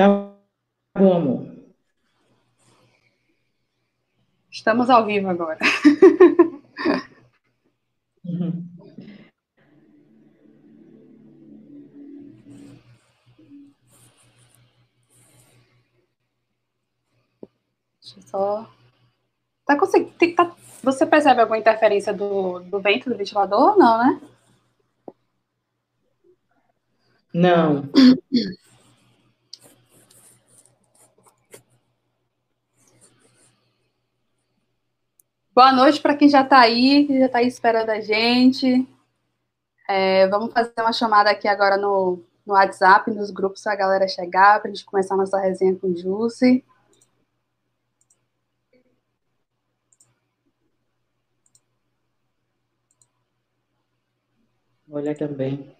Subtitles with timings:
[0.00, 0.08] Tá
[0.98, 1.46] bom, amor.
[4.50, 5.58] Estamos ao vivo agora.
[8.24, 8.64] Uhum.
[18.00, 18.70] Deixa eu só.
[19.66, 20.34] Tá conseguindo.
[20.34, 20.56] Tá...
[20.82, 24.18] Você percebe alguma interferência do, do vento do ventilador ou não, né?
[27.34, 27.82] Não.
[35.52, 38.86] Boa noite para quem já está aí, que já está aí esperando a gente.
[39.88, 44.06] É, vamos fazer uma chamada aqui agora no, no WhatsApp, nos grupos, para a galera
[44.08, 46.64] chegar, para a gente começar a nossa resenha com o Jussi.
[54.88, 55.79] Olha também.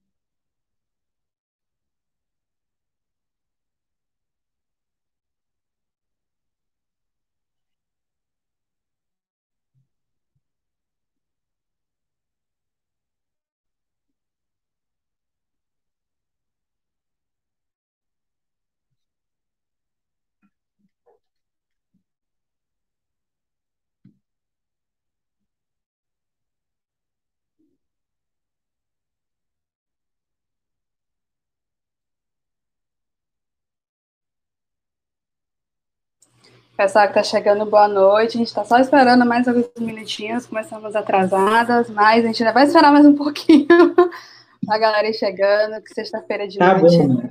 [36.75, 38.35] Pessoal que está chegando, boa noite.
[38.35, 40.45] A gente está só esperando mais alguns minutinhos.
[40.47, 43.67] Começamos atrasadas, mas a gente ainda vai esperar mais um pouquinho.
[44.69, 46.97] a galera ir chegando, que sexta-feira de Tá noite.
[46.97, 47.29] bom.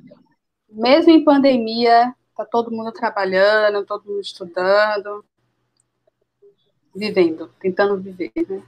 [0.71, 5.25] Mesmo em pandemia, tá todo mundo trabalhando, todo mundo estudando,
[6.95, 8.63] vivendo, tentando viver, né?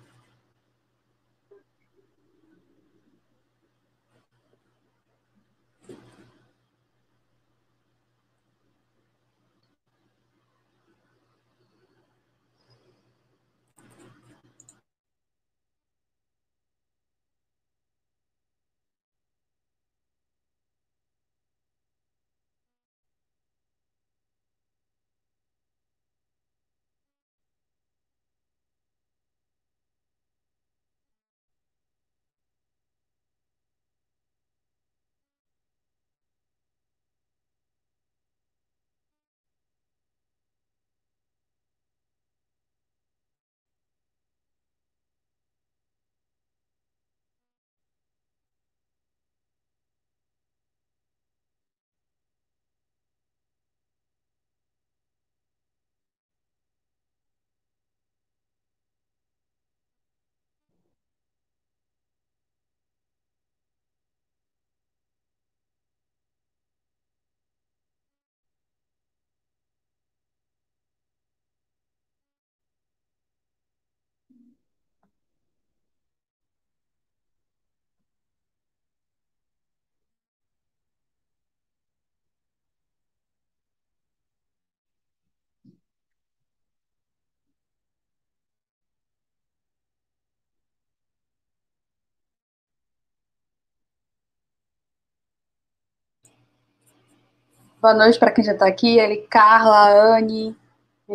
[97.83, 99.01] Boa noite para quem já está aqui.
[99.01, 100.57] Ele, Carla, Anne,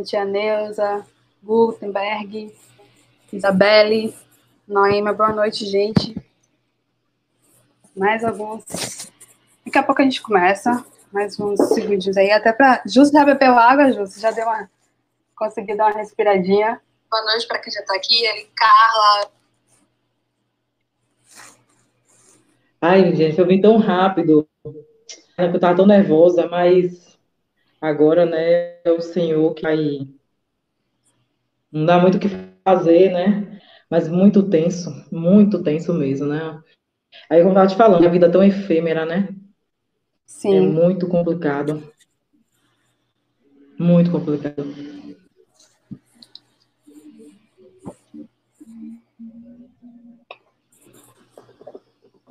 [0.04, 1.08] tia Neuza,
[1.42, 2.54] Gutenberg,
[3.31, 4.14] Isabelle,
[4.68, 5.14] Noema.
[5.14, 6.14] Boa noite, gente.
[7.96, 8.66] Mais alguns.
[9.66, 10.86] Daqui a pouco a gente começa.
[11.10, 12.84] Mais uns segundinhos aí, até para.
[12.86, 14.19] Justo já bebeu água, Justo?
[14.19, 14.69] Já deu uma.
[15.38, 16.81] Conseguiu dar uma respiradinha.
[17.10, 18.25] Boa noite para quem já está aqui.
[18.25, 19.31] Ele, Carla.
[22.81, 24.46] Ai, gente, eu vim tão rápido.
[25.38, 27.16] Eu estava tão nervosa, mas
[27.80, 30.07] agora, né, é o Senhor que vai.
[31.72, 32.28] Não dá muito o que
[32.63, 33.60] fazer, né?
[33.89, 36.60] Mas muito tenso, muito tenso mesmo, né?
[37.30, 39.30] Aí, como eu estava te falando, a vida é tão efêmera, né?
[40.25, 40.57] Sim.
[40.57, 41.83] É muito complicado.
[43.78, 44.97] Muito complicado.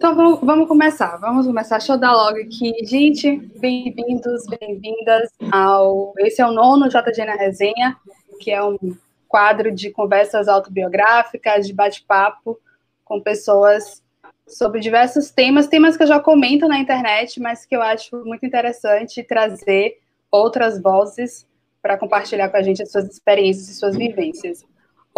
[0.09, 1.79] Então vamos, começar, vamos começar.
[1.79, 2.73] Deixa eu dar logo aqui.
[2.85, 6.15] Gente, bem-vindos, bem-vindas ao.
[6.19, 7.97] Esse é o nono JG na Resenha,
[8.39, 8.79] que é um
[9.27, 12.57] quadro de conversas autobiográficas, de bate-papo
[13.05, 14.01] com pessoas
[14.47, 18.47] sobre diversos temas, temas que eu já comento na internet, mas que eu acho muito
[18.47, 19.99] interessante trazer
[20.31, 21.45] outras vozes
[21.83, 24.65] para compartilhar com a gente as suas experiências e suas vivências.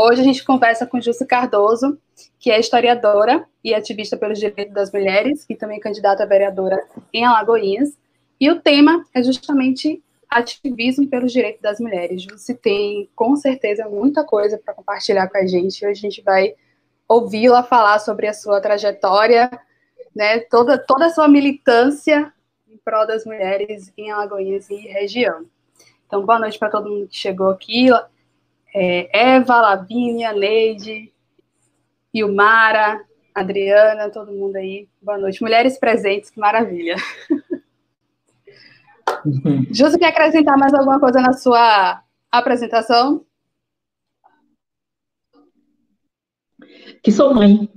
[0.00, 1.99] Hoje a gente conversa com Júcia Cardoso,
[2.39, 6.81] que é historiadora e ativista pelos direitos das mulheres, e também candidata a vereadora
[7.12, 7.99] em Alagoinhas.
[8.41, 10.00] E o tema é justamente
[10.31, 12.23] ativismo pelos direitos das mulheres.
[12.23, 15.85] Júcia tem, com certeza, muita coisa para compartilhar com a gente.
[15.85, 16.55] Hoje a gente vai
[17.09, 19.51] ouvi-la falar sobre a sua trajetória,
[20.15, 22.33] né, toda, toda a sua militância
[22.69, 25.44] em prol das mulheres em Alagoinhas e região.
[26.06, 27.91] Então, boa noite para todo mundo que chegou aqui
[28.75, 31.12] é, Eva, Lavínia, Neide,
[32.12, 33.05] Ilmara,
[33.35, 34.88] Adriana, todo mundo aí.
[35.00, 35.43] Boa noite.
[35.43, 36.97] Mulheres presentes, que maravilha.
[39.70, 43.25] Justo quer acrescentar mais alguma coisa na sua apresentação?
[47.03, 47.70] Que sou mãe.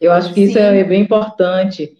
[0.00, 0.50] Eu acho que Sim.
[0.50, 1.96] isso é bem importante.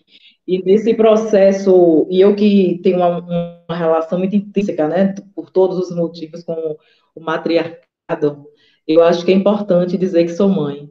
[0.47, 5.79] E nesse processo, e eu que tenho uma, uma relação muito intrínseca, né, por todos
[5.79, 6.77] os motivos com
[7.15, 7.86] o matriarcado,
[8.87, 10.89] eu acho que é importante dizer que sou mãe.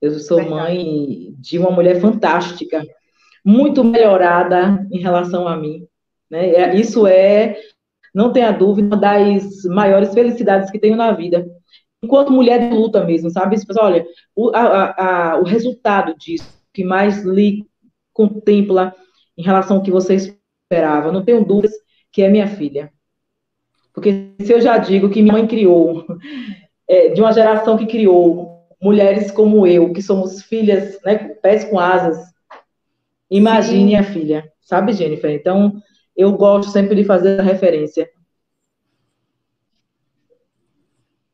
[0.00, 0.60] Eu sou Verdade.
[0.60, 2.84] mãe de uma mulher fantástica,
[3.44, 5.86] muito melhorada em relação a mim.
[6.30, 6.50] Né?
[6.50, 7.56] É, isso é,
[8.14, 11.46] não tenha dúvida, uma das maiores felicidades que tenho na vida.
[12.02, 13.56] Enquanto mulher de luta mesmo, sabe?
[13.80, 17.66] Olha, o, a, a, o resultado disso, que mais lhe
[18.12, 18.94] contempla
[19.36, 21.72] em relação ao que você esperava, não tenho dúvidas
[22.12, 22.92] que é minha filha.
[23.98, 26.06] Porque se eu já digo que minha mãe criou,
[26.86, 31.80] é, de uma geração que criou mulheres como eu, que somos filhas, né, pés com
[31.80, 32.16] asas,
[33.28, 33.96] imagine Sim.
[33.96, 35.32] a filha, sabe, Jennifer?
[35.32, 35.82] Então,
[36.16, 38.08] eu gosto sempre de fazer a referência.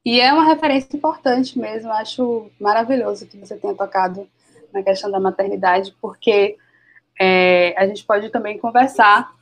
[0.02, 4.26] E é uma referência importante mesmo, acho maravilhoso que você tenha tocado
[4.72, 6.56] na questão da maternidade, porque
[7.20, 9.34] é, a gente pode também conversar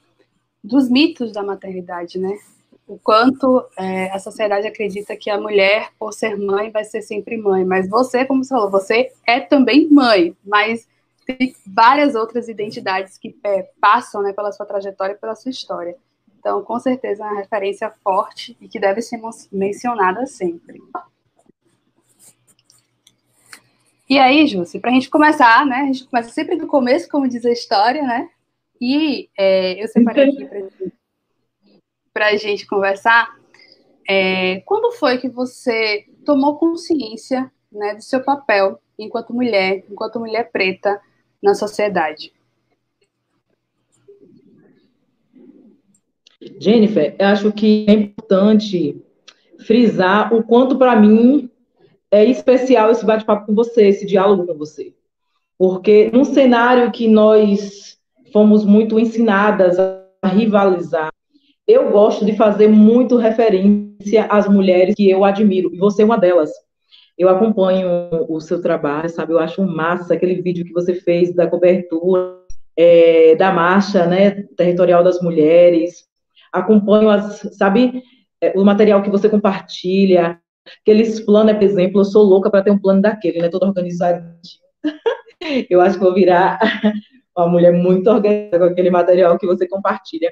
[0.62, 2.36] dos mitos da maternidade, né?
[2.93, 7.39] O quanto é, a sociedade acredita que a mulher, por ser mãe, vai ser sempre
[7.39, 7.65] mãe.
[7.65, 10.87] Mas você, como você falou, você é também mãe, mas
[11.25, 15.96] tem várias outras identidades que é, passam né, pela sua trajetória e pela sua história.
[16.39, 19.19] Então, com certeza, é uma referência forte e que deve ser
[19.51, 20.79] mencionada sempre.
[24.06, 25.77] E aí, Jússi, para a gente começar, né?
[25.77, 28.29] A gente começa sempre do começo, como diz a história, né?
[28.79, 30.58] E é, eu separei aqui para
[32.12, 33.36] para a gente conversar.
[34.08, 40.50] É, quando foi que você tomou consciência né, do seu papel enquanto mulher, enquanto mulher
[40.50, 41.00] preta
[41.42, 42.32] na sociedade?
[46.58, 49.00] Jennifer, acho que é importante
[49.58, 51.48] frisar o quanto para mim
[52.10, 54.92] é especial esse bate-papo com você, esse diálogo com você.
[55.56, 57.96] Porque num cenário que nós
[58.32, 61.12] fomos muito ensinadas a rivalizar,
[61.66, 66.19] eu gosto de fazer muito referência às mulheres que eu admiro, e você é uma
[66.19, 66.50] delas.
[67.16, 67.88] Eu acompanho
[68.28, 69.32] o seu trabalho, sabe?
[69.32, 72.42] Eu acho massa aquele vídeo que você fez da cobertura
[72.76, 76.06] é, da marcha, né, territorial das mulheres.
[76.52, 78.02] Acompanho as, sabe,
[78.40, 80.40] é, o material que você compartilha,
[80.81, 84.24] aqueles planos, por exemplo, eu sou louca para ter um plano daquele, né, todo organizado.
[85.70, 86.58] eu acho que vou virar
[87.36, 90.31] uma mulher muito organizada com aquele material que você compartilha.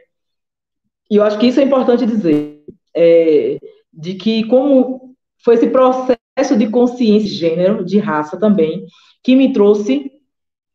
[1.11, 2.63] E eu acho que isso é importante dizer,
[2.95, 3.59] é,
[3.93, 5.15] de que como
[5.45, 8.85] foi esse processo de consciência de gênero, de raça também,
[9.23, 10.11] que me trouxe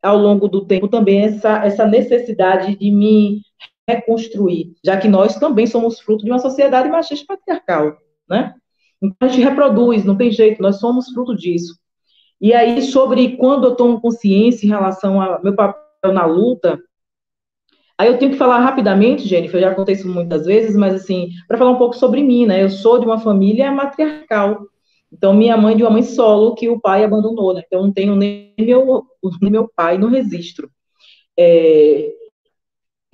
[0.03, 3.41] ao longo do tempo também essa, essa necessidade de me
[3.87, 7.97] reconstruir, já que nós também somos fruto de uma sociedade machista patriarcal,
[8.29, 8.53] né?
[9.01, 11.77] Então a gente reproduz, não tem jeito, nós somos fruto disso.
[12.41, 16.79] E aí, sobre quando eu tomo consciência em relação ao meu papel na luta,
[17.97, 21.29] aí eu tenho que falar rapidamente, Jennifer, eu já contei isso muitas vezes, mas assim,
[21.47, 22.63] para falar um pouco sobre mim, né?
[22.63, 24.65] Eu sou de uma família matriarcal.
[25.11, 27.63] Então, minha mãe de uma mãe solo que o pai abandonou, né?
[27.65, 29.03] Então, não tenho nem meu,
[29.41, 30.69] nem meu pai no registro.
[31.37, 32.11] É,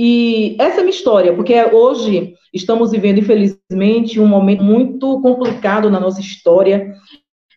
[0.04, 5.92] e essa é a minha história, porque hoje estamos vivendo, infelizmente, um momento muito complicado
[5.92, 6.96] na nossa história,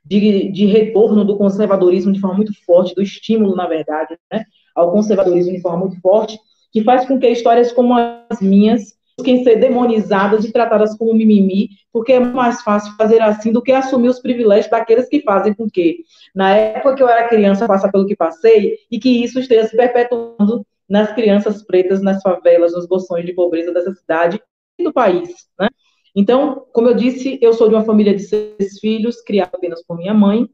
[0.04, 4.92] de, de, retorno do conservadorismo de forma muito forte, do estímulo, na verdade, né, ao
[4.92, 6.38] conservadorismo de forma muito forte,
[6.74, 11.68] que faz com que histórias como as minhas busquem ser demonizadas e tratadas como mimimi,
[11.92, 15.70] porque é mais fácil fazer assim do que assumir os privilégios daqueles que fazem com
[15.70, 15.98] que,
[16.34, 19.76] na época que eu era criança, passar pelo que passei, e que isso esteja se
[19.76, 24.42] perpetuando nas crianças pretas, nas favelas, nos bolsões de pobreza dessa cidade
[24.76, 25.68] e do país, né?
[26.16, 29.96] Então, como eu disse, eu sou de uma família de seis filhos, criada apenas por
[29.96, 30.48] minha mãe,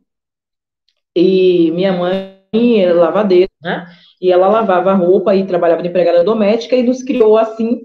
[1.17, 3.87] e minha mãe era lavadeira, né?
[4.21, 7.83] E ela lavava roupa e trabalhava de empregada doméstica e nos criou assim.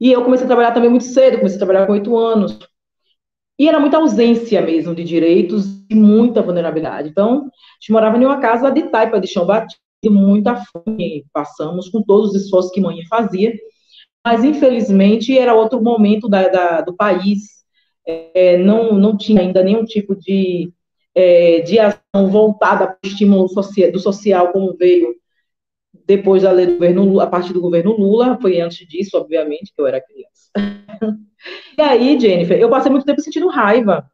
[0.00, 2.58] E eu comecei a trabalhar também muito cedo, comecei a trabalhar com oito anos.
[3.58, 7.08] E era muita ausência mesmo de direitos e muita vulnerabilidade.
[7.08, 11.88] Então, a gente morava em uma casa de taipa de chão batido, muita fome, passamos
[11.88, 13.52] com todos os esforços que mãe fazia,
[14.24, 17.64] mas infelizmente era outro momento da, da, do país,
[18.06, 20.72] é, não, não tinha ainda nenhum tipo de,
[21.18, 25.14] é, de ação voltada para o estímulo social, do social, como veio
[26.06, 29.80] depois da lei do governo, a partir do governo Lula, foi antes disso, obviamente, que
[29.80, 30.50] eu era criança.
[31.76, 34.08] e aí, Jennifer, eu passei muito tempo sentindo raiva.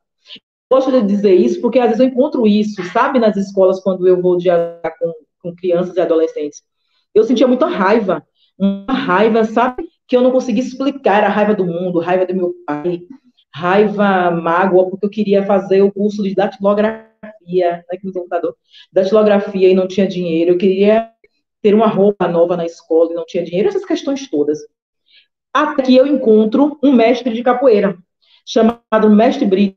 [0.71, 4.21] Gosto de dizer isso porque às vezes eu encontro isso, sabe, nas escolas, quando eu
[4.21, 5.13] vou dialogar com
[5.45, 6.63] com crianças e adolescentes.
[7.15, 8.27] Eu sentia muita raiva,
[8.59, 12.35] uma raiva, sabe, que eu não conseguia explicar, era a raiva do mundo, raiva do
[12.35, 13.03] meu pai,
[13.55, 17.07] raiva, mágoa, porque eu queria fazer o curso de datilografia,
[17.41, 18.57] né, no computador,
[18.93, 21.09] datilografia e não tinha dinheiro, eu queria
[21.63, 24.59] ter uma roupa nova na escola e não tinha dinheiro, essas questões todas.
[25.53, 27.97] Até que eu encontro um mestre de capoeira,
[28.45, 29.77] chamado Mestre Brito.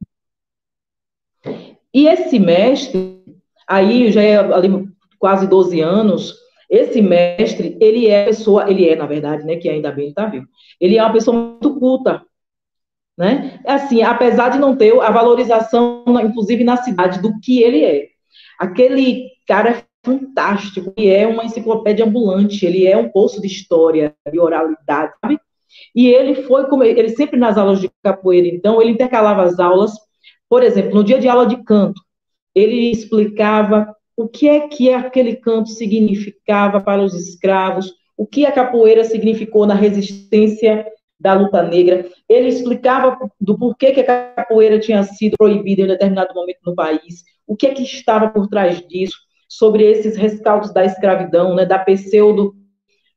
[1.93, 3.24] E esse mestre,
[3.67, 4.88] aí já é ali
[5.19, 6.36] quase 12 anos,
[6.67, 10.48] esse mestre, ele é pessoa, ele é, na verdade, né, que ainda bem está vivo,
[10.81, 12.25] ele é uma pessoa muito culta,
[13.18, 13.60] né?
[13.66, 18.08] Assim, apesar de não ter a valorização, inclusive na cidade, do que ele é.
[18.60, 24.16] Aquele cara é fantástico, ele é uma enciclopédia ambulante, ele é um poço de história,
[24.32, 25.40] de oralidade, sabe?
[25.96, 29.92] E ele foi, como ele sempre nas aulas de capoeira, então, ele intercalava as aulas,
[30.48, 32.02] por exemplo, no dia de aula de canto,
[32.56, 38.52] ele explicava o que é que aquele canto significava para os escravos, o que a
[38.52, 40.86] capoeira significou na resistência
[41.20, 42.06] da luta negra.
[42.28, 47.24] Ele explicava do porquê que a capoeira tinha sido proibida em determinado momento no país,
[47.46, 51.80] o que é que estava por trás disso, sobre esses rescaldos da escravidão, né, da
[51.80, 52.56] pseudo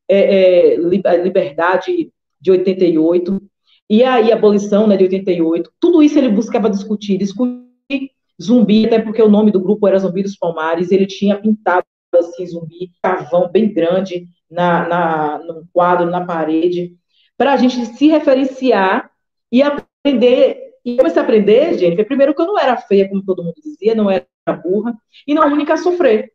[0.09, 3.40] é, é, liberdade de 88,
[3.88, 5.71] e aí a abolição né, de 88.
[5.80, 7.61] Tudo isso ele buscava discutir, discutir
[8.40, 11.85] Zumbi, até porque o nome do grupo era Zumbi dos Palmares, ele tinha pintado
[12.19, 16.97] assim, zumbi, cavão bem grande na, na, no quadro, na parede,
[17.40, 19.11] para a gente se referenciar
[19.50, 20.75] e aprender.
[20.85, 23.94] E comecei a aprender, gente, primeiro que eu não era feia, como todo mundo dizia,
[23.94, 24.26] não era
[24.62, 24.94] burra,
[25.26, 26.35] e não a única a sofrer.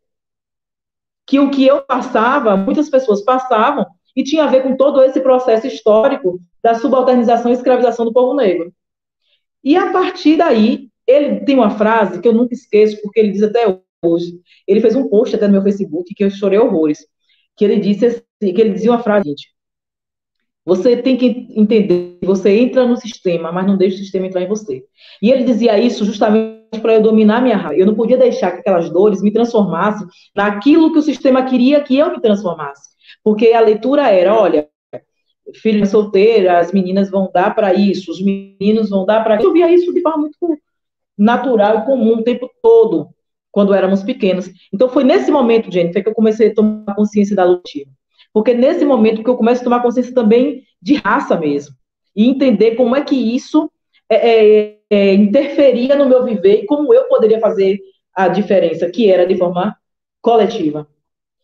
[1.24, 3.86] Que o que eu passava, muitas pessoas passavam,
[4.16, 8.34] e tinha a ver com todo esse processo histórico da subalternização e escravização do povo
[8.34, 8.72] negro.
[9.62, 13.44] E a partir daí, ele tem uma frase que eu nunca esqueço, porque ele diz
[13.44, 13.64] até
[14.04, 14.40] hoje.
[14.66, 17.06] Ele fez um post até no meu Facebook que eu chorei horrores.
[17.56, 19.55] Que ele disse assim, que ele dizia uma frase, gente.
[20.66, 24.42] Você tem que entender que você entra no sistema, mas não deixa o sistema entrar
[24.42, 24.84] em você.
[25.22, 27.80] E ele dizia isso justamente para eu dominar minha raiva.
[27.80, 30.04] Eu não podia deixar que aquelas dores me transformassem
[30.34, 32.90] naquilo que o sistema queria que eu me transformasse.
[33.22, 34.68] Porque a leitura era, olha,
[35.54, 39.40] filha solteira, as meninas vão dar para isso, os meninos vão dar para.
[39.40, 40.60] Eu via isso de forma muito
[41.16, 43.08] natural e comum o tempo todo,
[43.52, 44.50] quando éramos pequenos.
[44.72, 47.62] Então, foi nesse momento, Jennifer, que eu comecei a tomar consciência da luta.
[48.36, 51.74] Porque nesse momento que eu começo a tomar consciência também de raça mesmo.
[52.14, 53.70] E entender como é que isso
[54.10, 57.80] é, é, é, interferia no meu viver e como eu poderia fazer
[58.14, 59.74] a diferença, que era de forma
[60.20, 60.86] coletiva.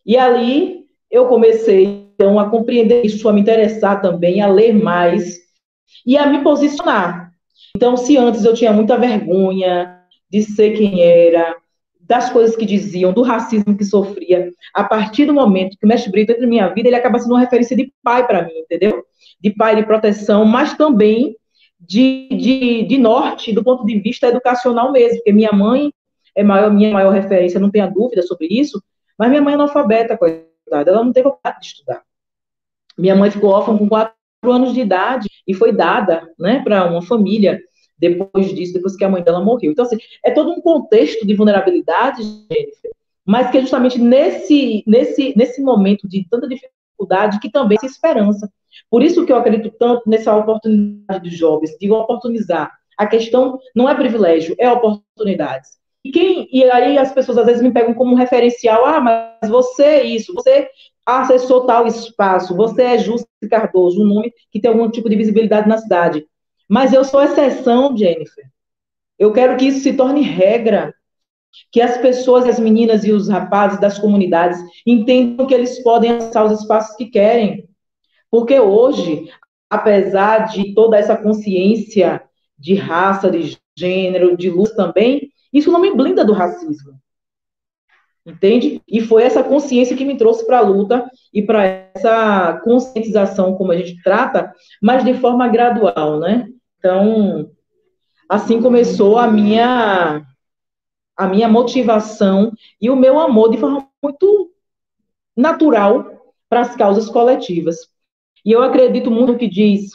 [0.05, 5.39] E ali eu comecei, então, a compreender isso, a me interessar também, a ler mais
[6.05, 7.31] e a me posicionar.
[7.75, 11.55] Então, se antes eu tinha muita vergonha de ser quem era,
[12.05, 16.11] das coisas que diziam, do racismo que sofria, a partir do momento que o Mestre
[16.11, 19.03] Brito entra na minha vida, ele acaba sendo uma referência de pai para mim, entendeu?
[19.39, 21.35] De pai de proteção, mas também
[21.79, 25.91] de, de, de norte, do ponto de vista educacional mesmo, porque minha mãe
[26.35, 28.81] é maior, minha maior referência, não tenha dúvida sobre isso,
[29.17, 32.01] mas minha mãe é analfabeta, coitada, ela não tem vontade de estudar.
[32.97, 37.01] Minha mãe ficou órfã com quatro anos de idade e foi dada, né, para uma
[37.01, 37.59] família
[38.09, 39.71] depois disso, depois que a mãe dela morreu.
[39.71, 42.91] Então, assim, é todo um contexto de vulnerabilidade, Jennifer,
[43.25, 48.51] mas que é justamente nesse, nesse, nesse momento de tanta dificuldade que também tem esperança.
[48.89, 52.71] Por isso que eu acredito tanto nessa oportunidade dos jovens, de oportunizar.
[52.97, 55.71] A questão não é privilégio, é oportunidades.
[56.03, 59.83] E, quem, e aí as pessoas às vezes me pegam como referencial, ah, mas você
[59.83, 60.67] é isso, você
[61.05, 65.67] acessou tal espaço, você é Justo Cardoso, um nome que tem algum tipo de visibilidade
[65.67, 66.25] na cidade.
[66.73, 68.45] Mas eu sou exceção, Jennifer.
[69.19, 70.91] Eu quero que isso se torne regra.
[71.71, 76.43] Que as pessoas, as meninas e os rapazes das comunidades entendam que eles podem acessar
[76.43, 77.69] os espaços que querem.
[78.31, 79.29] Porque hoje,
[79.69, 82.23] apesar de toda essa consciência
[82.57, 86.99] de raça, de gênero, de luz também, isso não me blinda do racismo.
[88.25, 88.81] Entende?
[88.87, 93.71] E foi essa consciência que me trouxe para a luta e para essa conscientização, como
[93.71, 94.51] a gente trata,
[94.81, 96.47] mas de forma gradual, né?
[96.83, 97.49] Então,
[98.27, 100.21] assim começou a minha
[101.15, 104.51] a minha motivação e o meu amor de forma muito
[105.37, 107.87] natural para as causas coletivas.
[108.43, 109.91] E eu acredito muito no que diz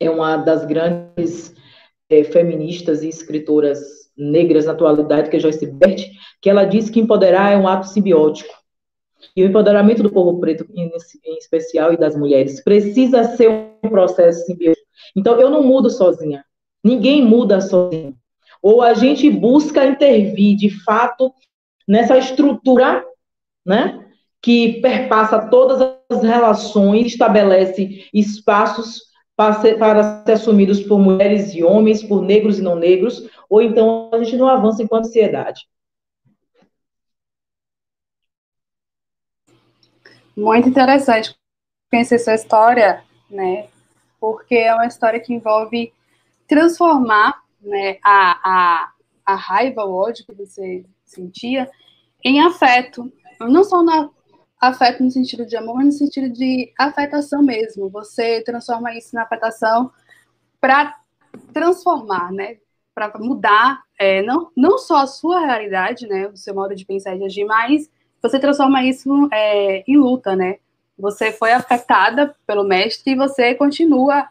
[0.00, 1.54] é uma das grandes
[2.10, 3.78] é, feministas e escritoras
[4.16, 7.86] negras na atualidade, que é Joyce Bert, que ela diz que empoderar é um ato
[7.86, 8.52] simbiótico.
[9.36, 10.90] E o empoderamento do povo preto, em,
[11.24, 14.77] em especial, e das mulheres, precisa ser um processo simbiótico.
[15.16, 16.44] Então, eu não mudo sozinha.
[16.82, 18.16] Ninguém muda sozinho.
[18.62, 21.32] Ou a gente busca intervir, de fato,
[21.86, 23.04] nessa estrutura,
[23.64, 24.04] né?
[24.40, 25.80] Que perpassa todas
[26.10, 29.78] as relações, estabelece espaços para ser,
[30.32, 34.48] assumidos por mulheres e homens, por negros e não negros, ou então a gente não
[34.48, 35.68] avança enquanto sociedade.
[40.36, 41.36] Muito interessante
[41.90, 43.68] conhecer sua história, né?
[44.20, 45.92] Porque é uma história que envolve
[46.46, 48.92] transformar né, a, a,
[49.24, 51.70] a raiva, o ódio que você sentia
[52.24, 53.12] em afeto.
[53.40, 54.10] Não só na
[54.60, 57.88] afeto no sentido de amor, mas no sentido de afetação mesmo.
[57.90, 59.90] Você transforma isso na afetação
[60.60, 60.96] para
[61.52, 62.58] transformar, né?
[62.94, 66.26] Para mudar, é, não, não só a sua realidade, né?
[66.26, 67.88] O seu modo de pensar e de agir, mas
[68.20, 70.58] você transforma isso é, em luta, né?
[70.98, 74.26] Você foi afetada pelo mestre e você continua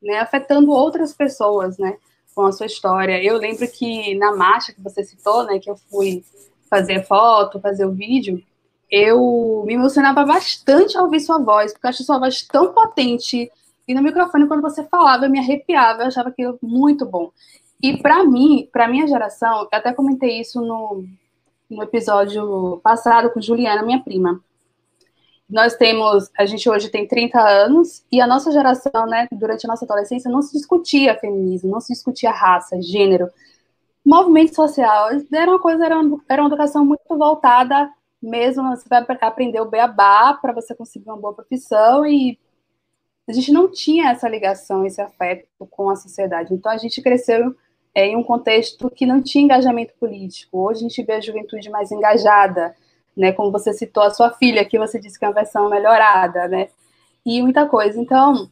[0.00, 1.96] né, afetando outras pessoas, né?
[2.34, 3.22] Com a sua história.
[3.22, 5.58] Eu lembro que na marcha que você citou, né?
[5.58, 6.24] Que eu fui
[6.70, 8.42] fazer foto, fazer o vídeo,
[8.90, 13.50] eu me emocionava bastante ao ouvir sua voz, porque eu acho sua voz tão potente.
[13.88, 17.30] E no microfone, quando você falava, eu me arrepiava, eu achava aquilo muito bom.
[17.82, 21.04] E para mim, para minha geração, eu até comentei isso no,
[21.68, 24.40] no episódio passado com Juliana, minha prima.
[25.52, 29.68] Nós temos, a gente hoje tem 30 anos, e a nossa geração, né, durante a
[29.68, 33.28] nossa adolescência, não se discutia feminismo, não se discutia raça, gênero.
[34.04, 37.88] Movimento social, era uma coisa, era uma, era uma educação muito voltada
[38.22, 42.38] mesmo você vai aprender o beabá para você conseguir uma boa profissão e
[43.28, 46.54] a gente não tinha essa ligação, esse afeto com a sociedade.
[46.54, 47.54] Então a gente cresceu
[47.94, 50.58] é, em um contexto que não tinha engajamento político.
[50.66, 52.76] Hoje a gente vê a juventude mais engajada,
[53.16, 53.32] né?
[53.32, 56.68] Como você citou a sua filha, que você disse que é uma versão melhorada, né?
[57.24, 58.00] E muita coisa.
[58.00, 58.50] Então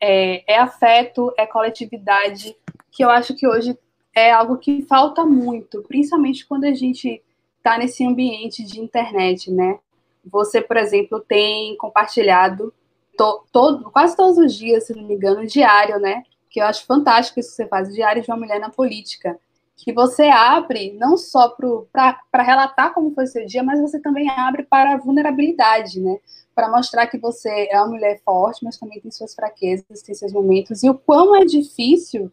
[0.00, 2.56] é, é afeto, é coletividade,
[2.90, 3.78] que eu acho que hoje
[4.14, 7.22] é algo que falta muito, principalmente quando a gente
[7.56, 9.78] está nesse ambiente de internet, né?
[10.24, 12.72] Você, por exemplo, tem compartilhado
[13.16, 16.22] to, todo, quase todos os dias, se não me engano, diário, né?
[16.50, 19.38] Que eu acho fantástico isso que você faz, diário de uma mulher na política.
[19.76, 24.62] Que você abre não só para relatar como foi seu dia, mas você também abre
[24.62, 26.18] para a vulnerabilidade, né?
[26.54, 30.32] Para mostrar que você é uma mulher forte, mas também tem suas fraquezas, tem seus
[30.32, 32.30] momentos, e o quão é difícil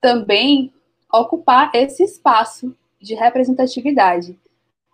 [0.00, 0.72] também
[1.12, 4.38] ocupar esse espaço de representatividade.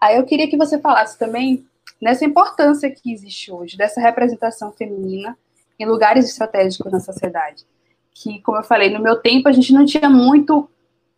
[0.01, 1.67] Aí eu queria que você falasse também
[2.01, 5.37] nessa importância que existe hoje, dessa representação feminina
[5.79, 7.65] em lugares estratégicos na sociedade.
[8.15, 10.69] Que, como eu falei, no meu tempo a gente não tinha muito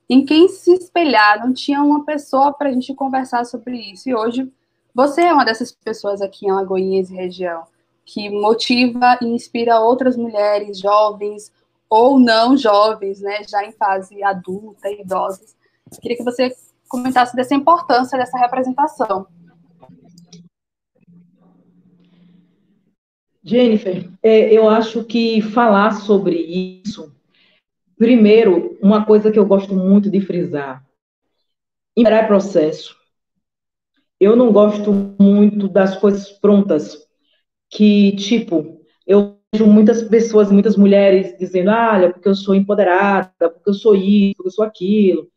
[0.09, 4.09] em quem se espelhar, não tinha uma pessoa para a gente conversar sobre isso.
[4.09, 4.51] E hoje
[4.95, 7.65] você é uma dessas pessoas aqui em Alagoinhas e região
[8.09, 11.53] que motiva e inspira outras mulheres jovens
[11.91, 15.55] ou não jovens, né, já em fase adulta, idosas.
[16.01, 16.51] Queria que você
[16.89, 19.27] comentasse dessa importância dessa representação.
[23.45, 26.37] Jennifer, é, eu acho que falar sobre
[26.85, 27.15] isso,
[27.99, 30.85] primeiro, uma coisa que eu gosto muito de frisar,
[31.97, 32.97] é processo.
[34.21, 36.97] Eu não gosto muito das coisas prontas,
[37.71, 43.33] que, tipo, eu vejo muitas pessoas, muitas mulheres dizendo, ah, olha, porque eu sou empoderada,
[43.39, 45.29] porque eu sou isso, porque eu sou aquilo.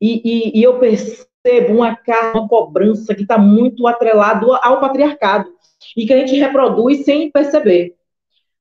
[0.00, 1.26] E, e, e eu percebo
[1.74, 1.96] uma
[2.34, 5.48] uma cobrança que está muito atrelado ao patriarcado
[5.96, 7.94] e que a gente reproduz sem perceber.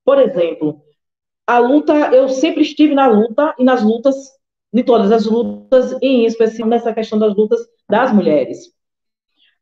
[0.03, 0.84] Por exemplo,
[1.47, 4.15] a luta, eu sempre estive na luta e nas lutas,
[4.73, 8.73] de todas as lutas, em especial nessa questão das lutas das mulheres.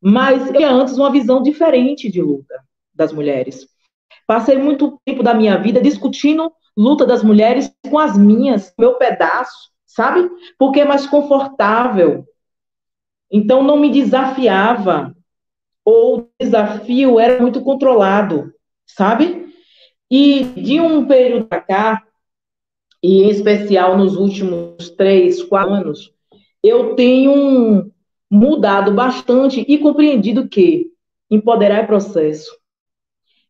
[0.02, 2.56] Mas eu tinha antes uma visão diferente de luta
[2.94, 3.68] das mulheres.
[4.26, 9.72] Passei muito tempo da minha vida discutindo luta das mulheres com as minhas, meu pedaço,
[9.86, 10.30] sabe?
[10.58, 12.26] Porque é mais confortável.
[13.32, 15.16] Então não me desafiava
[15.86, 18.54] ou o desafio era muito controlado,
[18.86, 19.43] sabe?
[20.16, 22.04] E de um período para cá,
[23.02, 26.14] e em especial nos últimos três, quatro anos,
[26.62, 27.92] eu tenho
[28.30, 30.92] mudado bastante e compreendido que
[31.32, 32.56] empoderar é processo.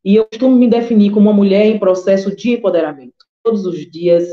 [0.05, 3.25] E eu costumo me definir como uma mulher em processo de empoderamento.
[3.43, 4.25] Todos os dias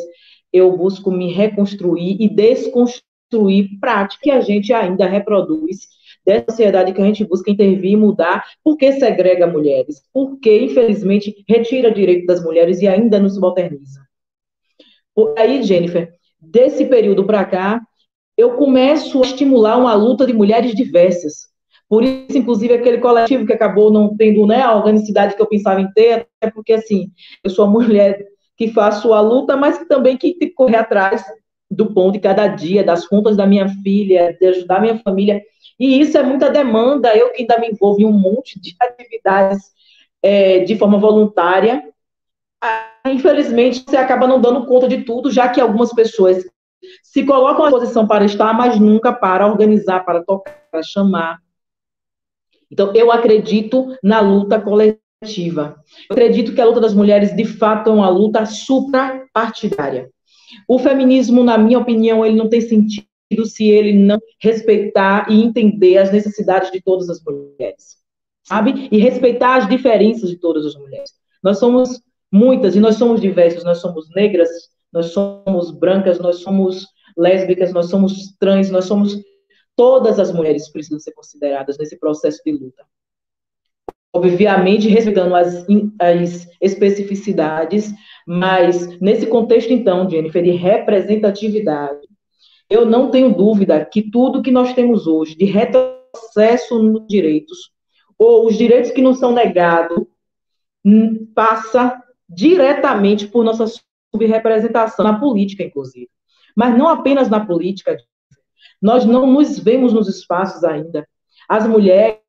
[0.53, 5.89] eu busco me reconstruir e desconstruir práticas que a gente ainda reproduz
[6.25, 11.91] dessa sociedade que a gente busca intervir e mudar, porque segrega mulheres, porque, infelizmente, retira
[11.91, 14.01] direito das mulheres e ainda nos subalterniza.
[15.15, 17.81] Por aí, Jennifer, desse período para cá,
[18.37, 21.51] eu começo a estimular uma luta de mulheres diversas.
[21.89, 25.81] Por isso, inclusive, aquele coletivo que acabou não tendo né, a organicidade que eu pensava
[25.81, 27.11] em ter, é porque, assim,
[27.43, 28.25] eu sou uma mulher
[28.57, 31.25] que faço a luta, mas que também que correr atrás
[31.71, 35.41] do pão de cada dia, das contas da minha filha, de ajudar minha família.
[35.81, 37.17] E isso é muita demanda.
[37.17, 39.73] Eu que ainda me envolvo em um monte de atividades
[40.23, 41.83] é, de forma voluntária.
[42.63, 46.45] Ah, infelizmente, você acaba não dando conta de tudo, já que algumas pessoas
[47.03, 51.39] se colocam à posição para estar, mas nunca para organizar, para tocar, para chamar.
[52.71, 55.83] Então, eu acredito na luta coletiva.
[56.11, 60.11] Eu acredito que a luta das mulheres, de fato, é uma luta suprapartidária.
[60.69, 63.10] O feminismo, na minha opinião, ele não tem sentido
[63.47, 67.99] se ele não respeitar e entender as necessidades de todas as mulheres,
[68.43, 68.89] sabe?
[68.91, 71.13] E respeitar as diferenças de todas as mulheres.
[71.43, 74.49] Nós somos muitas e nós somos diversos, nós somos negras,
[74.93, 79.17] nós somos brancas, nós somos lésbicas, nós somos trans, nós somos
[79.77, 82.85] todas as mulheres precisam ser consideradas nesse processo de luta.
[84.13, 85.65] Obviamente, respeitando as,
[85.99, 87.91] as especificidades,
[88.27, 92.10] mas nesse contexto, então, Jennifer, de representatividade,
[92.71, 97.73] eu não tenho dúvida que tudo que nós temos hoje de retrocesso nos direitos,
[98.17, 100.07] ou os direitos que não são negados,
[100.85, 103.67] hum, passa diretamente por nossa
[104.15, 106.09] subrepresentação, na política, inclusive.
[106.57, 107.97] Mas não apenas na política,
[108.81, 111.07] nós não nos vemos nos espaços ainda.
[111.49, 112.21] As mulheres,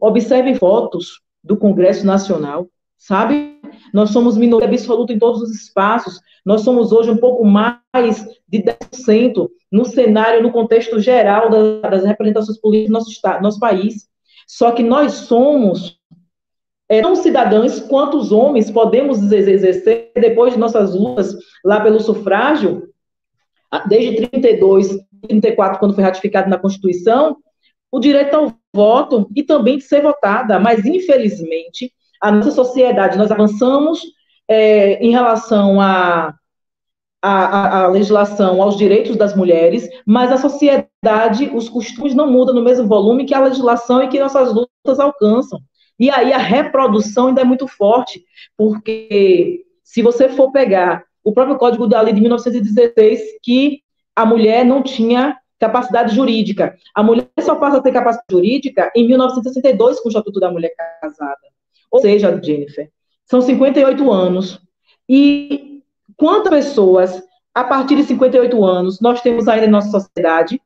[0.00, 3.60] observem fotos do Congresso Nacional, sabe?
[3.92, 6.20] Nós somos minoria absoluta em todos os espaços.
[6.44, 12.58] Nós somos hoje um pouco mais de 10% no cenário, no contexto geral das, representações
[12.58, 14.08] políticas do nosso, estado, nosso país.
[14.46, 15.98] Só que nós somos
[16.88, 22.92] é, tão cidadãos quanto os homens podemos exercer depois de nossas lutas lá pelo sufrágio,
[23.88, 27.36] desde 32, 34, quando foi ratificado na Constituição,
[27.90, 30.58] o direito ao voto e também de ser votada.
[30.58, 34.00] Mas, infelizmente, a nossa sociedade, nós avançamos
[34.48, 36.34] é, em relação a
[37.24, 42.62] a, a, legislação aos direitos das mulheres, mas a sociedade, os costumes não mudam no
[42.62, 45.60] mesmo volume que a legislação e que nossas lutas alcançam.
[46.00, 48.24] E aí a reprodução ainda é muito forte,
[48.56, 53.82] porque se você for pegar o próprio Código da Lei de 1916, que
[54.16, 56.76] a mulher não tinha capacidade jurídica.
[56.92, 60.74] A mulher só passa a ter capacidade jurídica em 1962, com o Estatuto da Mulher
[61.00, 61.51] Casada.
[61.92, 62.90] Ou seja, Jennifer,
[63.26, 64.60] são 58 anos.
[65.08, 65.72] E
[66.22, 67.20] Quantas pessoas,
[67.52, 70.60] a partir de 58 anos, nós temos ainda em nossa sociedade?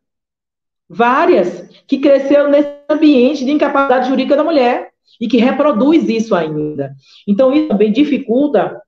[0.86, 6.94] Várias, que cresceram nesse ambiente de incapacidade jurídica da mulher e que reproduz isso ainda.
[7.26, 8.80] Então, isso também dificulta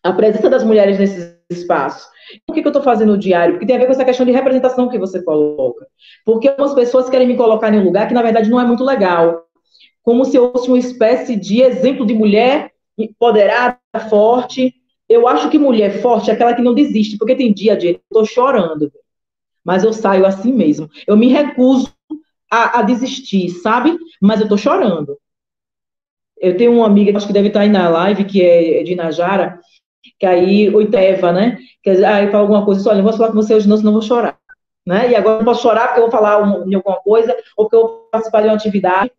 [0.00, 2.08] a presença das mulheres nesses espaços.
[2.46, 3.54] Por que, eu estou fazendo o diário?
[3.54, 5.86] Porque tem a ver com essa questão de representação que você coloca.
[6.24, 8.84] Porque algumas pessoas querem me colocar em um lugar que, na verdade, não é muito
[8.84, 9.45] legal.
[10.06, 13.76] Como se eu fosse uma espécie de exemplo de mulher empoderada,
[14.08, 14.72] forte,
[15.08, 18.00] eu acho que mulher forte é aquela que não desiste, porque tem dia, de eu
[18.08, 18.92] tô chorando,
[19.64, 20.88] mas eu saio assim mesmo.
[21.08, 21.92] Eu me recuso
[22.48, 23.98] a, a desistir, sabe?
[24.22, 25.18] Mas eu tô chorando.
[26.38, 29.58] Eu tenho uma amiga, acho que deve estar aí na live, que é de Najara,
[30.20, 31.58] que aí, ou Eva, né?
[31.82, 34.02] Que aí fala alguma coisa, olha, não vou falar com você hoje não, senão vou
[34.02, 34.38] chorar.
[34.86, 35.10] Né?
[35.10, 37.74] E agora eu não posso chorar porque eu vou falar um, alguma coisa, ou porque
[37.74, 39.10] eu vou participar de uma atividade.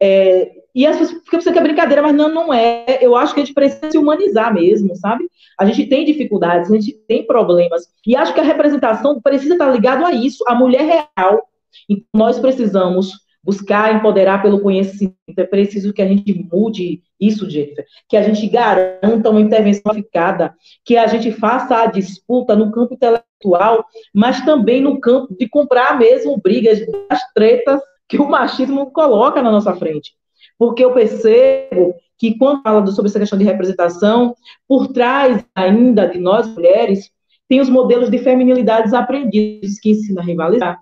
[0.00, 2.98] É, e as pessoas ficam pensando que é brincadeira, mas não, não é.
[3.00, 5.26] Eu acho que a gente precisa se humanizar mesmo, sabe?
[5.58, 7.84] A gente tem dificuldades, a gente tem problemas.
[8.06, 11.48] E acho que a representação precisa estar ligado a isso, a mulher real.
[11.88, 13.10] Então, nós precisamos
[13.42, 15.16] buscar empoderar pelo conhecimento.
[15.34, 17.86] É preciso que a gente mude isso, Jennifer.
[18.06, 20.54] Que a gente garanta uma intervenção eficada,
[20.84, 23.82] que a gente faça a disputa no campo intelectual,
[24.12, 29.50] mas também no campo de comprar mesmo brigas, as tretas que o machismo coloca na
[29.50, 30.14] nossa frente.
[30.58, 34.34] Porque eu percebo que quando fala sobre essa questão de representação,
[34.66, 37.10] por trás ainda de nós mulheres,
[37.48, 40.78] tem os modelos de feminilidades aprendidos que ensinam a rivalizar.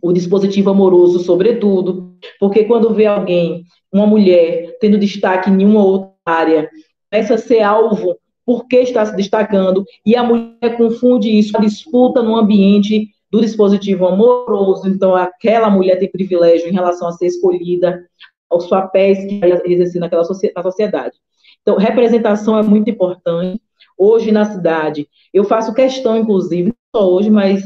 [0.00, 6.12] O dispositivo amoroso, sobretudo, porque quando vê alguém, uma mulher, tendo destaque em uma outra
[6.26, 6.70] área,
[7.10, 12.22] começa a ser alvo porque está se destacando, e a mulher confunde isso, a disputa
[12.22, 18.06] no ambiente do dispositivo amoroso, então aquela mulher tem privilégio em relação a ser escolhida,
[18.50, 20.22] aos papéis que exercer naquela
[20.54, 21.16] na sociedade.
[21.62, 23.58] Então, representação é muito importante.
[23.96, 27.62] Hoje na cidade, eu faço questão, inclusive, não só hoje, mas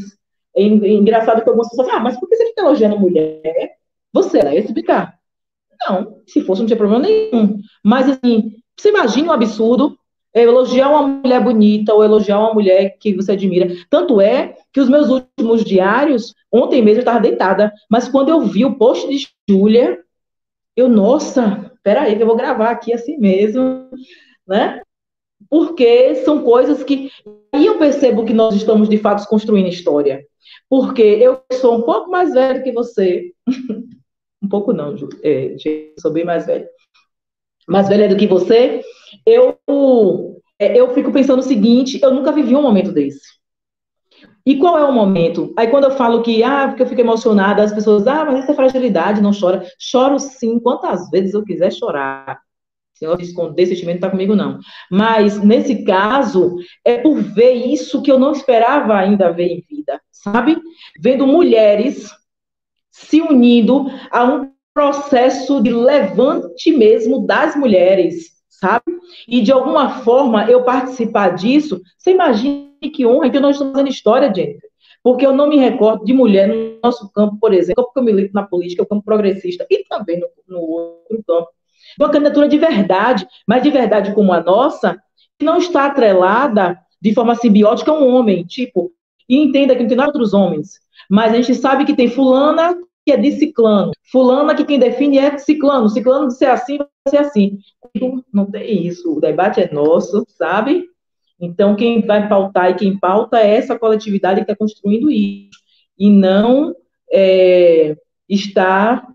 [0.54, 3.72] é engraçado que algumas pessoas ah, mas por que você fica elogiando mulher?
[4.12, 5.14] Você é lésbica?
[5.88, 7.58] Não, se fosse não tinha problema nenhum.
[7.84, 10.05] Mas, assim, você imagina um absurdo é
[10.42, 13.74] elogiar uma mulher bonita ou elogiar uma mulher que você admira.
[13.88, 18.40] Tanto é que os meus últimos diários, ontem mesmo eu estava deitada, mas quando eu
[18.42, 19.98] vi o post de Júlia,
[20.76, 23.88] eu, nossa, peraí, que eu vou gravar aqui assim mesmo,
[24.46, 24.82] né?
[25.48, 27.10] Porque são coisas que.
[27.52, 30.22] Aí eu percebo que nós estamos, de fato, construindo história.
[30.68, 33.32] Porque eu sou um pouco mais velho que você.
[34.42, 35.08] um pouco não, Ju.
[35.22, 35.56] É,
[35.98, 36.68] sou bem mais velha.
[37.68, 38.82] Mais velha do que você.
[39.24, 39.58] Eu,
[40.58, 43.36] é, eu fico pensando o seguinte: eu nunca vivi um momento desse.
[44.44, 45.52] E qual é o momento?
[45.58, 48.52] Aí quando eu falo que, ah, porque eu fico emocionada, as pessoas, ah, mas isso
[48.52, 49.66] é fragilidade, não chora.
[49.78, 52.40] Choro sim, quantas vezes eu quiser chorar.
[52.94, 54.58] Se eu esconder sentimento, não está comigo, não.
[54.90, 60.00] Mas, nesse caso, é por ver isso que eu não esperava ainda ver em vida,
[60.10, 60.56] sabe?
[60.98, 62.10] Vendo mulheres
[62.90, 68.84] se unindo a um processo de levante mesmo das mulheres, sabe?
[69.28, 73.90] E, de alguma forma, eu participar disso, você imagina que honra que nós estamos fazendo
[73.90, 74.60] história, gente.
[75.02, 78.34] Porque eu não me recordo de mulher no nosso campo, por exemplo, porque eu milito
[78.34, 81.48] na política, o campo progressista, e também no, no outro campo.
[81.98, 85.00] Uma candidatura de verdade, mas de verdade como a nossa,
[85.38, 88.90] que não está atrelada de forma simbiótica a um homem, tipo,
[89.28, 93.12] e entenda que não tem outros homens, mas a gente sabe que tem fulana que
[93.12, 97.18] é de ciclano, fulana que quem define é ciclano, ciclano de ser assim, vai ser
[97.18, 97.58] assim.
[98.32, 100.88] Não tem isso, o debate é nosso, sabe?
[101.40, 105.58] Então, quem vai pautar e quem pauta é essa coletividade que está construindo isso,
[105.98, 106.74] e não
[107.12, 107.96] é,
[108.28, 109.06] está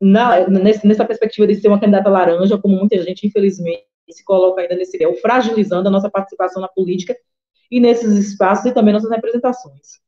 [0.00, 4.74] na, nessa perspectiva de ser uma candidata laranja, como muita gente, infelizmente, se coloca ainda
[4.74, 7.16] nesse ideal, fragilizando a nossa participação na política
[7.70, 10.00] e nesses espaços e também nossas representações.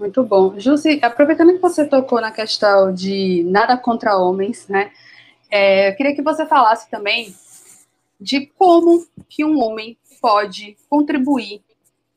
[0.00, 0.58] Muito bom.
[0.58, 4.92] Jussi, aproveitando que você tocou na questão de nada contra homens, né?
[5.50, 7.34] É, eu queria que você falasse também
[8.18, 11.62] de como que um homem pode contribuir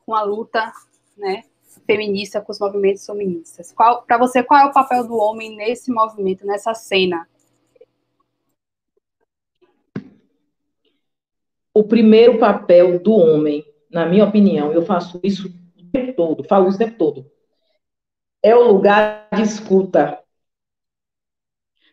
[0.05, 0.71] com a luta,
[1.17, 1.43] né,
[1.85, 3.73] feminista, com os movimentos feministas.
[4.07, 7.27] Para você, qual é o papel do homem nesse movimento, nessa cena?
[11.73, 16.69] O primeiro papel do homem, na minha opinião, eu faço isso o tempo todo, falo
[16.69, 17.33] isso o tempo todo,
[18.43, 20.19] é o lugar de escuta.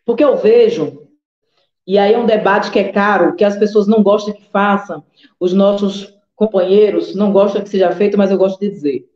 [0.05, 1.01] Porque eu vejo
[1.87, 5.05] e aí é um debate que é caro, que as pessoas não gostam que façam,
[5.41, 9.11] os nossos companheiros não gostam que seja feito, mas eu gosto de dizer.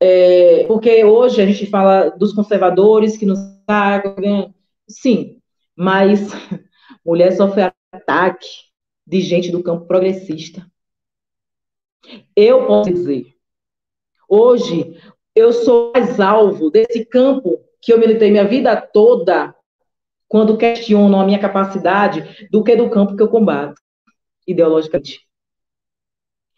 [0.00, 4.54] É, porque hoje a gente fala dos conservadores que nos atacam,
[4.88, 5.40] sim,
[5.74, 6.28] mas
[7.04, 8.46] mulher sofre ataque
[9.06, 10.64] de gente do campo progressista.
[12.36, 13.34] Eu posso dizer,
[14.28, 14.96] hoje
[15.34, 19.54] eu sou mais alvo desse campo que eu militei minha vida toda
[20.28, 23.80] quando questionam a minha capacidade do que do campo que eu combato,
[24.46, 25.20] ideologicamente.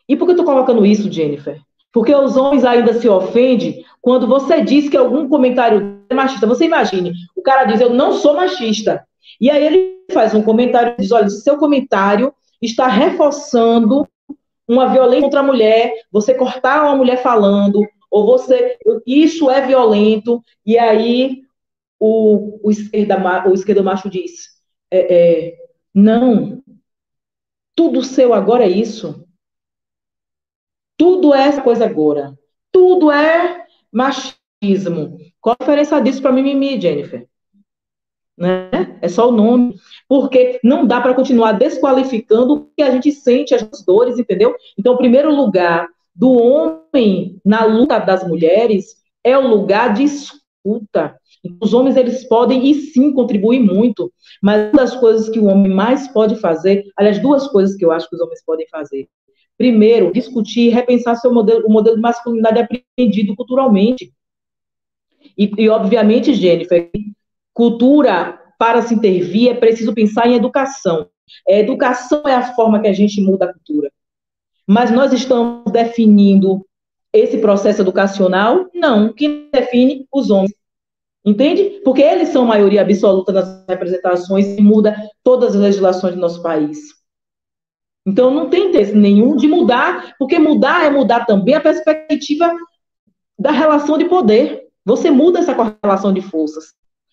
[0.09, 1.61] E por que eu estou colocando isso, Jennifer?
[1.93, 6.47] Porque os homens ainda se ofendem quando você diz que algum comentário é machista.
[6.47, 9.05] Você imagine, o cara diz, eu não sou machista.
[9.41, 14.07] E aí ele faz um comentário e diz, olha, seu comentário está reforçando
[14.69, 17.81] uma violência contra a mulher, você cortar uma mulher falando,
[18.17, 21.43] ou você, isso é violento, e aí
[22.01, 24.49] o, o, esquerda, o esquerdo macho diz,
[24.91, 25.59] é, é,
[25.95, 26.63] não,
[27.75, 29.23] tudo seu agora é isso.
[30.97, 32.35] Tudo é essa coisa agora.
[32.73, 35.19] Tudo é machismo.
[35.39, 37.29] Qual a diferença disso para mimimi, Jennifer?
[38.35, 38.99] Né?
[39.03, 39.77] É só o nome.
[40.09, 44.57] Porque não dá para continuar desqualificando o que a gente sente, as dores, entendeu?
[44.79, 51.15] Então, o primeiro lugar do homem na luta das mulheres é o lugar de escuta.
[51.61, 55.73] Os homens, eles podem e sim contribuir muito, mas uma das coisas que o homem
[55.73, 59.07] mais pode fazer, aliás, duas coisas que eu acho que os homens podem fazer.
[59.57, 64.13] Primeiro, discutir, repensar seu modelo, o modelo de masculinidade aprendido culturalmente.
[65.37, 66.91] E, e, obviamente, Jennifer,
[67.55, 71.09] cultura, para se intervir, é preciso pensar em educação.
[71.49, 73.91] A educação é a forma que a gente muda a cultura.
[74.67, 76.67] Mas nós estamos definindo
[77.13, 78.67] esse processo educacional?
[78.75, 79.13] Não.
[79.13, 80.07] Quem define?
[80.13, 80.53] Os homens.
[81.25, 81.81] Entende?
[81.85, 86.79] Porque eles são maioria absoluta nas representações e muda todas as legislações do nosso país.
[88.07, 92.53] Então, não tem interesse nenhum de mudar, porque mudar é mudar também a perspectiva
[93.37, 94.69] da relação de poder.
[94.85, 96.67] Você muda essa correlação de forças.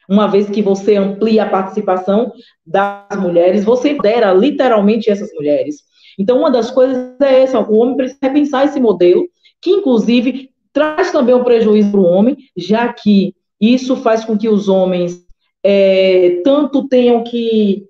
[0.07, 2.31] Uma vez que você amplia a participação
[2.63, 5.77] das mulheres, você dera literalmente essas mulheres.
[6.17, 9.27] Então, uma das coisas é essa: o homem precisa repensar esse modelo,
[9.61, 14.49] que inclusive traz também um prejuízo para o homem, já que isso faz com que
[14.49, 15.25] os homens
[15.63, 17.87] é, tanto tenham que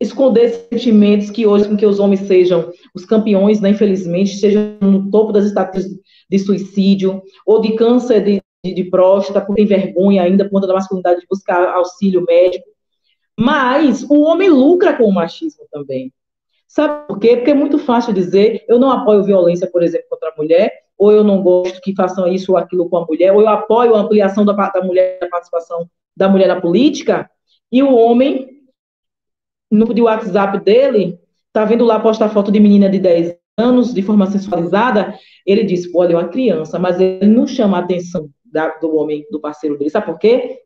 [0.00, 5.10] esconder sentimentos que hoje com que os homens sejam os campeões, né, infelizmente, sejam no
[5.10, 10.22] topo das estatísticas de suicídio ou de câncer de, de, de próstata, por ter vergonha
[10.22, 12.66] ainda por conta da masculinidade de buscar auxílio médico.
[13.38, 16.12] Mas o homem lucra com o machismo também.
[16.66, 17.36] Sabe por quê?
[17.36, 21.12] Porque é muito fácil dizer, eu não apoio violência, por exemplo, contra a mulher, ou
[21.12, 24.00] eu não gosto que façam isso ou aquilo com a mulher, ou eu apoio a
[24.00, 27.30] ampliação da, da mulher, da participação da mulher na política,
[27.70, 28.62] e o homem,
[29.70, 31.18] no de WhatsApp dele,
[31.52, 35.88] tá vendo lá postar foto de menina de 10 anos, de forma sensualizada, ele diz,
[35.94, 39.78] olha, é uma criança, mas ele não chama a atenção da, do homem, do parceiro
[39.78, 40.60] dele, sabe por quê?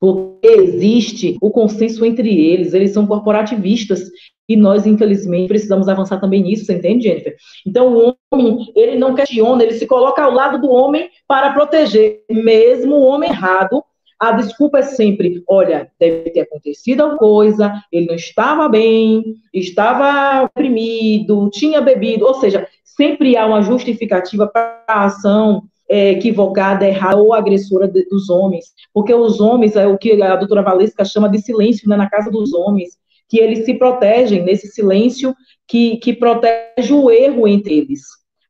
[0.00, 4.10] Porque existe o consenso entre eles, eles são corporativistas,
[4.48, 7.36] e nós, infelizmente, precisamos avançar também nisso, você entende, Jennifer?
[7.66, 12.22] Então, o homem, ele não questiona, ele se coloca ao lado do homem para proteger,
[12.30, 13.84] mesmo o homem errado.
[14.18, 20.44] A desculpa é sempre, olha, deve ter acontecido alguma coisa, ele não estava bem, estava
[20.46, 27.18] deprimido, tinha bebido, ou seja, sempre há uma justificativa para a ação é, equivocada, errada
[27.18, 31.28] ou agressora de, dos homens, porque os homens, é o que a doutora Valesca chama
[31.28, 35.34] de silêncio né, na casa dos homens, que eles se protegem nesse silêncio
[35.66, 38.02] que, que protege o erro entre eles,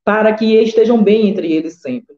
[0.04, 2.16] para que estejam bem entre eles sempre.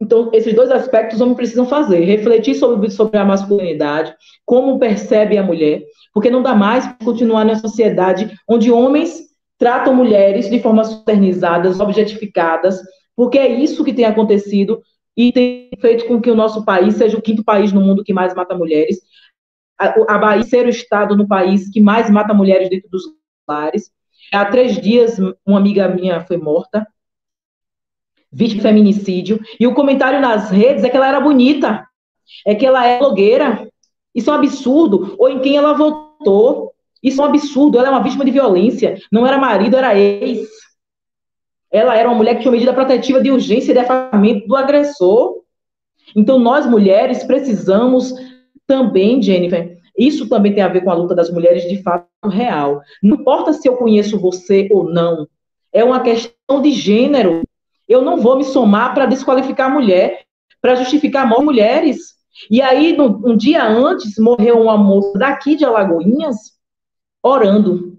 [0.00, 4.14] Então, esses dois aspectos os homens precisam fazer: refletir sobre, sobre a masculinidade,
[4.46, 10.48] como percebe a mulher, porque não dá mais continuar na sociedade onde homens tratam mulheres
[10.48, 12.80] de forma subalternizadas, objetificadas,
[13.14, 14.80] porque é isso que tem acontecido
[15.14, 18.14] e tem feito com que o nosso país seja o quinto país no mundo que
[18.14, 19.00] mais mata mulheres,
[19.80, 23.02] a, Bahia ser o estado no país que mais mata mulheres dentro dos
[23.48, 23.90] lares.
[24.32, 26.86] Há três dias, uma amiga minha foi morta,
[28.30, 31.86] vítima de feminicídio, e o comentário nas redes é que ela era bonita,
[32.46, 33.66] é que ela é blogueira.
[34.14, 35.16] Isso é um absurdo.
[35.18, 36.72] Ou em quem ela votou.
[37.02, 37.78] Isso é um absurdo.
[37.78, 38.98] Ela é uma vítima de violência.
[39.10, 40.48] Não era marido, era ex.
[41.70, 45.40] Ela era uma mulher que tinha medida protetiva de urgência e de afastamento do agressor.
[46.14, 48.12] Então, nós mulheres precisamos
[48.70, 52.80] também, Jennifer, isso também tem a ver com a luta das mulheres de fato real.
[53.02, 55.26] Não importa se eu conheço você ou não,
[55.72, 57.42] é uma questão de gênero.
[57.88, 60.22] Eu não vou me somar para desqualificar a mulher,
[60.62, 62.14] para justificar a mulheres.
[62.48, 66.36] E aí, no, um dia antes, morreu uma moça daqui de Alagoinhas,
[67.20, 67.98] orando.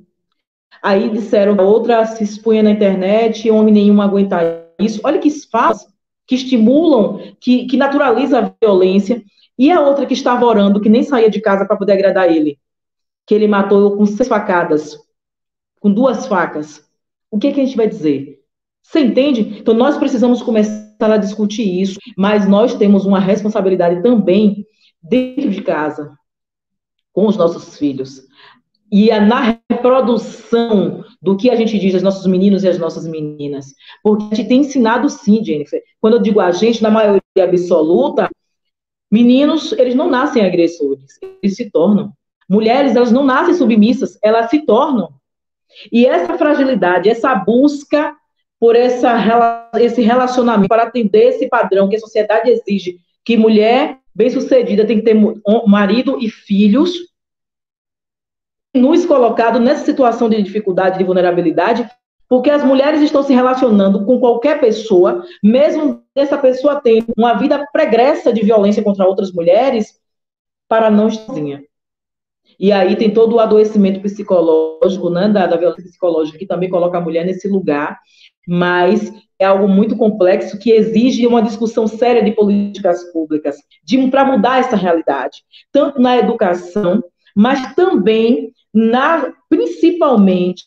[0.81, 5.01] Aí disseram a outra se expunha na internet, homem nenhum aguenta isso.
[5.03, 5.85] Olha que falas
[6.25, 9.21] que estimulam, que, que naturaliza a violência.
[9.57, 12.57] E a outra que estava orando, que nem saía de casa para poder agradar ele,
[13.25, 14.97] que ele matou com seis facadas,
[15.79, 16.83] com duas facas.
[17.29, 18.39] O que, é que a gente vai dizer?
[18.81, 19.57] Você entende?
[19.59, 24.65] Então nós precisamos começar a discutir isso, mas nós temos uma responsabilidade também
[25.01, 26.15] dentro de casa,
[27.13, 28.21] com os nossos filhos.
[28.91, 33.07] E a, na reprodução do que a gente diz aos nossos meninos e às nossas
[33.07, 33.67] meninas.
[34.03, 35.81] Porque a gente tem ensinado sim, Jennifer.
[35.99, 38.29] Quando eu digo a gente, na maioria absoluta,
[39.11, 42.13] Meninos, eles não nascem agressores, eles se tornam.
[42.47, 45.13] Mulheres, elas não nascem submissas, elas se tornam.
[45.91, 48.15] E essa fragilidade, essa busca
[48.59, 54.85] por essa, esse relacionamento, para atender esse padrão que a sociedade exige, que mulher bem-sucedida
[54.85, 55.15] tem que ter
[55.65, 56.93] marido e filhos,
[58.73, 61.89] nos colocado nessa situação de dificuldade, de vulnerabilidade,
[62.31, 67.67] porque as mulheres estão se relacionando com qualquer pessoa, mesmo essa pessoa tendo uma vida
[67.73, 69.99] pregressa de violência contra outras mulheres,
[70.65, 71.61] para não estar sozinha.
[72.57, 76.97] E aí tem todo o adoecimento psicológico, né, da, da violência psicológica, que também coloca
[76.97, 77.99] a mulher nesse lugar,
[78.47, 83.57] mas é algo muito complexo que exige uma discussão séria de políticas públicas,
[84.09, 87.03] para mudar essa realidade, tanto na educação,
[87.35, 90.63] mas também na, principalmente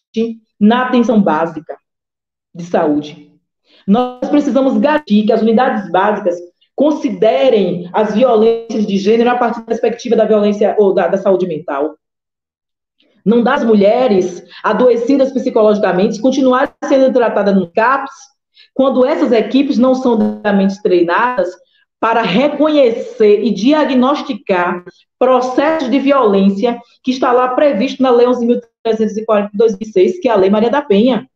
[0.58, 1.76] na atenção básica
[2.54, 3.32] de saúde.
[3.86, 6.36] Nós precisamos garantir que as unidades básicas
[6.74, 11.46] considerem as violências de gênero a partir da perspectiva da violência ou da, da saúde
[11.46, 11.96] mental.
[13.24, 18.12] Não dá às mulheres adoecidas psicologicamente continuarem sendo tratadas no CAPS,
[18.74, 21.48] quando essas equipes não são devidamente treinadas
[21.98, 24.84] para reconhecer e diagnosticar
[25.18, 28.26] processos de violência que está lá previsto na Lei
[28.86, 31.28] 11.340 de 2006, que é a Lei Maria da Penha.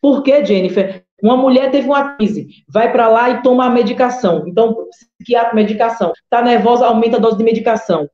[0.00, 1.04] Por que, Jennifer?
[1.22, 4.44] Uma mulher teve uma crise, vai para lá e toma a medicação.
[4.46, 6.12] Então, psiquiatra, medicação.
[6.12, 8.08] Está nervosa, aumenta a dose de medicação.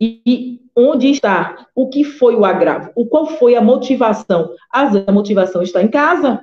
[0.00, 1.66] E, e, onde está?
[1.74, 2.90] O que foi o agravo?
[2.94, 4.50] O qual foi a motivação?
[4.70, 6.40] a motivação está em casa.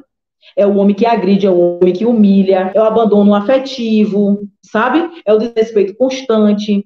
[0.55, 5.21] É o homem que agride, é o homem que humilha, é o abandono afetivo, sabe?
[5.25, 6.85] É o desrespeito constante.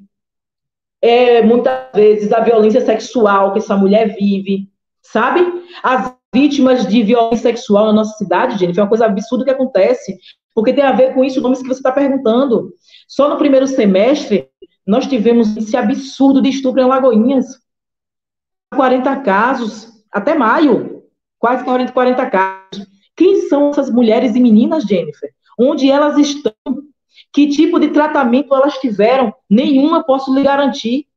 [1.06, 4.70] É muitas vezes a violência sexual que essa mulher vive,
[5.02, 5.42] sabe?
[5.84, 10.18] As vítimas de violência sexual na nossa cidade, gente, é uma coisa absurda que acontece,
[10.56, 12.74] porque tem a ver com isso, nomes que você está perguntando.
[13.06, 14.48] Só no primeiro semestre,
[14.88, 17.46] nós tivemos esse absurdo de estupro em Lagoinhas.
[18.74, 21.04] 40 casos, até maio,
[21.38, 22.88] quase 40, 40 casos.
[23.16, 25.30] Quem são essas mulheres e meninas, Jennifer?
[25.60, 26.54] Onde elas estão?
[27.34, 29.34] Que tipo de tratamento elas tiveram?
[29.50, 31.08] Nenhuma posso lhe garantir.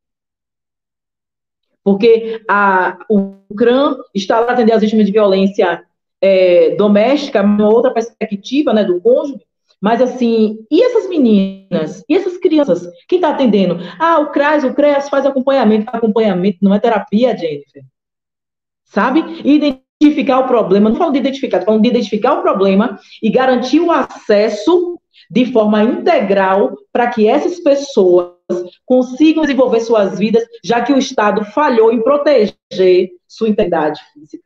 [1.84, 5.84] Porque a, o CRAM está lá atender as vítimas de violência
[6.20, 9.44] é, doméstica, uma outra perspectiva né, do cônjuge,
[9.80, 12.02] mas assim, e essas meninas?
[12.08, 12.90] E essas crianças?
[13.06, 13.78] Quem está atendendo?
[13.98, 15.86] Ah, o CRAS, o CREAS faz acompanhamento.
[15.92, 17.84] Acompanhamento não é terapia, Jennifer.
[18.84, 19.22] Sabe?
[19.44, 23.90] identificar o problema, não falo de identificar, falo de identificar o problema e garantir o
[23.90, 25.00] acesso
[25.30, 28.36] de forma integral para que essas pessoas
[28.84, 34.44] consigam desenvolver suas vidas, já que o Estado falhou em proteger sua integridade física.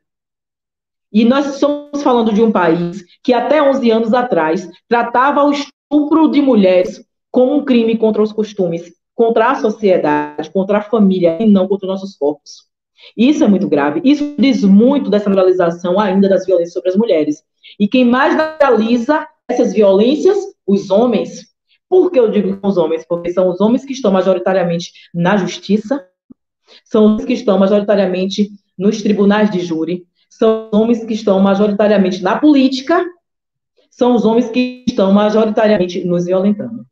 [1.11, 6.31] E nós estamos falando de um país que até 11 anos atrás tratava o estupro
[6.31, 11.45] de mulheres como um crime contra os costumes, contra a sociedade, contra a família e
[11.45, 12.71] não contra os nossos corpos.
[13.15, 14.01] Isso é muito grave.
[14.03, 17.43] Isso diz muito dessa moralização ainda das violências sobre as mulheres.
[17.79, 20.37] E quem mais realiza essas violências?
[20.65, 21.51] Os homens.
[21.89, 23.05] Por que eu digo os homens?
[23.07, 26.05] Porque são os homens que estão majoritariamente na justiça,
[26.85, 32.23] são os que estão majoritariamente nos tribunais de júri, são os homens que estão majoritariamente
[32.23, 33.05] na política,
[33.89, 36.85] são os homens que estão majoritariamente nos violentando.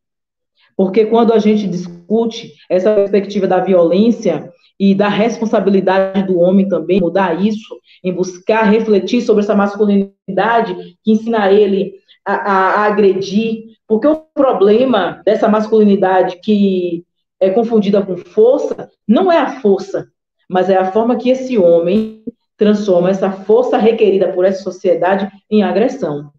[0.76, 7.02] Porque quando a gente discute essa perspectiva da violência, e da responsabilidade do homem também,
[7.02, 11.96] mudar isso, em buscar refletir sobre essa masculinidade que ensina ele
[12.30, 17.06] a, a, a agredir, porque o problema dessa masculinidade que
[17.40, 20.12] é confundida com força não é a força,
[20.50, 22.24] mas é a forma que esse homem
[22.58, 26.32] transforma essa força requerida por essa sociedade em agressão.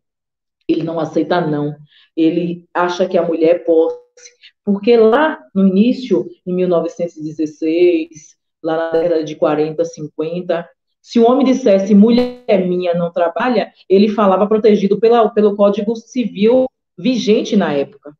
[0.68, 1.74] Ele não aceita não.
[2.16, 4.01] Ele acha que a mulher pode
[4.64, 10.68] porque lá no início, em 1916, lá na década de 40, 50,
[11.03, 16.66] se o homem dissesse mulher minha não trabalha, ele falava protegido pela, pelo Código Civil
[16.96, 18.14] vigente na época.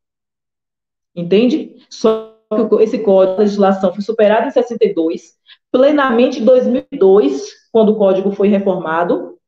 [1.15, 1.77] Entende?
[1.89, 5.35] Só que esse código de legislação foi superado em 62,
[5.71, 9.39] plenamente em 2002, quando o código foi reformado,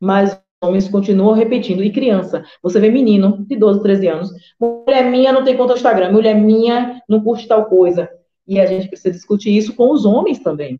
[0.00, 1.82] mas homens continuam repetindo.
[1.82, 4.30] E criança, você vê menino de 12, 13 anos,
[4.60, 8.08] mulher minha não tem conta no Instagram, mulher minha não curte tal coisa.
[8.46, 10.78] E a gente precisa discutir isso com os homens também.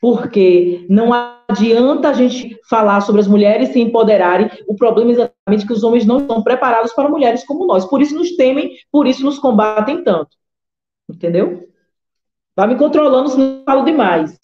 [0.00, 1.12] Porque não
[1.48, 4.50] adianta a gente falar sobre as mulheres se empoderarem.
[4.66, 7.84] O problema é exatamente que os homens não estão preparados para mulheres como nós.
[7.84, 10.36] Por isso nos temem, por isso nos combatem tanto.
[11.08, 11.68] Entendeu?
[12.56, 14.38] Vai me controlando, senão eu falo demais.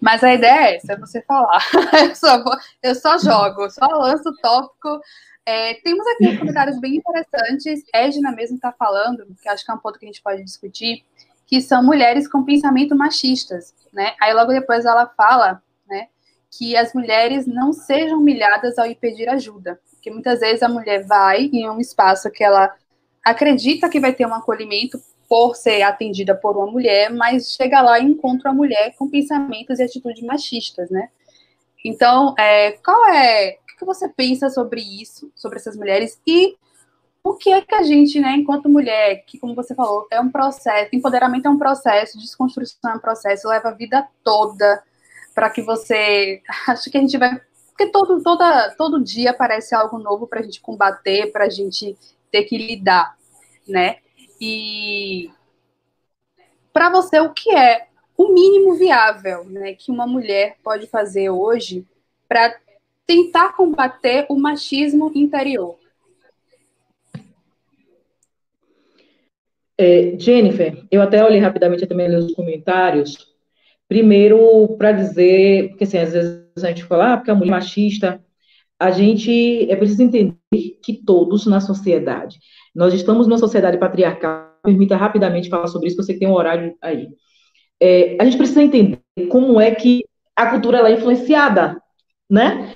[0.00, 1.62] Mas a ideia é essa, é você falar.
[2.08, 2.44] eu, só,
[2.82, 5.00] eu só jogo, só lanço o tópico.
[5.46, 7.82] É, temos aqui comentários bem interessantes.
[7.94, 11.04] Edna mesmo está falando, que acho que é um ponto que a gente pode discutir,
[11.46, 14.14] que são mulheres com pensamento machistas, né?
[14.20, 16.08] Aí logo depois ela fala, né,
[16.50, 19.80] que as mulheres não sejam humilhadas ao impedir ajuda.
[19.90, 22.74] Porque muitas vezes a mulher vai em um espaço que ela
[23.24, 27.98] acredita que vai ter um acolhimento por ser atendida por uma mulher, mas chega lá
[27.98, 31.08] e encontra a mulher com pensamentos e atitudes machistas, né?
[31.84, 36.56] Então, é, qual é, o que você pensa sobre isso, sobre essas mulheres e
[37.24, 40.30] o que é que a gente, né, enquanto mulher, que como você falou, é um
[40.30, 44.84] processo, empoderamento é um processo, desconstrução é um processo, leva a vida toda
[45.34, 49.98] para que você, acho que a gente vai, porque todo, toda, todo dia aparece algo
[49.98, 51.96] novo para a gente combater, para a gente
[52.30, 53.16] ter que lidar,
[53.66, 53.96] né?
[54.38, 55.30] E
[56.74, 61.86] para você, o que é o mínimo viável, né, que uma mulher pode fazer hoje
[62.28, 62.54] para
[63.06, 65.78] tentar combater o machismo interior?
[69.76, 73.34] É, Jennifer, eu até olhei rapidamente também nos comentários.
[73.88, 77.54] Primeiro, para dizer, porque assim, às vezes a gente fala, ah, porque a mulher é
[77.56, 78.24] machista,
[78.78, 80.36] a gente é preciso entender
[80.82, 82.38] que todos na sociedade,
[82.74, 87.08] nós estamos numa sociedade patriarcal, permita rapidamente falar sobre isso, você tem um horário aí.
[87.80, 90.04] É, a gente precisa entender como é que
[90.34, 91.80] a cultura ela é influenciada,
[92.30, 92.74] né?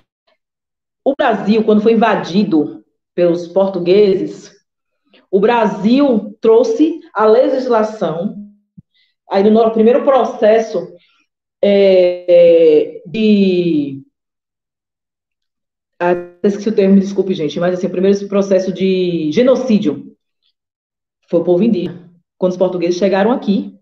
[1.05, 2.85] O Brasil, quando foi invadido
[3.15, 4.58] pelos portugueses,
[5.31, 8.37] o Brasil trouxe a legislação,
[9.31, 10.95] aí no primeiro processo
[11.63, 14.03] é, de.
[16.01, 20.17] Até esqueci o termo, desculpe, gente, mas assim, o primeiro processo de genocídio
[21.29, 22.09] foi o povo indígena.
[22.39, 23.77] Quando os portugueses chegaram aqui,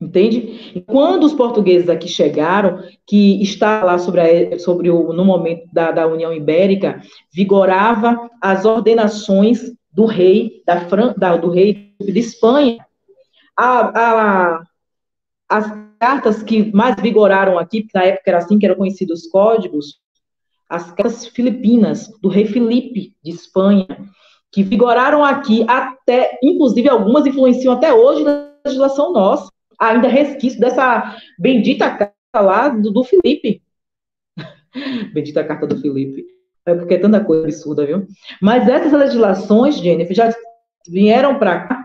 [0.00, 0.72] entende?
[0.74, 5.68] E quando os portugueses aqui chegaram, que está lá sobre, a, sobre o, no momento
[5.70, 12.18] da, da União Ibérica, vigorava as ordenações do rei da, Fran, da do rei de
[12.18, 12.84] Espanha.
[13.56, 14.64] A, a,
[15.48, 15.66] as
[16.00, 20.00] cartas que mais vigoraram aqui, na época era assim que eram conhecidos os códigos,
[20.68, 23.86] as cartas filipinas do rei Felipe de Espanha,
[24.50, 31.16] que vigoraram aqui até, inclusive algumas influenciam até hoje na legislação nossa, ainda resquício dessa
[31.38, 33.62] bendita carta lá do, do Felipe.
[35.14, 36.33] bendita carta do Felipe.
[36.66, 38.06] É porque é tanta coisa absurda, viu?
[38.40, 40.34] Mas essas legislações, Jennifer, já
[40.88, 41.84] vieram para cá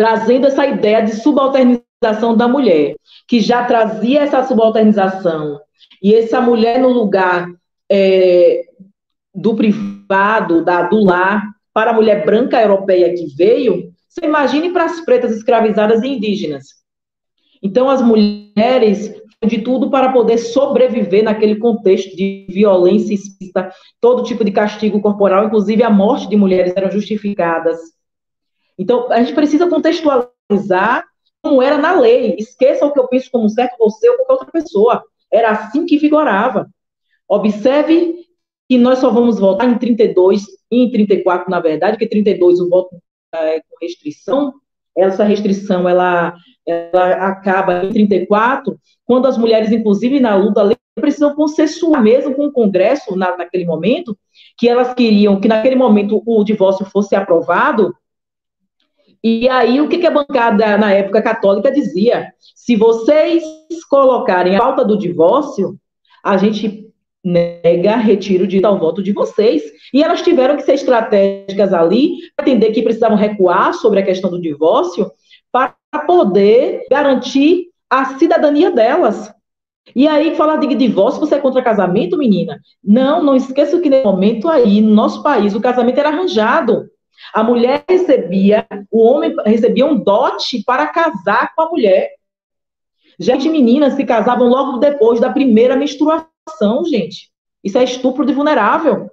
[0.00, 2.96] trazendo essa ideia de subalternização da mulher,
[3.28, 5.60] que já trazia essa subalternização.
[6.02, 7.46] E essa mulher no lugar
[7.90, 8.64] é,
[9.34, 14.84] do privado, da, do lar, para a mulher branca europeia que veio, você imagine para
[14.84, 16.68] as pretas escravizadas e indígenas.
[17.62, 19.14] Então, as mulheres
[19.46, 25.46] de tudo para poder sobreviver naquele contexto de violência explícita, todo tipo de castigo corporal,
[25.46, 27.78] inclusive a morte de mulheres eram justificadas.
[28.78, 31.06] Então, a gente precisa contextualizar
[31.42, 32.36] como era na lei.
[32.38, 35.02] Esqueça o que eu penso como certo, você ou qualquer outra pessoa.
[35.32, 36.68] Era assim que vigorava.
[37.28, 38.26] Observe
[38.68, 42.68] que nós só vamos votar em 32 e em 34, na verdade, porque 32 o
[42.68, 42.96] voto
[43.34, 44.54] é com restrição,
[45.00, 46.34] essa restrição ela,
[46.66, 52.52] ela acaba em 34, quando as mulheres, inclusive na luta, precisam consensuar mesmo com o
[52.52, 54.16] Congresso na, naquele momento,
[54.56, 57.94] que elas queriam que naquele momento o divórcio fosse aprovado.
[59.22, 62.32] E aí o que, que a bancada na época católica dizia?
[62.54, 63.42] Se vocês
[63.88, 65.78] colocarem a falta do divórcio,
[66.24, 66.89] a gente
[67.24, 69.62] nega retiro de tal voto de vocês.
[69.92, 74.40] E elas tiveram que ser estratégicas ali, entender que precisavam recuar sobre a questão do
[74.40, 75.10] divórcio,
[75.52, 75.74] para
[76.06, 79.32] poder garantir a cidadania delas.
[79.94, 82.60] E aí, falar de divórcio, você é contra casamento, menina?
[82.82, 86.88] Não, não esqueça que nesse momento aí, no nosso país, o casamento era arranjado.
[87.34, 92.10] A mulher recebia, o homem recebia um dote para casar com a mulher.
[93.18, 96.29] Gente, meninas se casavam logo depois da primeira menstruação,
[96.86, 97.30] gente.
[97.62, 99.10] Isso é estupro de vulnerável.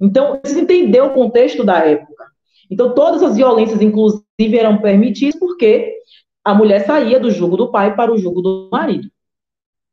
[0.00, 2.26] Então, precisa entender o contexto da época.
[2.70, 5.96] Então, todas as violências, inclusive, eram permitidas porque
[6.44, 9.08] a mulher saía do jugo do pai para o jugo do marido.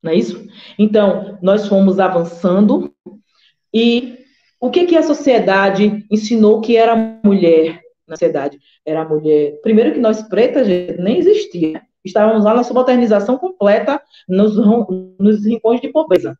[0.01, 0.47] Não é isso?
[0.77, 2.93] Então, nós fomos avançando
[3.73, 4.17] e
[4.59, 8.59] o que, que a sociedade ensinou que era mulher na sociedade?
[8.85, 9.59] Era mulher.
[9.61, 11.81] Primeiro que nós pretas nem existia.
[12.09, 14.55] Estávamos lá na subalternização completa nos,
[15.19, 16.37] nos rincões de pobreza.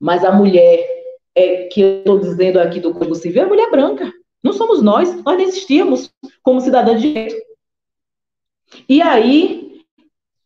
[0.00, 0.86] Mas a mulher
[1.34, 4.10] é, que eu estou dizendo aqui do Código Civil é mulher branca.
[4.42, 6.10] Não somos nós, nós nem existíamos
[6.42, 7.36] como cidadã de direito.
[8.88, 9.82] E aí,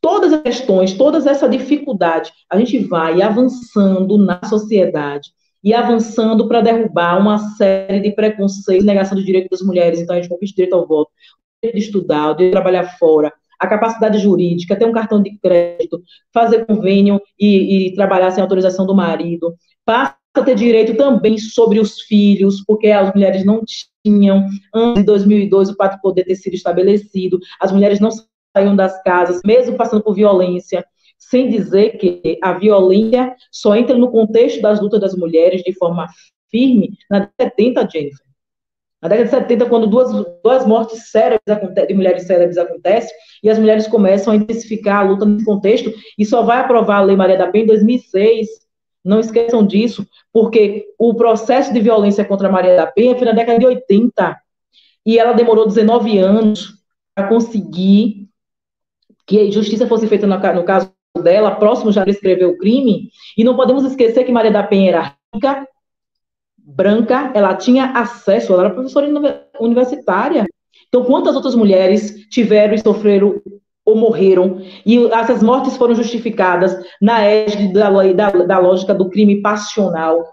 [0.00, 5.30] todas as questões, toda essa dificuldade, a gente vai avançando na sociedade
[5.62, 10.00] e avançando para derrubar uma série de preconceitos, negação do direito das mulheres.
[10.00, 12.62] Então, a gente conquista o direito ao voto, o direito de estudar, o direito de
[12.62, 16.02] trabalhar fora, a capacidade jurídica, ter um cartão de crédito,
[16.32, 19.54] fazer convênio e, e trabalhar sem autorização do marido,
[19.84, 23.62] passa a ter direito também sobre os filhos, porque as mulheres não
[24.02, 28.10] tinham, antes de 2002, o pacto de poder ter sido estabelecido, as mulheres não
[28.56, 30.84] saíam das casas, mesmo passando por violência,
[31.18, 36.08] sem dizer que a violência só entra no contexto das lutas das mulheres de forma
[36.50, 38.29] firme na década de 70, Jennifer.
[39.02, 40.10] Na década de 70, quando duas,
[40.44, 41.40] duas mortes sérias
[41.88, 43.10] de mulheres cérebres acontecem,
[43.42, 47.02] e as mulheres começam a intensificar a luta nesse contexto, e só vai aprovar a
[47.02, 48.46] Lei Maria da Penha em 2006.
[49.02, 53.58] Não esqueçam disso, porque o processo de violência contra Maria da Penha foi na década
[53.58, 54.36] de 80,
[55.06, 56.74] e ela demorou 19 anos
[57.14, 58.28] para conseguir
[59.26, 60.92] que a justiça fosse feita no, no caso
[61.22, 65.16] dela, próximo já prescreveu o crime, e não podemos esquecer que Maria da Penha era
[65.34, 65.66] rica,
[66.74, 69.08] branca, ela tinha acesso, ela era professora
[69.58, 70.46] universitária.
[70.88, 73.40] Então, quantas outras mulheres tiveram e sofreram
[73.84, 74.60] ou morreram?
[74.84, 80.24] E essas mortes foram justificadas na égide da, da, da lógica do crime passional.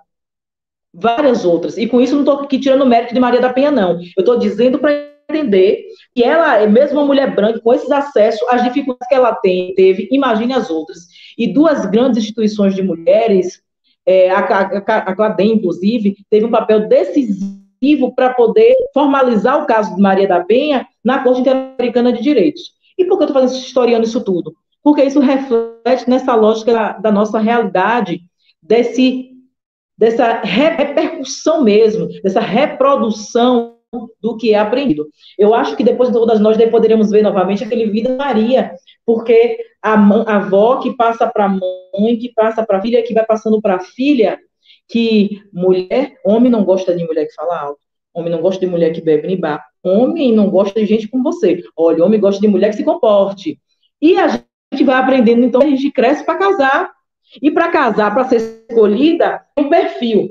[0.93, 1.77] Várias outras.
[1.77, 3.99] E com isso, não estou aqui tirando o mérito de Maria da Penha, não.
[3.99, 4.91] Eu estou dizendo para
[5.29, 5.83] entender
[6.15, 10.07] que ela mesmo uma mulher branca, com esses acessos, as dificuldades que ela tem, teve,
[10.11, 10.99] imagine as outras.
[11.37, 13.61] E duas grandes instituições de mulheres
[14.07, 20.01] é, a, a, a inclusive, teve um papel decisivo para poder formalizar o caso de
[20.01, 22.71] Maria da Penha na Corte Interamericana de Direitos.
[22.97, 24.55] E por que eu estou fazendo historiando isso tudo?
[24.81, 28.21] Porque isso reflete nessa lógica da, da nossa realidade,
[28.63, 29.31] desse,
[29.97, 33.76] dessa repercussão mesmo, dessa reprodução
[34.21, 35.07] do que é aprendido.
[35.37, 38.71] Eu acho que depois de todas nós poderíamos ver novamente aquele Vida Maria,
[39.05, 43.13] porque a, a avó que passa para a mãe, que passa para a filha, que
[43.13, 44.37] vai passando para a filha,
[44.87, 47.79] que mulher, homem não gosta de mulher que fala alto,
[48.13, 51.23] homem não gosta de mulher que bebe em bar, homem não gosta de gente como
[51.23, 51.61] você.
[51.75, 53.59] Olha, homem gosta de mulher que se comporte.
[54.01, 56.97] E a gente vai aprendendo, então a gente cresce para casar.
[57.41, 60.29] E para casar, para ser escolhida, um perfil.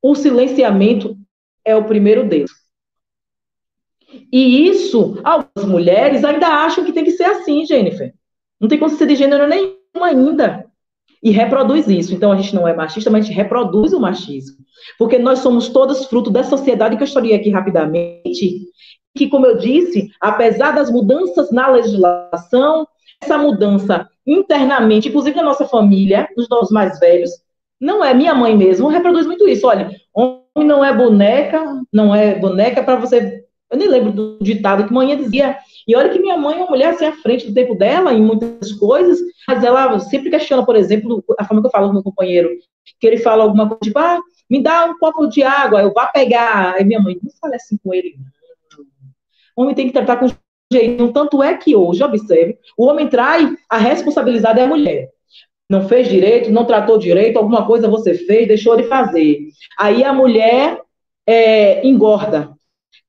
[0.00, 1.16] O silenciamento
[1.64, 2.50] é o primeiro deles.
[4.32, 8.14] E isso, algumas mulheres ainda acham que tem que ser assim, Jennifer.
[8.60, 10.64] Não tem consciência de gênero nenhuma ainda.
[11.22, 12.14] E reproduz isso.
[12.14, 14.56] Então, a gente não é machista, mas a gente reproduz o machismo.
[14.98, 18.68] Porque nós somos todos fruto dessa sociedade que eu estarei aqui rapidamente,
[19.16, 22.86] que, como eu disse, apesar das mudanças na legislação,
[23.20, 27.30] essa mudança internamente, inclusive na nossa família, nos nossos mais velhos,
[27.80, 29.66] não é minha mãe mesmo, reproduz muito isso.
[29.66, 34.86] Olha, homem não é boneca, não é boneca para você eu nem lembro do ditado
[34.86, 35.58] que manhã dizia.
[35.86, 38.22] E olha que minha mãe é uma mulher assim à frente do tempo dela em
[38.22, 42.02] muitas coisas, mas ela sempre questiona, por exemplo, a forma que eu falo com meu
[42.02, 42.50] companheiro,
[43.00, 46.06] que ele fala alguma coisa, tipo, ah, me dá um copo de água, eu vou
[46.12, 46.74] pegar.
[46.74, 48.16] Aí minha mãe, não fale assim com ele.
[49.56, 50.28] O homem tem que tratar com
[50.72, 51.12] jeito.
[51.12, 55.10] Tanto é que hoje, observe, o homem trai a responsabilidade da mulher.
[55.68, 59.48] Não fez direito, não tratou direito, alguma coisa você fez, deixou de fazer.
[59.78, 60.80] Aí a mulher
[61.26, 62.57] é, engorda,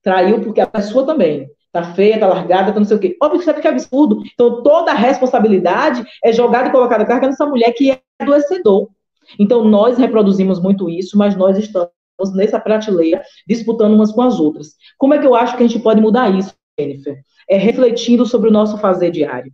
[0.01, 3.17] Traiu porque a pessoa também tá feia, tá largada, tá não sei o quê.
[3.21, 4.21] Observe que é absurdo.
[4.33, 8.89] Então, toda a responsabilidade é jogada e colocada carga nessa mulher que é adoecedor.
[9.37, 11.91] Então, nós reproduzimos muito isso, mas nós estamos
[12.33, 14.75] nessa prateleira disputando umas com as outras.
[14.97, 17.21] Como é que eu acho que a gente pode mudar isso, Jennifer?
[17.47, 19.51] É refletindo sobre o nosso fazer diário.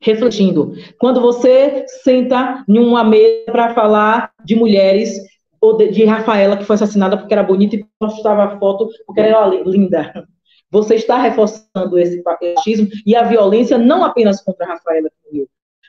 [0.00, 0.72] Refletindo.
[0.98, 5.18] Quando você senta em uma mesa para falar de mulheres,
[5.60, 9.20] ou de, de Rafaela, que foi assassinada porque era bonita e postava a foto porque
[9.20, 10.26] era linda.
[10.70, 15.10] Você está reforçando esse machismo e a violência não apenas contra a Rafaela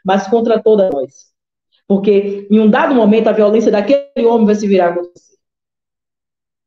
[0.04, 1.32] mas contra todas nós.
[1.88, 5.32] Porque em um dado momento a violência daquele homem vai se virar contra você.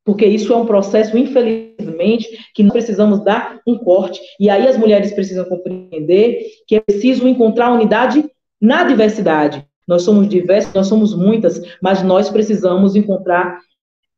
[0.05, 4.21] Porque isso é um processo, infelizmente, que nós precisamos dar um corte.
[4.39, 8.31] E aí as mulheres precisam compreender que é preciso encontrar unidade
[8.61, 9.67] na diversidade.
[9.87, 13.61] Nós somos diversos, nós somos muitas, mas nós precisamos encontrar,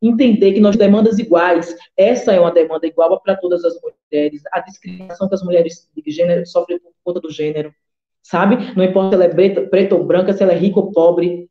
[0.00, 1.74] entender que nós demandas iguais.
[1.96, 4.42] Essa é uma demanda igual para todas as mulheres.
[4.52, 7.72] A discriminação que as mulheres de gênero sofrem por conta do gênero,
[8.22, 8.56] sabe?
[8.76, 11.48] Não importa se ela é preta, preta ou branca, se ela é rica ou pobre.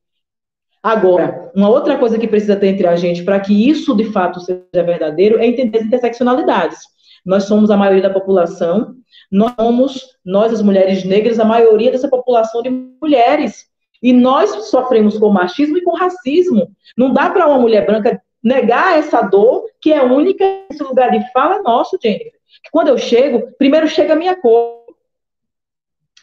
[0.82, 4.40] Agora, uma outra coisa que precisa ter entre a gente para que isso de fato
[4.40, 6.80] seja verdadeiro é entender as interseccionalidades.
[7.26, 8.96] Nós somos a maioria da população,
[9.32, 13.66] nós somos, nós as mulheres negras, a maioria dessa população de mulheres.
[14.02, 16.70] E nós sofremos com machismo e com racismo.
[16.98, 21.32] Não dá para uma mulher branca negar essa dor, que é única, esse lugar de
[21.32, 22.34] fala nosso, Jennifer.
[22.72, 24.86] Quando eu chego, primeiro chega a minha cor,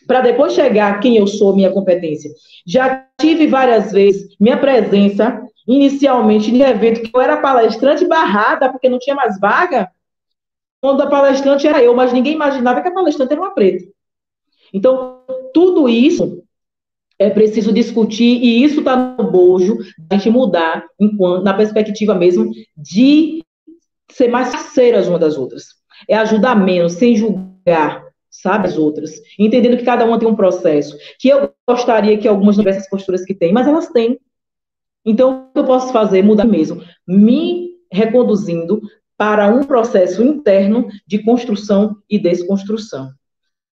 [0.07, 2.31] para depois chegar quem eu sou, minha competência.
[2.67, 8.89] Já tive várias vezes minha presença, inicialmente, em evento que eu era palestrante barrada, porque
[8.89, 9.91] não tinha mais vaga,
[10.81, 13.85] quando a palestrante era eu, mas ninguém imaginava que a palestrante era uma preta.
[14.75, 15.21] Então,
[15.55, 16.42] tudo isso
[17.23, 19.79] É preciso discutir, e isso está no bojo,
[20.11, 23.45] a gente mudar, enquanto, na perspectiva mesmo de
[24.11, 25.67] ser mais parceiras umas das outras.
[26.09, 29.21] É ajudar menos, sem julgar, sabe, as outras.
[29.39, 30.97] Entendendo que cada uma tem um processo.
[31.19, 34.19] Que eu gostaria que algumas não tivessem as posturas que têm, mas elas têm.
[35.05, 36.23] Então, o que eu posso fazer?
[36.23, 36.83] Mudar mesmo.
[37.07, 38.81] Me reconduzindo
[39.17, 43.11] para um processo interno de construção e desconstrução.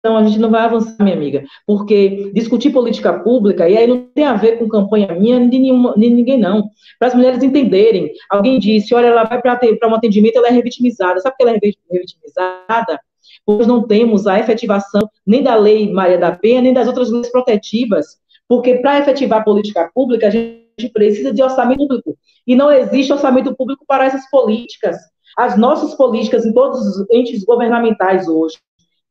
[0.00, 4.06] Então, a gente não vai avançar, minha amiga, porque discutir política pública, e aí não
[4.14, 6.70] tem a ver com campanha minha, de, nenhuma, de ninguém, não.
[6.98, 8.10] Para as mulheres entenderem.
[8.30, 11.20] Alguém disse, olha, ela vai para um atendimento, ela é revitimizada.
[11.20, 11.60] Sabe por que ela é
[11.92, 13.00] revitimizada?
[13.44, 17.30] Porque não temos a efetivação nem da Lei Maria da Penha, nem das outras leis
[17.30, 18.18] protetivas.
[18.48, 22.16] Porque para efetivar política pública, a gente precisa de orçamento público.
[22.46, 24.96] E não existe orçamento público para essas políticas.
[25.36, 28.56] As nossas políticas em todos os entes governamentais hoje,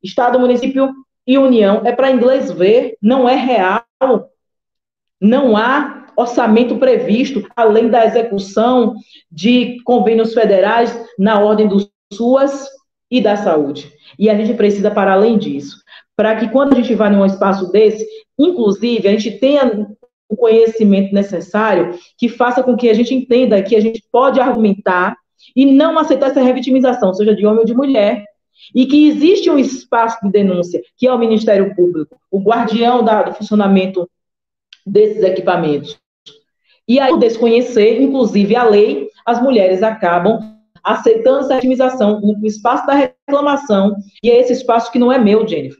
[0.02, 0.92] Estado, município
[1.26, 3.84] e União, é para inglês ver, não é real.
[5.20, 8.94] Não há orçamento previsto, além da execução
[9.30, 12.66] de convênios federais na ordem do SUAS
[13.10, 13.92] e da saúde.
[14.18, 15.82] E a gente precisa para além disso,
[16.16, 18.06] para que quando a gente vá num espaço desse,
[18.38, 19.88] inclusive, a gente tenha
[20.28, 25.16] o conhecimento necessário que faça com que a gente entenda que a gente pode argumentar
[25.56, 28.24] e não aceitar essa revitimização, seja de homem ou de mulher,
[28.74, 33.22] e que existe um espaço de denúncia, que é o Ministério Público, o guardião da,
[33.22, 34.08] do funcionamento
[34.86, 35.98] desses equipamentos.
[36.88, 40.40] E aí, desconhecer, inclusive, a lei, as mulheres acabam
[40.82, 45.46] aceitando essa vitimização, o espaço da reclamação, e é esse espaço que não é meu,
[45.46, 45.78] Jennifer.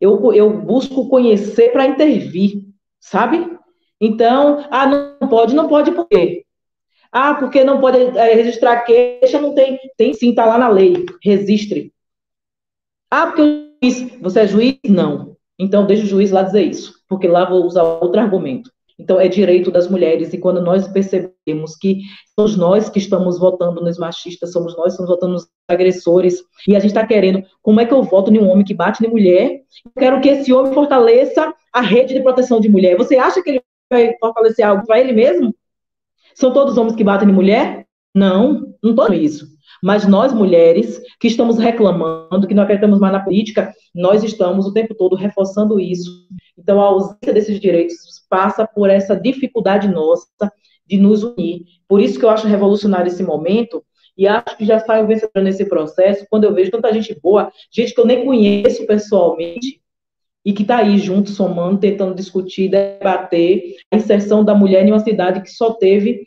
[0.00, 2.62] Eu, eu busco conhecer para intervir,
[3.00, 3.50] sabe?
[4.00, 6.44] Então, ah, não pode, não pode por quê?
[7.10, 9.78] Ah, porque não pode é, registrar queixa, não tem.
[9.96, 11.06] Tem sim, está lá na lei.
[11.22, 11.93] Registre.
[13.16, 14.76] Ah, porque o juiz, você é juiz?
[14.88, 15.36] Não.
[15.56, 18.68] Então, deixa o juiz lá dizer isso, porque lá vou usar outro argumento.
[18.98, 22.00] Então, é direito das mulheres, e quando nós percebemos que
[22.34, 26.74] somos nós que estamos votando nos machistas, somos nós que estamos votando nos agressores, e
[26.74, 29.08] a gente está querendo, como é que eu voto em um homem que bate em
[29.08, 29.62] mulher?
[29.84, 32.96] Eu quero que esse homem fortaleça a rede de proteção de mulher.
[32.96, 35.54] Você acha que ele vai fortalecer algo para ele mesmo?
[36.34, 37.86] São todos homens que batem em mulher?
[38.12, 39.53] Não, não estou isso.
[39.84, 44.72] Mas nós, mulheres, que estamos reclamando, que não acreditamos mais na política, nós estamos o
[44.72, 46.26] tempo todo reforçando isso.
[46.56, 47.94] Então, a ausência desses direitos
[48.30, 50.26] passa por essa dificuldade nossa
[50.86, 51.64] de nos unir.
[51.86, 53.84] Por isso que eu acho revolucionário esse momento,
[54.16, 57.92] e acho que já saio vencedora nesse processo, quando eu vejo tanta gente boa, gente
[57.94, 59.82] que eu nem conheço pessoalmente,
[60.46, 65.00] e que está aí junto, somando, tentando discutir, debater a inserção da mulher em uma
[65.00, 66.24] cidade que só teve,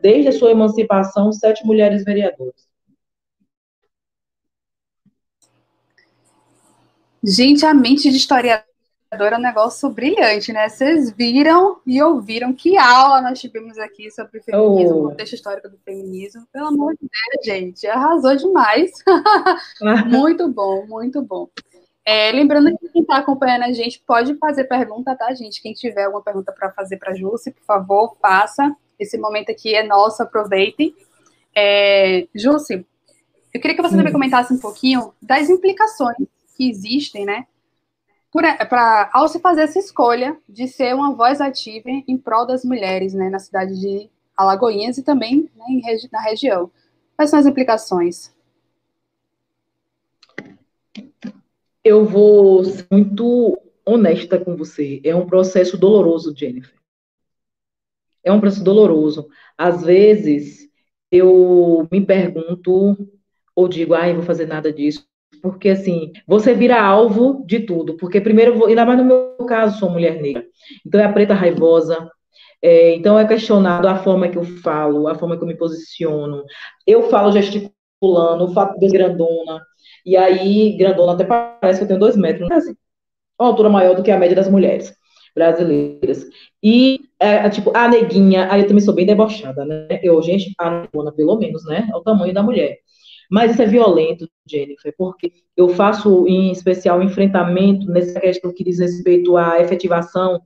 [0.00, 2.72] desde a sua emancipação, sete mulheres vereadoras.
[7.26, 8.66] Gente, a mente de historiador
[9.10, 10.68] é um negócio brilhante, né?
[10.68, 15.08] Vocês viram e ouviram que aula nós tivemos aqui sobre feminismo, oh.
[15.08, 16.46] contexto histórico do feminismo.
[16.52, 18.90] Pelo amor de Deus, gente, arrasou demais.
[20.06, 21.48] muito bom, muito bom.
[22.04, 25.62] É, lembrando que quem está acompanhando a gente pode fazer pergunta, tá, gente?
[25.62, 28.76] Quem tiver alguma pergunta para fazer para a Jússi, por favor, faça.
[28.98, 30.94] Esse momento aqui é nosso, aproveitem.
[31.56, 32.86] É, Jússi,
[33.54, 37.46] eu queria que você também comentasse um pouquinho das implicações que existem, né?
[38.32, 43.14] Para ao se fazer essa escolha de ser uma voz ativa em prol das mulheres,
[43.14, 46.70] né, na cidade de Alagoinhas e também né, em, na região.
[47.16, 48.34] Quais são as implicações?
[51.84, 55.00] Eu vou ser muito honesta com você.
[55.04, 56.74] É um processo doloroso, Jennifer.
[58.24, 59.28] É um processo doloroso.
[59.56, 60.68] Às vezes,
[61.10, 62.96] eu me pergunto,
[63.54, 65.06] ou digo, ai, ah, vou fazer nada disso,
[65.40, 69.90] porque assim, você vira alvo de tudo, porque primeiro, ainda mais no meu caso, sou
[69.90, 70.44] mulher negra,
[70.86, 72.08] então é a preta raivosa,
[72.62, 76.44] é, então é questionado a forma que eu falo, a forma que eu me posiciono,
[76.86, 79.60] eu falo gesticulando, o fato de grandona,
[80.04, 82.56] e aí, grandona até parece que eu tenho dois metros, né?
[82.56, 82.74] Assim,
[83.40, 84.94] uma altura maior do que a média das mulheres
[85.34, 86.26] brasileiras.
[86.62, 90.00] E, é, tipo, a neguinha, aí eu também sou bem debochada, né?
[90.02, 91.88] Eu, gente, a negona, pelo menos, né?
[91.92, 92.78] É o tamanho da mulher.
[93.30, 98.78] Mas isso é violento, Jennifer, porque eu faço, em especial, enfrentamento nessa questão que diz
[98.78, 100.40] respeito à efetivação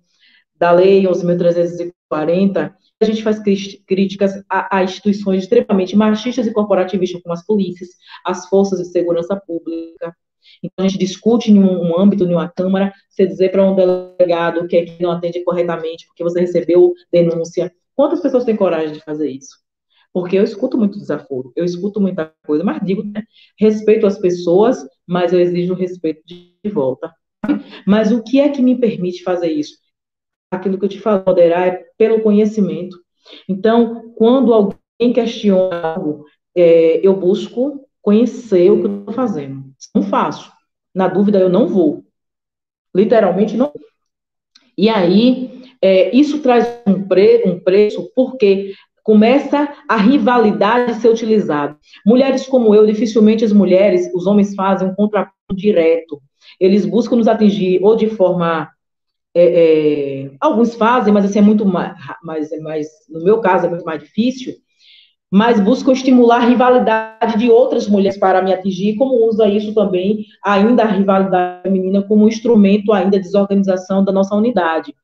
[0.57, 3.39] da Lei 11.340, a gente faz
[3.87, 7.91] críticas a, a, instituições extremamente machistas e corporativistas, como as polícias,
[8.25, 10.15] as forças de segurança pública.
[10.63, 13.77] Então, a gente discute em um, um âmbito, em uma Câmara, você dizer para um
[13.77, 17.73] delegado que, é que não atende corretamente porque você recebeu denúncia.
[17.95, 19.68] Quantas pessoas têm coragem de fazer isso?
[20.19, 23.23] Porque eu escuto muito desaforo, eu escuto muita coisa, mas digo, né,
[23.57, 27.15] respeito as pessoas, mas eu exijo respeito de volta.
[27.87, 29.77] Mas o que é que me permite fazer isso?
[30.51, 32.97] aquilo que eu te falo, moderar é pelo conhecimento.
[33.49, 36.25] Então, quando alguém questiona algo,
[36.57, 39.63] é, eu busco conhecer o que eu estou fazendo.
[39.95, 40.51] Não faço.
[40.95, 42.03] Na dúvida, eu não vou.
[42.95, 43.71] Literalmente, não.
[44.77, 48.73] E aí, é, isso traz um, pre, um preço, porque
[49.09, 51.79] começa a rivalidade ser utilizada.
[52.05, 56.21] Mulheres como eu, dificilmente as mulheres, os homens fazem um contraponto direto.
[56.61, 58.69] Eles buscam nos atingir ou de forma
[59.35, 63.71] é, é, alguns fazem, mas assim é muito mais, mais, mais, no meu caso é
[63.71, 64.53] muito mais difícil,
[65.31, 70.27] mas buscam estimular a rivalidade de outras mulheres para me atingir, como usa isso também,
[70.45, 74.95] ainda a rivalidade feminina, como um instrumento ainda de desorganização da nossa unidade.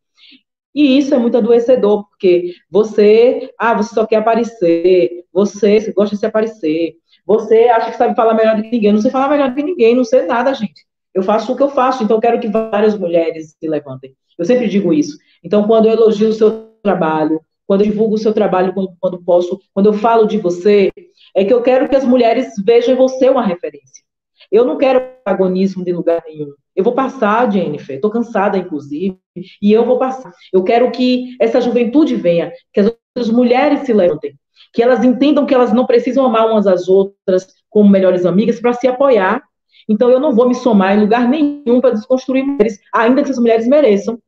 [0.74, 6.20] E isso é muito adoecedor, porque você, ah, você só quer aparecer, você gosta de
[6.20, 9.50] se aparecer, você acha que sabe falar melhor do que ninguém, não sei falar melhor
[9.50, 10.84] do que ninguém, não sei nada, gente.
[11.14, 14.14] Eu faço o que eu faço, então eu quero que várias mulheres se levantem.
[14.36, 15.16] Eu sempre digo isso.
[15.44, 19.22] Então, quando eu elogio o seu trabalho, quando eu divulgo o seu trabalho, quando, quando
[19.22, 20.90] posso, quando eu falo de você,
[21.34, 24.02] é que eu quero que as mulheres vejam em você uma referência.
[24.50, 26.52] Eu não quero protagonismo de lugar nenhum.
[26.74, 29.18] Eu vou passar, Jennifer, estou cansada, inclusive,
[29.62, 30.32] e eu vou passar.
[30.52, 34.34] Eu quero que essa juventude venha, que as outras mulheres se levantem,
[34.72, 38.72] que elas entendam que elas não precisam amar umas às outras como melhores amigas para
[38.72, 39.42] se apoiar.
[39.88, 43.38] Então, eu não vou me somar em lugar nenhum para desconstruir mulheres, ainda que essas
[43.38, 44.18] mulheres mereçam.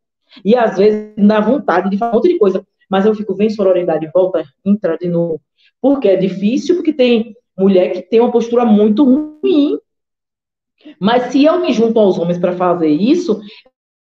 [0.45, 3.51] E às vezes dá vontade de falar um monte de coisa mas eu fico, vem
[3.51, 5.41] sororidade, volta, entra de novo.
[5.81, 9.79] Porque é difícil, porque tem mulher que tem uma postura muito ruim.
[11.01, 13.41] Mas se eu me junto aos homens para fazer isso,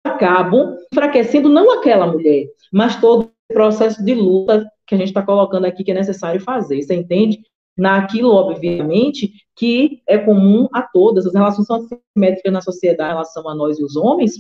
[0.04, 5.22] acabo enfraquecendo não aquela mulher, mas todo o processo de luta que a gente está
[5.22, 6.82] colocando aqui que é necessário fazer.
[6.82, 7.42] Você entende?
[7.78, 13.48] Naquilo, obviamente, que é comum a todas, as relações são assimétricas na sociedade em relação
[13.48, 14.34] a nós e os homens,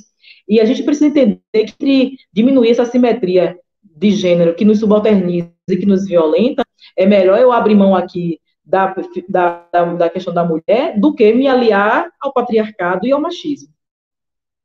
[0.47, 5.77] e a gente precisa entender que diminuir essa assimetria de gênero que nos subalterniza e
[5.77, 6.63] que nos violenta,
[6.97, 8.93] é melhor eu abrir mão aqui da,
[9.29, 13.73] da, da, questão da mulher do que me aliar ao patriarcado e ao machismo.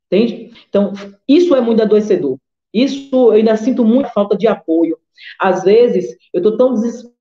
[0.05, 0.53] Entende?
[0.69, 0.93] Então,
[1.27, 2.37] isso é muito adoecedor.
[2.73, 4.97] Isso eu ainda sinto muita falta de apoio.
[5.39, 6.73] Às vezes, eu estou tão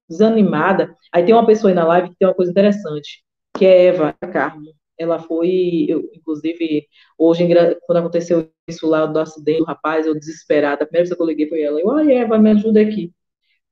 [0.08, 0.94] desanimada.
[1.12, 3.24] Aí tem uma pessoa aí na live que tem uma coisa interessante,
[3.56, 6.86] que é Eva Carmo ela foi, eu, inclusive,
[7.18, 7.46] hoje,
[7.86, 11.26] quando aconteceu isso lá do acidente do rapaz, eu desesperada, a primeira vez que eu
[11.26, 13.12] liguei foi ela, eu, ai, Eva, me ajuda aqui,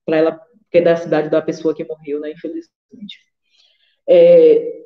[0.05, 0.41] para ela,
[0.75, 3.17] que é da cidade da pessoa que morreu, né, infelizmente.
[4.09, 4.83] É,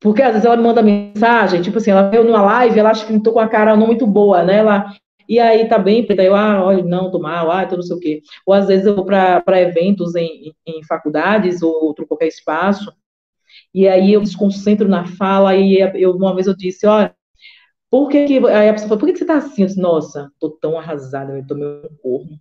[0.00, 3.06] porque às vezes ela me manda mensagem, tipo assim, ela veio numa live, ela acha
[3.06, 4.92] que estou com a cara não muito boa, né, ela,
[5.28, 7.96] e aí tá bem, daí eu, ah, olha, não, tô mal, ah, tô não sei
[7.96, 8.20] o quê.
[8.44, 12.92] Ou às vezes eu vou para eventos em, em faculdades ou outro qualquer espaço,
[13.72, 17.14] e aí eu desconcentro na fala, e eu, uma vez eu disse, olha,
[17.90, 18.38] por que que...
[18.48, 19.62] Aí a pessoa falou, por que, que você tá assim?
[19.62, 22.40] Eu disse, nossa, tô tão arrasada, eu tomei um corno.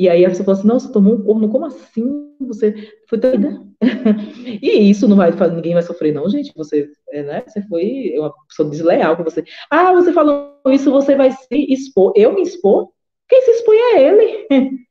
[0.00, 2.34] E aí a pessoa falou assim, nossa, tomou um corno, como assim?
[2.40, 3.62] Você foi doida?
[4.62, 6.54] e isso não vai fazer, ninguém vai sofrer, não, gente.
[6.56, 7.44] Você, é, né?
[7.46, 9.44] Você foi uma pessoa desleal com você.
[9.68, 12.14] Ah, você falou isso, você vai se expor.
[12.16, 12.90] Eu me expor?
[13.28, 14.46] Quem se expõe é ele.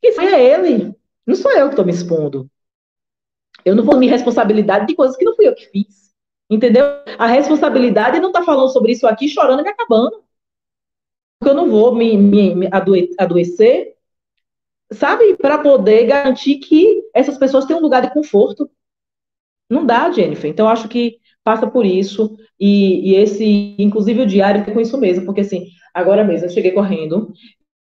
[0.00, 0.94] Quem se expõe é ele.
[1.26, 2.48] Não sou eu que estou me expondo.
[3.64, 6.14] Eu não vou me responsabilidade de coisas que não fui eu que fiz.
[6.48, 6.84] Entendeu?
[7.18, 10.22] A responsabilidade não está falando sobre isso aqui chorando e me acabando.
[11.40, 12.68] Porque eu não vou me, me, me
[13.18, 13.93] adoecer,
[14.94, 15.36] sabe?
[15.36, 18.70] Para poder garantir que essas pessoas tenham um lugar de conforto.
[19.70, 20.50] Não dá, Jennifer.
[20.50, 22.36] Então, acho que passa por isso.
[22.58, 25.24] E, e esse, inclusive, o diário com isso mesmo.
[25.24, 27.32] Porque, assim, agora mesmo, eu cheguei correndo,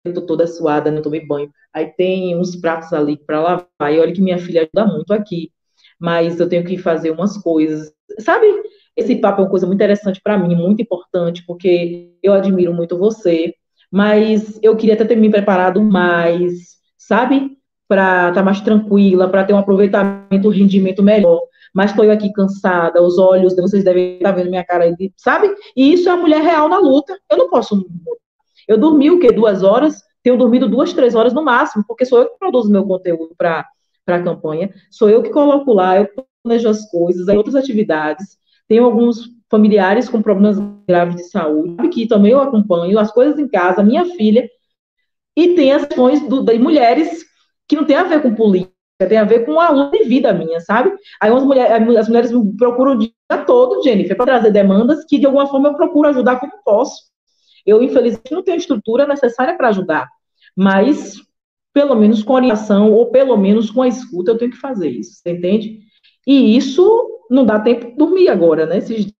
[0.05, 1.51] eu tô toda suada, não tomei banho.
[1.73, 3.93] Aí tem uns pratos ali para lavar.
[3.93, 5.51] E olha que minha filha ajuda muito aqui
[5.99, 7.93] mas eu tenho que fazer umas coisas.
[8.19, 8.47] Sabe?
[8.95, 12.97] Esse papo é uma coisa muito interessante para mim, muito importante, porque eu admiro muito
[12.97, 13.53] você,
[13.91, 16.78] mas eu queria até ter me preparado mais,
[17.09, 17.57] sabe?
[17.87, 21.41] Para estar tá mais tranquila, para ter um aproveitamento, um rendimento melhor.
[21.73, 24.85] Mas estou aqui cansada, os olhos, vocês devem estar tá vendo minha cara,
[25.17, 25.51] sabe?
[25.75, 27.17] E isso é a mulher real na luta.
[27.31, 27.83] Eu não posso.
[28.67, 29.31] Eu dormi o quê?
[29.31, 30.03] Duas horas?
[30.21, 33.65] Tenho dormido duas, três horas no máximo, porque sou eu que produzo meu conteúdo para
[34.07, 34.69] a campanha.
[34.91, 36.07] Sou eu que coloco lá, eu
[36.43, 38.37] planejo as coisas, outras atividades.
[38.67, 40.57] Tenho alguns familiares com problemas
[40.87, 44.47] graves de saúde, que também eu acompanho, as coisas em casa, minha filha,
[45.39, 47.25] e tem as questões de mulheres
[47.67, 48.73] que não tem a ver com política,
[49.07, 50.91] tem a ver com a luta de vida minha, sabe?
[51.21, 53.11] Aí as mulheres, as mulheres me procuram o dia
[53.45, 57.09] todo, Jennifer, para trazer demandas que de alguma forma eu procuro ajudar como posso.
[57.65, 60.09] Eu, infelizmente, não tenho estrutura necessária para ajudar,
[60.55, 61.15] mas
[61.73, 65.21] pelo menos com orientação ou pelo menos com a escuta, eu tenho que fazer isso,
[65.21, 65.79] você entende?
[66.27, 69.13] E isso não dá tempo de dormir agora, né, esses.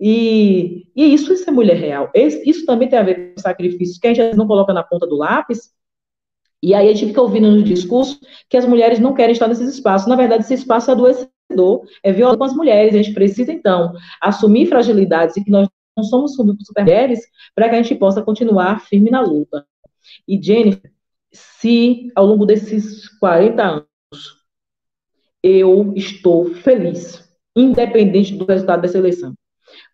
[0.00, 2.10] E, e isso, isso é mulher real.
[2.14, 5.16] Isso também tem a ver com sacrifícios que a gente não coloca na ponta do
[5.16, 5.74] lápis.
[6.62, 8.18] E aí a gente fica ouvindo no discurso
[8.48, 10.08] que as mulheres não querem estar nesses espaços.
[10.08, 12.94] Na verdade, esse espaço é adoecedor, é violento com as mulheres.
[12.94, 17.20] A gente precisa, então, assumir fragilidades e que nós não somos super mulheres
[17.54, 19.66] para que a gente possa continuar firme na luta.
[20.26, 20.92] E, Jennifer,
[21.32, 23.86] se ao longo desses 40 anos
[25.42, 27.22] eu estou feliz,
[27.54, 29.34] independente do resultado dessa eleição.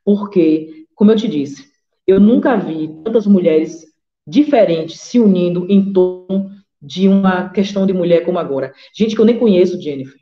[0.05, 1.71] Porque, como eu te disse,
[2.07, 3.85] eu nunca vi tantas mulheres
[4.27, 6.51] diferentes se unindo em torno
[6.81, 8.73] de uma questão de mulher como agora.
[8.95, 10.19] Gente que eu nem conheço, Jennifer.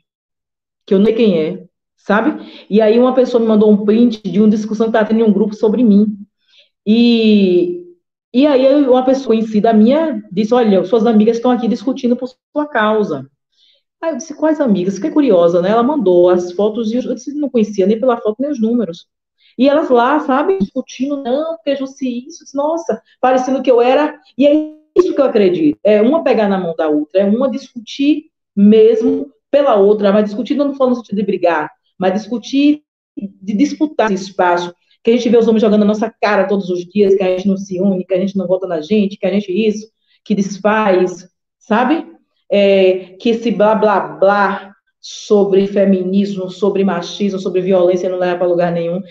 [0.85, 1.65] Que eu nem quem é,
[1.97, 2.65] sabe?
[2.69, 5.23] E aí uma pessoa me mandou um print de uma discussão que estava tendo em
[5.23, 6.17] um grupo sobre mim.
[6.85, 7.83] E,
[8.33, 12.67] e aí uma pessoa conhecida minha disse, olha, suas amigas estão aqui discutindo por sua
[12.67, 13.27] causa.
[14.01, 14.95] Aí eu disse, quais amigas?
[14.95, 15.69] Fiquei curiosa, né?
[15.69, 19.07] Ela mandou as fotos e eu disse, não conhecia nem pela foto nem os números.
[19.61, 24.19] E elas lá, sabe, discutindo, não, porque Jussi isso, nossa, parecendo que eu era.
[24.37, 24.53] E é
[24.97, 25.79] isso que eu acredito.
[25.83, 30.55] É uma pegar na mão da outra, é uma discutir mesmo pela outra, mas discutir
[30.55, 32.83] não falando no sentido de brigar, mas discutir,
[33.15, 36.69] de disputar esse espaço, que a gente vê os homens jogando na nossa cara todos
[36.69, 39.17] os dias, que a gente não se une, que a gente não vota na gente,
[39.17, 39.89] que a gente isso,
[40.23, 41.27] que desfaz,
[41.59, 42.11] sabe?
[42.51, 48.47] é, que esse blá blá blá sobre feminismo, sobre machismo, sobre violência não leva para
[48.47, 49.01] lugar nenhum.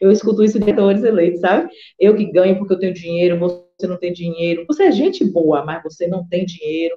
[0.00, 1.68] Eu escuto isso de diretores eleitos, sabe?
[1.98, 4.64] Eu que ganho porque eu tenho dinheiro, você não tem dinheiro.
[4.66, 6.96] Você é gente boa, mas você não tem dinheiro.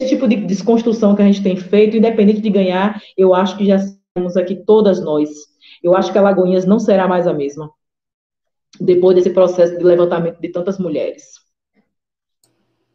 [0.00, 3.66] Esse tipo de desconstrução que a gente tem feito, independente de ganhar, eu acho que
[3.66, 5.30] já estamos aqui todas nós.
[5.82, 7.70] Eu acho que a Lagoinhas não será mais a mesma
[8.80, 11.40] depois desse processo de levantamento de tantas mulheres.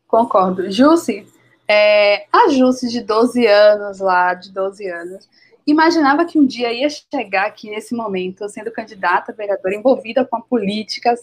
[0.08, 0.70] Concordo.
[0.72, 1.26] Jussi,
[1.68, 5.30] é, a Jusce, de 12 anos lá, de 12 anos,
[5.70, 10.42] imaginava que um dia ia chegar aqui nesse momento, sendo candidata vereadora, envolvida com a
[10.42, 11.16] política.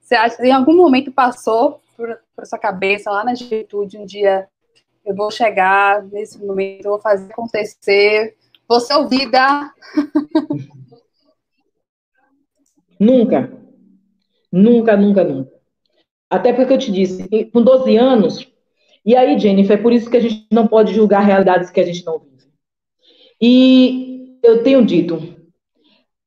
[0.00, 4.48] Você acha, em algum momento passou por, por sua cabeça, lá na juventude, um dia
[5.04, 8.36] eu vou chegar nesse momento, eu vou fazer acontecer,
[8.68, 9.70] vou ser ouvida?
[12.98, 13.52] Nunca.
[14.50, 15.52] Nunca, nunca, nunca.
[16.30, 18.54] Até porque eu te disse, com 12 anos,
[19.04, 21.84] e aí, Jennifer, é por isso que a gente não pode julgar realidades que a
[21.84, 22.33] gente não vive.
[23.40, 25.34] E eu tenho dito,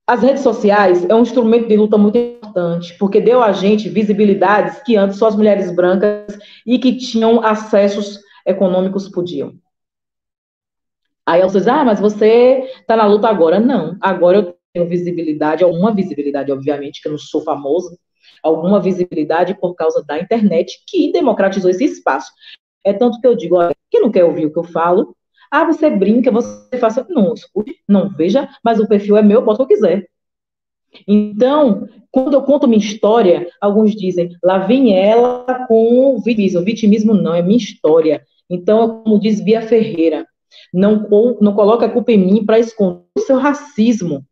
[0.05, 4.82] as redes sociais é um instrumento de luta muito importante, porque deu a gente visibilidades
[4.84, 9.53] que antes só as mulheres brancas e que tinham acessos econômicos podiam.
[11.26, 13.60] Aí você diz, ah, mas você está na luta agora.
[13.60, 17.97] Não, agora eu tenho visibilidade, alguma visibilidade, obviamente, que eu não sou famosa,
[18.41, 22.32] alguma visibilidade por causa da internet que democratizou esse espaço.
[22.82, 25.16] É tanto que eu digo, olha, quem não quer ouvir o que eu falo,
[25.52, 27.06] ah, você brinca, você faça.
[27.10, 30.08] Não, escute, não veja, mas o perfil é meu, bota o que quiser.
[31.08, 36.64] Então, quando eu conto minha história, alguns dizem, lá vem ela com vitimismo.
[36.64, 38.24] Vitimismo não, é minha história.
[38.50, 40.26] Então, como diz Bia Ferreira,
[40.74, 41.08] não,
[41.41, 44.26] não coloca a culpa em mim para esconder o seu racismo.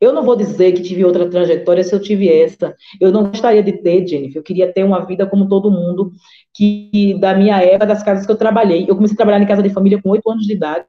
[0.00, 2.74] Eu não vou dizer que tive outra trajetória se eu tive essa.
[3.00, 4.38] Eu não gostaria de ter, Jennifer.
[4.38, 6.12] Eu queria ter uma vida como todo mundo,
[6.54, 8.84] que da minha época, das casas que eu trabalhei.
[8.88, 10.86] Eu comecei a trabalhar em casa de família com oito anos de idade.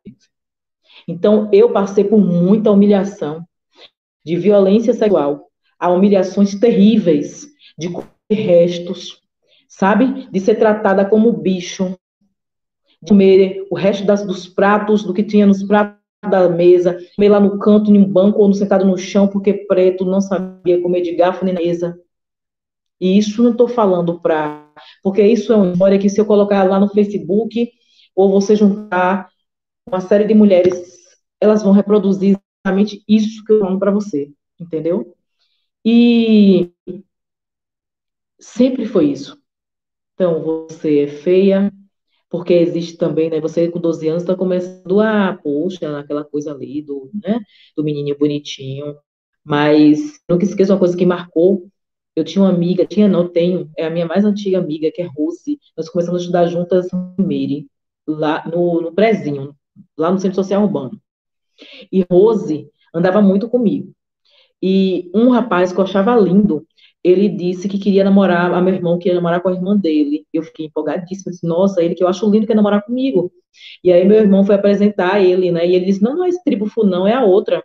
[1.07, 3.43] Então, eu passei por muita humilhação,
[4.23, 5.47] de violência sexual,
[5.79, 7.47] a humilhações terríveis,
[7.77, 7.89] de
[8.29, 9.21] restos,
[9.67, 10.29] sabe?
[10.29, 11.97] De ser tratada como bicho,
[13.01, 17.29] de comer o resto das, dos pratos, do que tinha nos pratos da mesa, comer
[17.29, 21.01] lá no canto, em um banco ou sentado no chão, porque preto não sabia comer
[21.01, 21.99] de garfo nem na mesa.
[22.99, 24.67] E isso não estou falando para.
[25.01, 27.71] Porque isso é uma história que, se eu colocar lá no Facebook,
[28.15, 29.29] ou você juntar
[29.87, 30.97] uma série de mulheres,
[31.39, 35.15] elas vão reproduzir exatamente isso que eu falo para você, entendeu?
[35.85, 36.69] E
[38.39, 39.41] sempre foi isso.
[40.13, 41.71] Então, você é feia,
[42.29, 46.81] porque existe também, né, você com 12 anos está começando a, poxa, aquela coisa ali
[46.81, 47.39] do, né,
[47.75, 48.95] do menininho bonitinho,
[49.43, 51.67] mas nunca esqueça uma coisa que marcou,
[52.15, 55.07] eu tinha uma amiga, tinha não, tenho, é a minha mais antiga amiga, que é
[55.07, 57.67] Rose, nós começamos a estudar juntas em Meire,
[58.07, 59.55] lá no, no Prezinho,
[59.97, 61.01] lá no Centro Social Urbano,
[61.91, 63.91] e Rose andava muito comigo,
[64.61, 66.67] e um rapaz que eu achava lindo,
[67.03, 70.25] ele disse que queria namorar, a meu irmão queria namorar com a irmã dele.
[70.33, 73.31] Eu fiquei empolgadíssima, disse, nossa, ele que eu acho lindo quer namorar comigo.
[73.83, 75.67] E aí meu irmão foi apresentar ele, né?
[75.67, 77.63] E ele disse, não, não é esse tribo não, é a outra.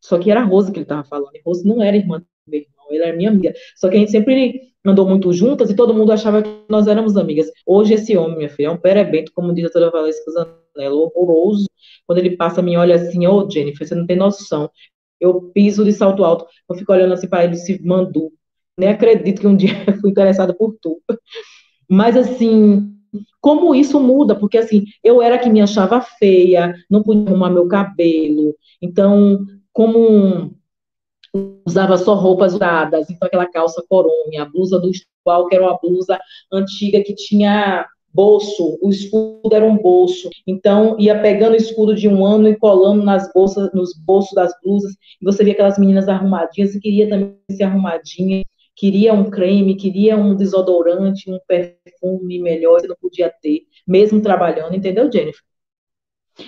[0.00, 1.34] Só que era a Rose que ele estava falando.
[1.34, 3.54] E não era irmã do meu irmão, ele era minha amiga.
[3.76, 7.16] Só que a gente sempre andou muito juntas e todo mundo achava que nós éramos
[7.16, 7.46] amigas.
[7.66, 11.68] Hoje esse homem, minha filha, é um perebento, como diz a doutora Valesca Zanello, horroroso.
[12.06, 14.70] Quando ele passa, me olha assim, ô oh, Jennifer, você não tem noção
[15.22, 16.46] eu piso de salto alto.
[16.68, 18.32] Eu fico olhando assim para ele, se mandou.
[18.76, 21.00] Nem acredito que um dia eu fui interessada por tu.
[21.88, 22.92] Mas, assim,
[23.40, 24.34] como isso muda?
[24.34, 28.54] Porque, assim, eu era que me achava feia, não podia arrumar meu cabelo.
[28.80, 30.54] Então, como
[31.66, 34.90] usava só roupas usadas, então aquela calça coronha, a blusa do
[35.22, 36.18] igual que era uma blusa
[36.52, 40.28] antiga que tinha bolso, o escudo era um bolso.
[40.46, 44.52] Então, ia pegando o escudo de um ano e colando nas bolsas, nos bolsos das
[44.62, 48.42] blusas, e você via aquelas meninas arrumadinhas, e queria também ser arrumadinha,
[48.76, 54.74] queria um creme, queria um desodorante, um perfume melhor, você não podia ter, mesmo trabalhando,
[54.74, 55.42] entendeu, Jennifer?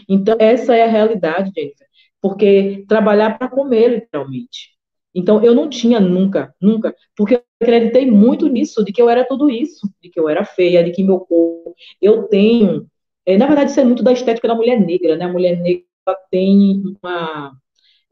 [0.08, 1.86] Então, essa é a realidade, Jennifer.
[2.20, 4.73] Porque trabalhar para comer, literalmente.
[5.14, 9.24] Então, eu não tinha nunca, nunca, porque eu acreditei muito nisso, de que eu era
[9.26, 11.74] tudo isso, de que eu era feia, de que meu corpo.
[12.00, 12.86] Eu tenho.
[13.26, 15.24] É, na verdade, isso é muito da estética da mulher negra, né?
[15.24, 15.84] A mulher negra
[16.30, 17.52] tem uma.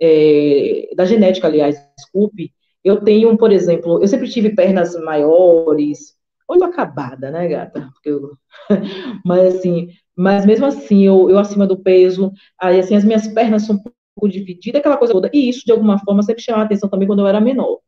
[0.01, 2.53] É, da genética, aliás, desculpe.
[2.85, 6.17] Eu tenho, por exemplo, eu sempre tive pernas maiores,
[6.49, 7.89] olho acabada, né, gata?
[8.05, 8.33] Eu,
[9.25, 13.63] mas assim, mas mesmo assim, eu, eu acima do peso, aí assim, as minhas pernas
[13.65, 13.81] são
[14.29, 15.31] dividida, aquela coisa toda.
[15.33, 17.81] E isso, de alguma forma, sempre chamava atenção também quando eu era menor.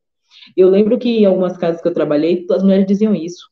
[0.56, 3.48] Eu lembro que em algumas casas que eu trabalhei, as mulheres diziam isso.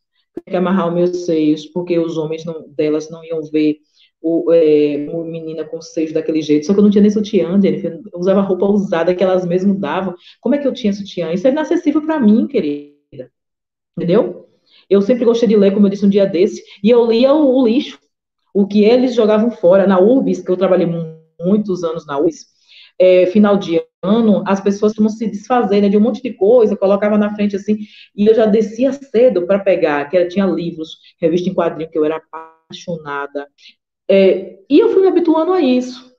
[0.46, 3.78] Que amarrar os meus seios, porque os homens não, delas não iam ver
[4.20, 6.66] o, é, menina com seios daquele jeito.
[6.66, 8.00] Só que eu não tinha nem sutiã, Jennifer.
[8.12, 10.14] Eu usava roupa usada que elas mesmas davam.
[10.40, 11.32] Como é que eu tinha sutiã?
[11.32, 13.30] Isso é inacessível para mim, querida.
[13.96, 14.48] Entendeu?
[14.88, 17.56] Eu sempre gostei de ler, como eu disse um dia desse, e eu lia o,
[17.56, 17.98] o lixo,
[18.54, 19.86] o que eles jogavam fora.
[19.86, 20.86] Na URBS, que eu trabalhei
[21.40, 22.46] muitos anos na URBS,
[22.98, 26.76] é, final de ano, as pessoas vão se desfazer né, de um monte de coisa,
[26.76, 27.78] colocava na frente assim,
[28.16, 31.98] e eu já descia cedo para pegar, que era, tinha livros, revista em quadrinho, que
[31.98, 33.48] eu era apaixonada.
[34.08, 36.12] É, e eu fui me habituando a isso.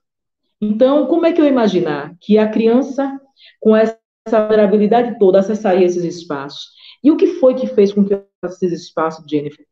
[0.61, 3.19] Então, como é que eu imaginar que a criança,
[3.59, 3.97] com essa
[4.29, 6.71] vulnerabilidade toda, acessaria esses espaços?
[7.03, 9.65] E o que foi que fez com que eu acessasse esses espaços, Jennifer?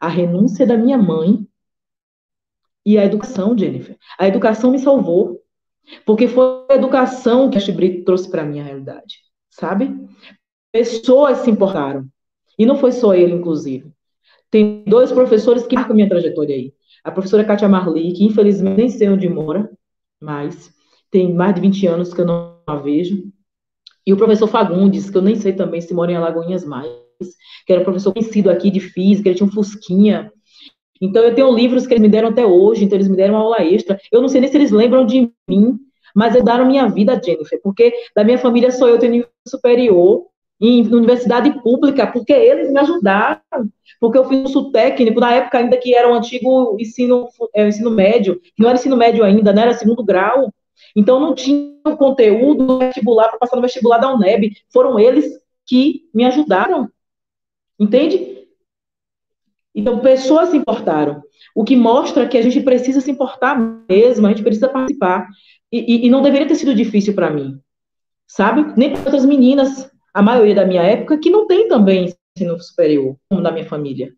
[0.00, 1.46] A renúncia da minha mãe
[2.84, 3.96] e a educação, Jennifer.
[4.18, 5.41] A educação me salvou.
[6.04, 9.16] Porque foi a educação que a Brito trouxe para a minha realidade,
[9.50, 9.94] sabe?
[10.72, 12.06] Pessoas se importaram.
[12.58, 13.92] E não foi só ele, inclusive.
[14.50, 16.72] Tem dois professores que marcam minha trajetória aí.
[17.02, 19.70] A professora Kátia Marli, que infelizmente nem sei onde mora,
[20.20, 20.72] mas
[21.10, 23.24] tem mais de 20 anos que eu não a vejo.
[24.06, 26.88] E o professor Fagundes, que eu nem sei também se mora em Alagoinhas mais,
[27.66, 30.32] que era um professor conhecido aqui de física, ele tinha um fusquinha.
[31.02, 33.56] Então, eu tenho livros que eles me deram até hoje, então eles me deram aula
[33.60, 33.98] extra.
[34.12, 35.76] Eu não sei nem se eles lembram de mim,
[36.14, 40.26] mas ajudaram minha vida, Jennifer, porque da minha família só eu tenho nível superior
[40.60, 43.42] em universidade pública, porque eles me ajudaram,
[43.98, 47.66] porque eu fiz curso técnico, na época ainda que era o um antigo ensino, é,
[47.66, 50.52] ensino médio, não era ensino médio ainda, né, era segundo grau,
[50.94, 55.36] então não tinha o conteúdo vestibular para passar no vestibular da UNEB, foram eles
[55.66, 56.88] que me ajudaram,
[57.76, 58.41] entende?
[59.74, 61.22] Então, pessoas se importaram.
[61.54, 63.56] O que mostra que a gente precisa se importar
[63.88, 65.28] mesmo, a gente precisa participar.
[65.70, 67.58] E, e, e não deveria ter sido difícil para mim,
[68.26, 68.74] sabe?
[68.76, 73.16] Nem para outras meninas, a maioria da minha época, que não tem também ensino superior,
[73.28, 74.12] como na minha família.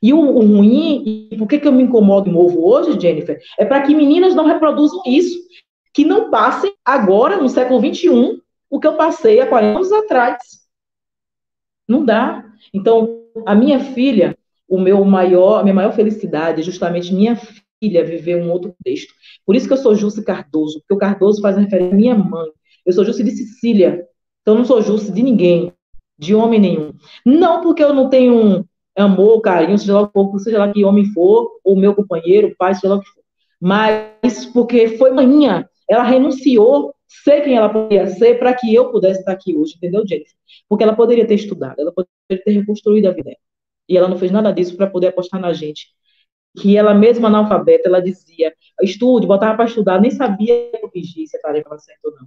[0.00, 3.64] E o, o ruim, e por que, que eu me incomodo novo hoje, Jennifer, é
[3.64, 5.38] para que meninas não reproduzam isso,
[5.92, 8.40] que não passem agora, no século XXI,
[8.70, 10.38] o que eu passei há 40 anos atrás.
[11.88, 12.44] Não dá.
[12.72, 14.33] Então, a minha filha,
[14.68, 17.36] o meu maior, a minha maior felicidade é justamente minha
[17.80, 19.12] filha viver um outro texto.
[19.44, 22.48] Por isso que eu sou Jússi Cardoso, porque o Cardoso faz referência à minha mãe.
[22.84, 24.06] Eu sou Jússi de Sicília,
[24.42, 25.72] então não sou Jússi de ninguém,
[26.18, 26.92] de homem nenhum.
[27.24, 28.64] Não porque eu não tenho
[28.96, 32.96] amor, carinho, seja lá, seja lá que homem for, ou meu companheiro, pai, seja lá
[32.96, 33.22] o que for.
[33.60, 39.20] Mas porque foi manhã, ela renunciou ser quem ela poderia ser para que eu pudesse
[39.20, 40.34] estar aqui hoje, entendeu, Jennifer?
[40.68, 43.36] Porque ela poderia ter estudado, ela poderia ter reconstruído a vida dela.
[43.88, 45.88] E ela não fez nada disso para poder apostar na gente.
[46.56, 51.40] Que ela mesma analfabeta, ela dizia, estude, botava para estudar, nem sabia corrigir se a
[51.40, 52.26] tarefa estava certa ou não.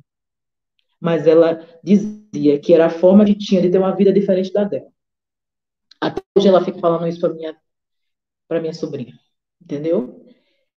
[0.99, 4.63] Mas ela dizia que era a forma que tinha de ter uma vida diferente da
[4.63, 4.89] dela.
[6.01, 7.55] Até hoje ela fica falando isso para minha
[8.47, 9.13] para minha sobrinha,
[9.61, 10.25] entendeu?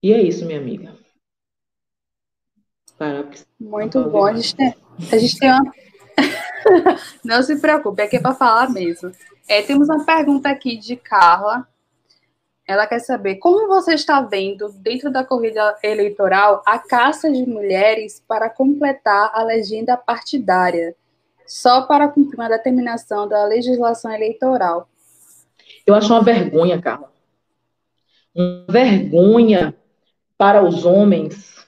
[0.02, 0.98] E é isso, minha amiga.
[3.60, 4.26] Muito bom.
[4.26, 4.76] A gente, tem,
[5.12, 5.72] a gente tem uma.
[7.24, 9.12] Não se preocupe, aqui é para falar mesmo.
[9.50, 11.68] É, temos uma pergunta aqui de Carla.
[12.68, 18.24] Ela quer saber como você está vendo, dentro da corrida eleitoral, a caça de mulheres
[18.28, 20.96] para completar a legenda partidária,
[21.48, 24.88] só para cumprir uma determinação da legislação eleitoral.
[25.84, 27.12] Eu acho uma vergonha, Carla.
[28.36, 29.76] Uma vergonha
[30.38, 31.68] para os homens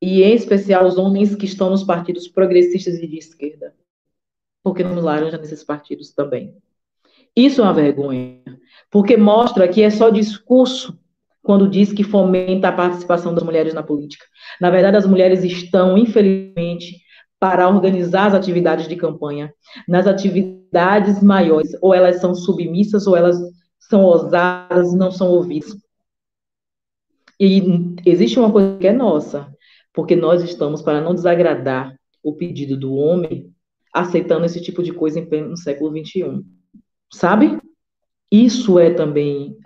[0.00, 3.74] e em especial os homens que estão nos partidos progressistas e de esquerda,
[4.62, 6.56] porque nos laranja nesses partidos também.
[7.36, 8.42] Isso é uma vergonha,
[8.90, 10.98] porque mostra que é só discurso
[11.42, 14.24] quando diz que fomenta a participação das mulheres na política.
[14.60, 17.00] Na verdade, as mulheres estão, infelizmente,
[17.38, 19.52] para organizar as atividades de campanha.
[19.88, 23.38] Nas atividades maiores, ou elas são submissas, ou elas
[23.78, 25.74] são ousadas não são ouvidas.
[27.40, 27.62] E
[28.04, 29.52] existe uma coisa que é nossa,
[29.92, 33.50] porque nós estamos, para não desagradar o pedido do homem,
[33.92, 36.44] aceitando esse tipo de coisa no século XXI.
[37.12, 37.60] Sabe?
[38.30, 39.56] Isso é também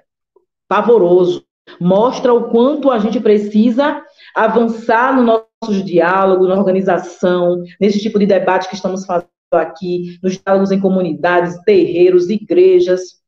[0.68, 1.44] pavoroso.
[1.80, 4.02] Mostra o quanto a gente precisa
[4.34, 5.22] avançar no
[5.64, 10.80] nossos diálogos, na organização, nesse tipo de debate que estamos fazendo aqui, nos diálogos em
[10.80, 13.22] comunidades, terreiros, igrejas,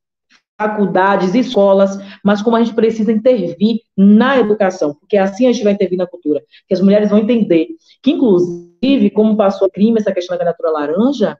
[0.59, 5.73] faculdades, escolas, mas como a gente precisa intervir na educação, porque assim a gente vai
[5.73, 7.67] intervir na cultura, que as mulheres vão entender
[8.01, 11.37] que, inclusive, como passou a crime essa questão da candidatura laranja,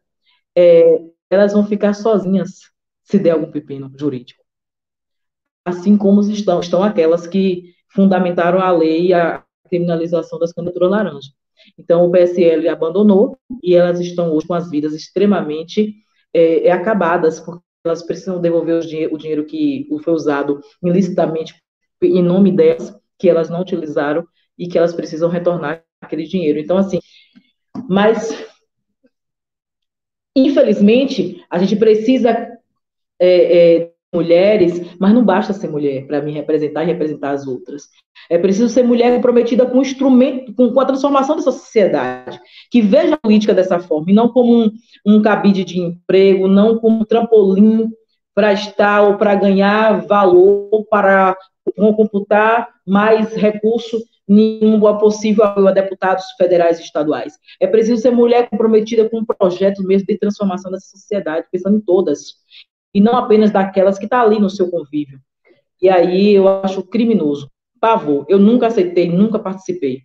[0.56, 2.62] é, elas vão ficar sozinhas
[3.04, 4.44] se der algum pepino jurídico.
[5.66, 11.30] Assim como estão, estão aquelas que fundamentaram a lei a criminalização das candidaturas laranja.
[11.78, 15.96] Então, o PSL abandonou e elas estão hoje com as vidas extremamente
[16.34, 18.82] é, acabadas, porque elas precisam devolver
[19.12, 21.56] o dinheiro que foi usado ilicitamente
[22.02, 24.26] em nome delas, que elas não utilizaram
[24.58, 26.60] e que elas precisam retornar aquele dinheiro.
[26.60, 27.00] Então, assim,
[27.90, 28.46] mas
[30.40, 32.30] infelizmente a gente precisa
[33.20, 37.84] é, é, mulheres, mas não basta ser mulher para me representar e representar as outras.
[38.30, 42.40] É preciso ser mulher comprometida com o instrumento, com, a transformação dessa sociedade,
[42.72, 44.72] que veja a política dessa forma, e não como um,
[45.06, 47.90] um cabide de emprego, não como um trampolim
[48.34, 51.36] para estar ou para ganhar valor, para
[51.76, 53.98] computar mais recurso
[54.28, 57.34] nenhum possível a deputados federais e estaduais.
[57.60, 61.82] É preciso ser mulher comprometida com um projeto mesmo de transformação dessa sociedade, pensando em
[61.82, 62.36] todas,
[62.94, 65.20] e não apenas daquelas que estão tá ali no seu convívio.
[65.82, 67.50] E aí eu acho criminoso
[67.80, 68.26] pavor.
[68.28, 70.04] Eu nunca aceitei, nunca participei.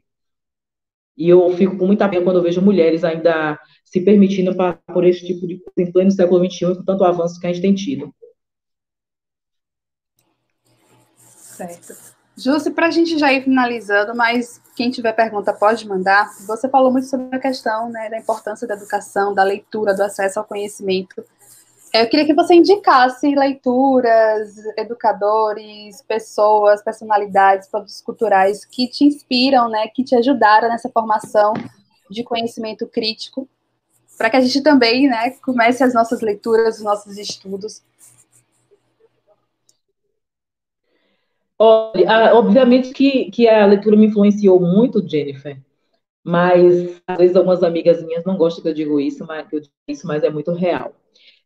[1.17, 5.05] E eu fico com muita pena quando eu vejo mulheres ainda se permitindo passar por
[5.05, 7.75] esse tipo de coisa em pleno século XXI, com tanto avanço que a gente tem
[7.75, 8.15] tido.
[11.17, 12.22] Certo.
[12.43, 16.33] Jússi, para a gente já ir finalizando, mas quem tiver pergunta pode mandar.
[16.47, 20.39] Você falou muito sobre a questão né, da importância da educação, da leitura, do acesso
[20.39, 21.25] ao conhecimento
[21.93, 29.89] eu queria que você indicasse leituras, educadores, pessoas, personalidades, produtos culturais que te inspiram, né,
[29.89, 31.53] que te ajudaram nessa formação
[32.11, 33.47] de conhecimento crítico,
[34.17, 37.83] para que a gente também, né, comece as nossas leituras, os nossos estudos.
[41.65, 45.63] Olha, obviamente que, que a leitura me influenciou muito, Jennifer,
[46.25, 49.73] mas às vezes algumas amigas minhas não gostam que eu digo isso, mas eu digo
[49.87, 50.93] isso, mas é muito real.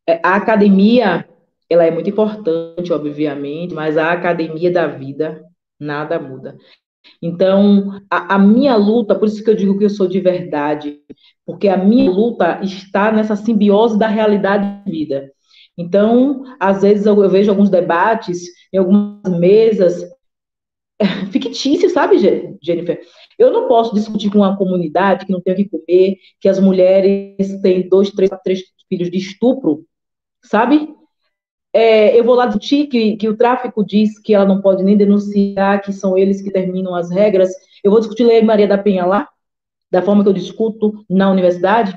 [0.09, 1.29] É, a academia,
[1.69, 5.45] ela é muito importante, obviamente, mas a academia da vida
[5.79, 6.57] nada muda.
[7.21, 10.99] Então, a, a, minha luta, por isso que eu digo que eu sou de verdade,
[11.45, 15.31] porque a minha luta está nessa simbiose da realidade de vida.
[15.77, 20.09] Então, às vezes eu, eu vejo alguns debates em algumas mesas
[21.31, 22.19] fictícios, sabe,
[22.63, 23.01] Jennifer?
[23.39, 26.59] Eu não posso discutir com uma comunidade que não tem o que comer, que as
[26.59, 29.85] mulheres têm dois, três, três filhos de estupro,
[30.43, 30.95] sabe?
[31.75, 34.97] É, eu vou lá discutir que, que o tráfico diz que ela não pode nem
[34.97, 37.51] denunciar, que são eles que terminam as regras.
[37.85, 39.29] Eu vou discutir Lei Maria da Penha lá,
[39.91, 41.95] da forma que eu discuto na universidade.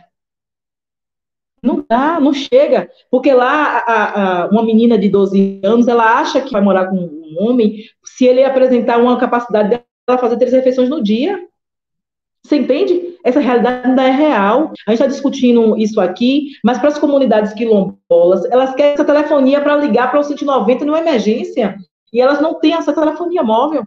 [1.62, 2.90] Não dá, não chega.
[3.12, 6.98] Porque lá, a, a, uma menina de 12 anos, ela acha que vai morar com
[6.98, 11.40] um homem se ele apresentar uma capacidade dela fazer três refeições no dia.
[12.44, 13.18] Você entende?
[13.24, 14.72] Essa realidade ainda é real.
[14.88, 19.62] A gente está discutindo isso aqui, mas para as comunidades quilombolas, elas querem essa telefonia
[19.62, 21.76] para ligar para o 190 numa emergência.
[22.12, 23.84] E elas não têm essa telefonia móvel.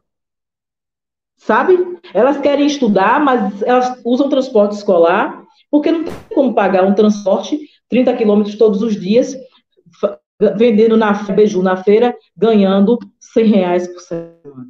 [1.37, 1.99] Sabe?
[2.15, 5.42] Elas querem estudar, mas elas usam transporte escolar,
[5.73, 7.59] porque não tem como pagar um transporte
[7.89, 9.35] 30 quilômetros todos os dias,
[10.59, 14.69] vendendo na beiju na feira, ganhando 100 reais por semana.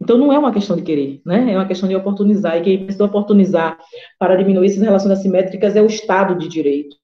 [0.00, 1.52] Então, não é uma questão de querer, né?
[1.52, 2.56] É uma questão de oportunizar.
[2.56, 3.78] E quem precisa oportunizar
[4.18, 6.96] para diminuir essas relações assimétricas é o Estado de Direito.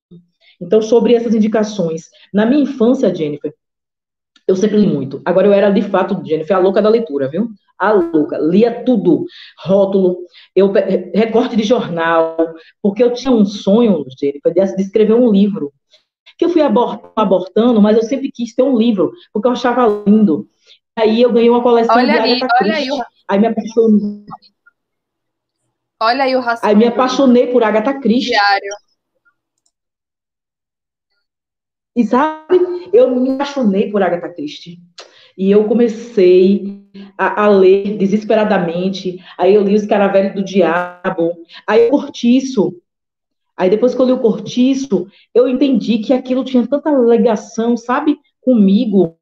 [0.60, 2.08] Então, sobre essas indicações.
[2.32, 3.54] Na minha infância, Jennifer,
[4.48, 5.20] eu sempre li muito.
[5.24, 7.48] Agora, eu era, de fato, Jennifer, a louca da leitura, viu?
[7.78, 8.38] A louca.
[8.38, 9.24] Lia tudo.
[9.58, 10.18] Rótulo,
[10.54, 10.72] eu,
[11.14, 12.36] recorte de jornal.
[12.82, 15.72] Porque eu tinha um sonho, Jennifer, de escrever um livro.
[16.38, 20.48] Que eu fui abortando, mas eu sempre quis ter um livro, porque eu achava lindo.
[20.96, 22.88] Aí eu ganhei uma coleção olha de Agatha aí, Olha aí,
[23.28, 24.24] aí me apaixonou.
[26.00, 26.70] Olha aí o rascunho.
[26.70, 28.30] Aí me apaixonei por Agatha Christie.
[28.30, 28.72] Diário.
[31.96, 32.58] E sabe,
[32.92, 34.78] eu me apaixonei por Agatha Christie.
[35.36, 36.84] E eu comecei
[37.18, 39.18] a, a, ler desesperadamente.
[39.38, 41.32] Aí eu li Os Caravelhos do Diabo.
[41.66, 42.74] Aí o Cortiço.
[43.56, 48.18] Aí depois que eu li o Cortiço, eu entendi que aquilo tinha tanta ligação, sabe,
[48.40, 49.16] comigo.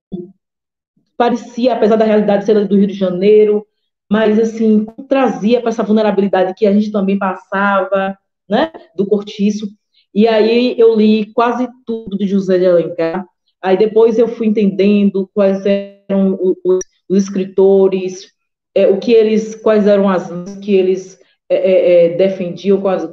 [1.17, 3.67] Parecia, apesar da realidade ser do Rio de Janeiro,
[4.11, 8.17] mas assim, trazia para essa vulnerabilidade que a gente também passava,
[8.49, 9.67] né, do Cortiço.
[10.15, 13.27] E aí eu li quase tudo de José de Alencar.
[13.63, 18.33] Aí depois eu fui entendendo quais eram os, os escritores,
[18.75, 20.29] é, o que eles, quais eram as
[20.59, 21.19] que eles
[21.49, 23.09] é, é, é, defendiam, quase,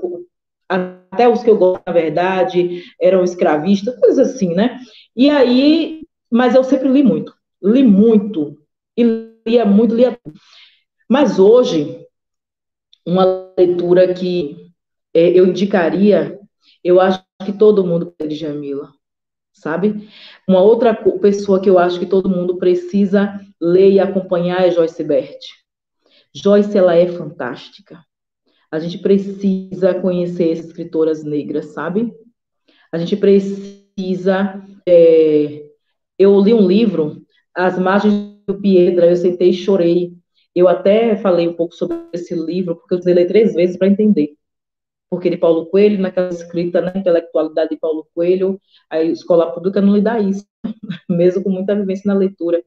[0.68, 4.80] até os que eu gosto, na verdade, eram escravistas, coisas assim, né?
[5.16, 6.02] E aí,
[6.32, 8.58] mas eu sempre li muito, li muito,
[8.96, 9.04] e
[9.48, 10.18] lia muito, lia.
[11.10, 12.06] Mas hoje,
[13.06, 14.72] uma leitura que
[15.14, 16.40] é, eu indicaria
[16.84, 18.92] eu acho que todo mundo de Jamila,
[19.60, 20.10] sabe?
[20.48, 25.04] Uma outra pessoa que eu acho que todo mundo precisa ler e acompanhar é Joyce
[25.04, 25.40] Bert.
[26.34, 28.00] Joyce, ela é fantástica.
[28.72, 32.14] A gente precisa conhecer escritoras negras, sabe?
[32.92, 34.64] A gente precisa.
[34.88, 35.66] É...
[36.18, 37.24] Eu li um livro,
[37.56, 40.14] As Margens do Piedra, eu sentei e chorei.
[40.54, 44.39] Eu até falei um pouco sobre esse livro, porque eu ler três vezes para entender
[45.10, 49.96] porque de Paulo Coelho, naquela escrita, na intelectualidade de Paulo Coelho, a escola pública não
[49.96, 50.46] lhe dá isso,
[51.10, 52.64] mesmo com muita vivência na leitura.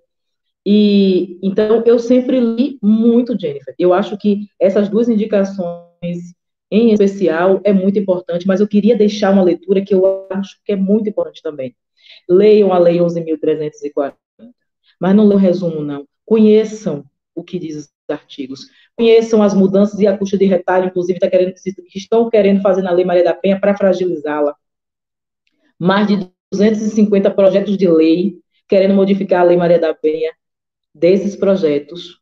[0.65, 3.75] E então eu sempre li muito Jennifer.
[3.79, 6.35] Eu acho que essas duas indicações
[6.71, 10.73] em especial é muito importante, mas eu queria deixar uma leitura que eu acho que
[10.73, 11.77] é muito importante também.
[12.29, 14.15] Leiam a Lei 11.340,
[15.01, 16.07] mas não leiam o resumo, não.
[16.25, 17.05] Conheçam
[17.35, 18.67] o que diz artigos
[18.97, 22.83] conheçam as mudanças e a custa de retalho, inclusive, tá querendo, que estão querendo fazer
[22.83, 24.55] na Lei Maria da Penha para fragilizá-la.
[25.79, 30.33] Mais de 250 projetos de lei querendo modificar a Lei Maria da Penha.
[30.95, 32.21] Desses projetos,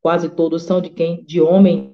[0.00, 1.24] quase todos são de quem?
[1.24, 1.92] De homens.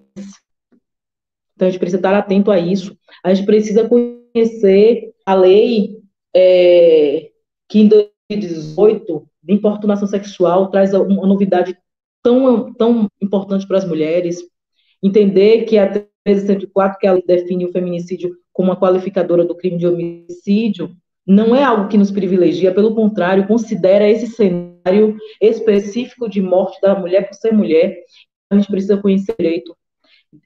[1.55, 2.97] Então, a gente precisa estar atento a isso.
[3.25, 5.99] A gente precisa conhecer a lei
[6.35, 7.31] é,
[7.69, 11.77] que em 2018, de importunação sexual, traz uma novidade
[12.29, 14.43] tão, tão importante para as mulheres,
[15.03, 15.87] entender que a
[16.27, 20.95] 1304, que ela define o feminicídio como uma qualificadora do crime de homicídio,
[21.27, 26.99] não é algo que nos privilegia, pelo contrário, considera esse cenário específico de morte da
[26.99, 27.99] mulher por ser mulher,
[28.51, 29.77] a gente precisa conhecer direito.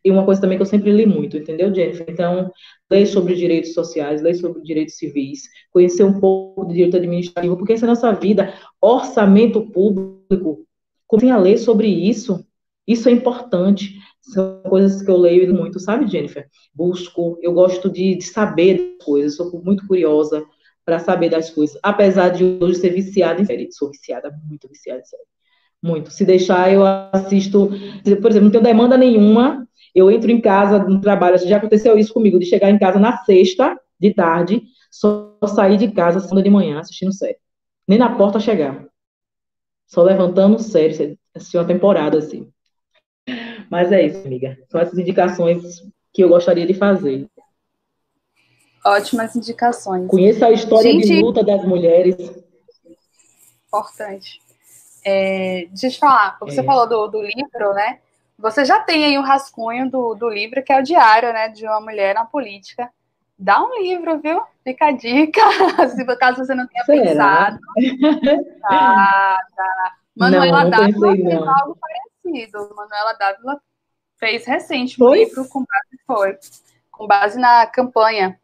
[0.04, 2.06] E uma coisa também que eu sempre li muito, entendeu, Jennifer?
[2.08, 2.52] Então,
[2.90, 5.42] ler sobre direitos sociais, ler sobre direitos civis,
[5.72, 10.64] conhecer um pouco de direito administrativo, porque essa é a nossa vida, orçamento público,
[11.12, 12.44] comecem a ler sobre isso.
[12.86, 13.98] Isso é importante.
[14.20, 16.48] São coisas que eu leio muito, sabe, Jennifer?
[16.74, 20.44] Busco, eu gosto de, de saber das coisas, sou muito curiosa
[20.84, 21.78] para saber das coisas.
[21.82, 25.22] Apesar de hoje ser viciada em série, sou viciada, muito viciada em série.
[25.82, 26.10] Muito.
[26.10, 26.82] Se deixar, eu
[27.12, 27.68] assisto.
[28.20, 29.66] Por exemplo, não tenho demanda nenhuma.
[29.94, 31.36] Eu entro em casa no trabalho.
[31.38, 35.90] Já aconteceu isso comigo, de chegar em casa na sexta de tarde, só sair de
[35.92, 37.36] casa segunda de manhã assistindo série.
[37.86, 38.91] Nem na porta chegar.
[39.92, 42.50] Só levantando sério, assistiu uma temporada, assim.
[43.70, 44.58] Mas é isso, amiga.
[44.70, 45.82] São essas indicações
[46.14, 47.28] que eu gostaria de fazer.
[48.82, 50.08] Ótimas indicações.
[50.08, 51.08] Conheça a história Gente...
[51.08, 52.16] de luta das mulheres.
[53.68, 54.40] Importante.
[55.04, 56.64] É, deixa eu te falar, você é.
[56.64, 57.98] falou do, do, livro, né?
[58.38, 61.48] Você já tem aí o um rascunho do, do livro, que é o diário, né?
[61.50, 62.90] De uma mulher na política.
[63.42, 64.40] Dá um livro, viu?
[64.62, 65.40] Fica a dica,
[65.90, 67.02] se caso você não tenha Será?
[67.02, 67.58] pensado.
[68.60, 69.96] Tá, tá.
[70.16, 71.50] Manuela Dávila fez não.
[71.50, 72.72] algo parecido.
[72.76, 73.60] Manuela Dávila
[74.16, 75.24] fez recente um foi?
[75.24, 76.38] livro com base, foi,
[76.88, 78.38] com base na campanha,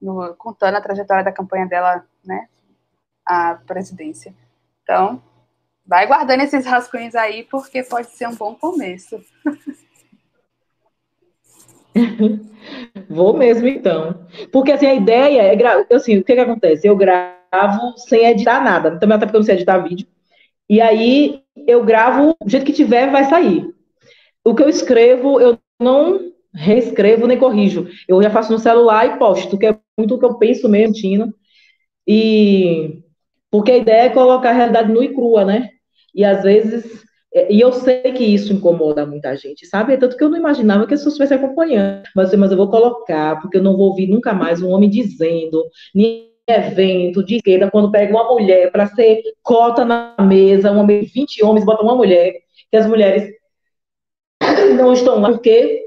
[0.00, 2.48] no, contando a trajetória da campanha dela, né?
[3.26, 4.32] A presidência.
[4.84, 5.20] Então,
[5.84, 9.20] vai guardando esses rascunhos aí, porque pode ser um bom começo.
[13.08, 14.26] Vou mesmo, então.
[14.52, 15.56] Porque, assim, a ideia é...
[15.56, 15.86] Gra...
[15.92, 16.86] Assim, o que que acontece?
[16.86, 18.98] Eu gravo sem editar nada.
[18.98, 20.06] Também até porque eu não sei editar vídeo.
[20.68, 23.68] E aí, eu gravo, do jeito que tiver, vai sair.
[24.44, 27.88] O que eu escrevo, eu não reescrevo nem corrijo.
[28.08, 30.94] Eu já faço no celular e posto, que é muito o que eu penso mesmo,
[30.94, 31.34] Tino.
[32.06, 33.02] E...
[33.50, 35.70] Porque a ideia é colocar a realidade nua e crua, né?
[36.14, 39.96] E, às vezes e eu sei que isso incomoda muita gente, sabe?
[39.96, 42.02] Tanto que eu não imaginava que as pessoas estivessem acompanhando.
[42.14, 45.64] Mas, mas eu vou colocar, porque eu não vou ouvir nunca mais um homem dizendo,
[45.94, 51.02] nem evento de esquerda, quando pega uma mulher para ser cota na mesa, um homem,
[51.02, 52.32] 20 homens botam uma mulher,
[52.70, 53.32] que as mulheres
[54.76, 55.86] não estão lá porque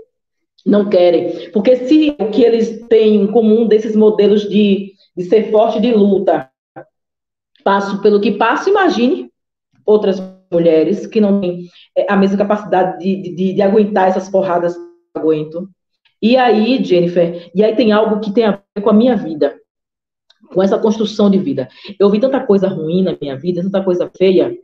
[0.65, 1.51] Não querem.
[1.51, 5.91] Porque se o que eles têm em comum desses modelos de, de ser forte de
[5.93, 6.49] luta,
[7.63, 9.29] passo pelo que passo, imagine
[9.85, 10.21] outras
[10.53, 11.67] mulheres que não têm
[11.97, 14.81] é, a mesma capacidade de, de, de aguentar essas porradas que
[15.15, 15.69] eu aguento.
[16.21, 19.59] E aí, Jennifer, e aí tem algo que tem a ver com a minha vida,
[20.53, 21.67] com essa construção de vida.
[21.99, 24.55] Eu vi tanta coisa ruim na minha vida, tanta coisa feia,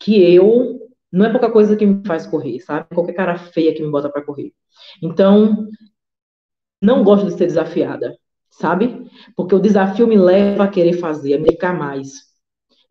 [0.00, 0.80] que eu
[1.12, 2.86] não é pouca coisa que me faz correr, sabe?
[2.92, 4.52] Qualquer cara feia que me bota para correr.
[5.00, 5.68] Então,
[6.82, 8.18] não gosto de ser desafiada,
[8.50, 9.08] sabe?
[9.36, 12.33] Porque o desafio me leva a querer fazer, a me dedicar mais.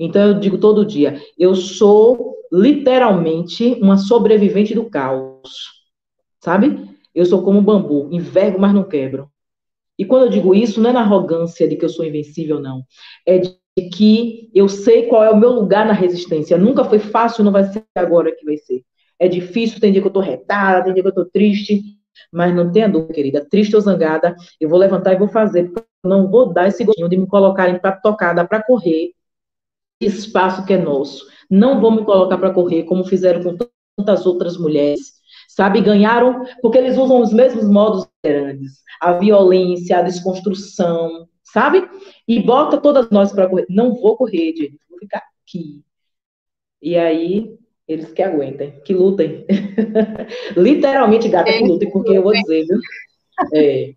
[0.03, 5.49] Então, eu digo todo dia, eu sou literalmente uma sobrevivente do caos,
[6.43, 6.77] sabe?
[7.15, 9.29] Eu sou como um bambu, envergo, mas não quebro.
[9.97, 12.83] E quando eu digo isso, não é na arrogância de que eu sou invencível, não.
[13.25, 13.55] É de
[13.93, 16.57] que eu sei qual é o meu lugar na resistência.
[16.57, 18.83] Nunca foi fácil, não vai ser agora que vai ser.
[19.17, 21.81] É difícil, tem dia que eu tô retada, tem dia que eu tô triste,
[22.29, 23.47] mas não tenha dúvida, querida.
[23.49, 26.83] Triste ou zangada, eu vou levantar e vou fazer, porque eu não vou dar esse
[26.83, 29.13] gostinho de me colocarem para tocada, para correr,
[29.99, 31.25] espaço que é nosso.
[31.49, 33.57] Não vou me colocar para correr, como fizeram com
[33.97, 35.81] tantas outras mulheres sabe?
[35.81, 41.87] Ganharam porque eles usam os mesmos modos grandes, a violência, a desconstrução, sabe?
[42.27, 43.65] E bota todas nós para correr.
[43.69, 45.83] Não vou correr, gente, vou ficar aqui.
[46.81, 47.57] E aí
[47.87, 49.45] eles que aguentem, que lutem.
[50.57, 52.79] Literalmente, gata, que lutem, porque eu vou dizer, viu?
[53.53, 53.93] É.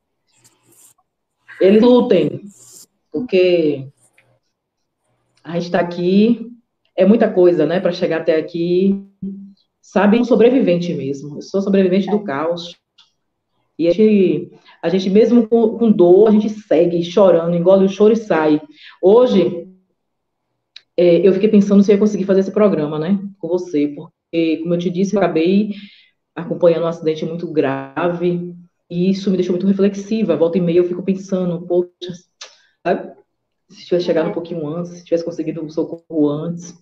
[1.60, 2.42] Eles lutem,
[3.10, 3.88] porque
[5.46, 6.50] a gente está aqui,
[6.96, 9.06] é muita coisa, né, para chegar até aqui
[9.86, 11.36] sabe, um sobrevivente mesmo.
[11.36, 12.76] Eu sou sobrevivente do caos.
[13.78, 14.50] E a gente,
[14.82, 18.60] a gente mesmo com, com, dor, a gente segue chorando, engole o choro e sai.
[19.00, 19.68] Hoje,
[20.96, 24.56] é, eu fiquei pensando se eu ia conseguir fazer esse programa, né, com você, porque,
[24.58, 25.74] como eu te disse, eu acabei
[26.34, 28.54] acompanhando um acidente muito grave,
[28.90, 30.36] e isso me deixou muito reflexiva.
[30.36, 32.12] Volta e meia eu fico pensando, poxa,
[32.84, 33.14] sabe?
[33.68, 36.74] Se tivesse chegado um pouquinho antes, se tivesse conseguido o socorro antes.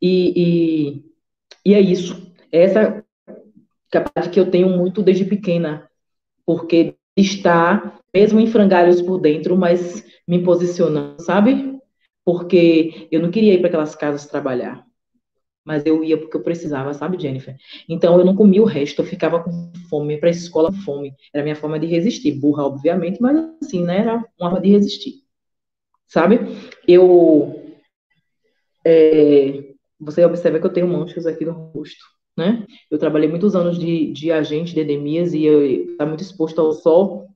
[0.00, 1.02] E,
[1.64, 3.04] e, e é isso essa
[3.90, 5.88] capacidade que eu tenho muito desde pequena,
[6.46, 11.78] porque está, mesmo em frangalhos por dentro, mas me posicionando, sabe?
[12.24, 14.86] Porque eu não queria ir para aquelas casas trabalhar,
[15.64, 17.56] mas eu ia porque eu precisava, sabe, Jennifer?
[17.88, 21.12] Então eu não comia o resto, eu ficava com fome, para a escola fome.
[21.32, 23.98] Era a minha forma de resistir, burra, obviamente, mas assim, né?
[23.98, 25.23] Era uma forma de resistir,
[26.06, 26.38] sabe?
[26.86, 27.62] Eu.
[28.86, 32.04] É, você observa que eu tenho manchas aqui no rosto
[32.36, 32.66] né?
[32.90, 36.72] Eu trabalhei muitos anos de, de agente de endemias e eu estava muito exposto ao
[36.72, 37.28] sol.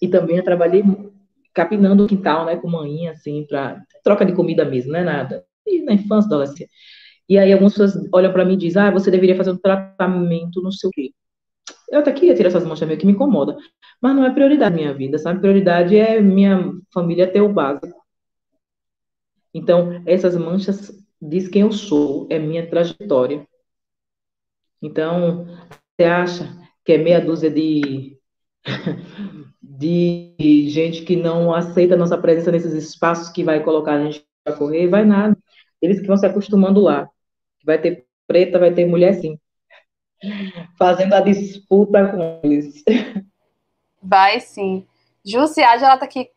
[0.00, 0.82] E também eu trabalhei
[1.54, 5.44] capinando o quintal, né, com manhinha, assim, para troca de comida mesmo, não é nada.
[5.66, 6.68] E na infância, adolescência.
[7.28, 10.62] E aí algumas pessoas olham para mim e dizem, ah, você deveria fazer um tratamento,
[10.62, 11.10] não sei o quê.
[11.90, 13.56] Eu até queria tirar essas manchas meio que me incomoda,
[14.00, 15.40] mas não é prioridade minha vida, sabe?
[15.40, 17.98] Prioridade é minha família ter o básico.
[19.54, 23.46] Então, essas manchas diz quem eu sou, é minha trajetória.
[24.82, 25.46] Então,
[25.96, 28.18] você acha que é meia dúzia de,
[29.60, 34.56] de gente que não aceita nossa presença nesses espaços que vai colocar a gente para
[34.56, 34.88] correr?
[34.88, 35.36] Vai nada.
[35.80, 37.08] Eles que vão se acostumando lá.
[37.64, 39.38] Vai ter preta, vai ter mulher sim.
[40.78, 42.82] Fazendo a disputa com eles.
[44.02, 44.86] Vai sim.
[45.24, 46.30] Jussiade, ela está aqui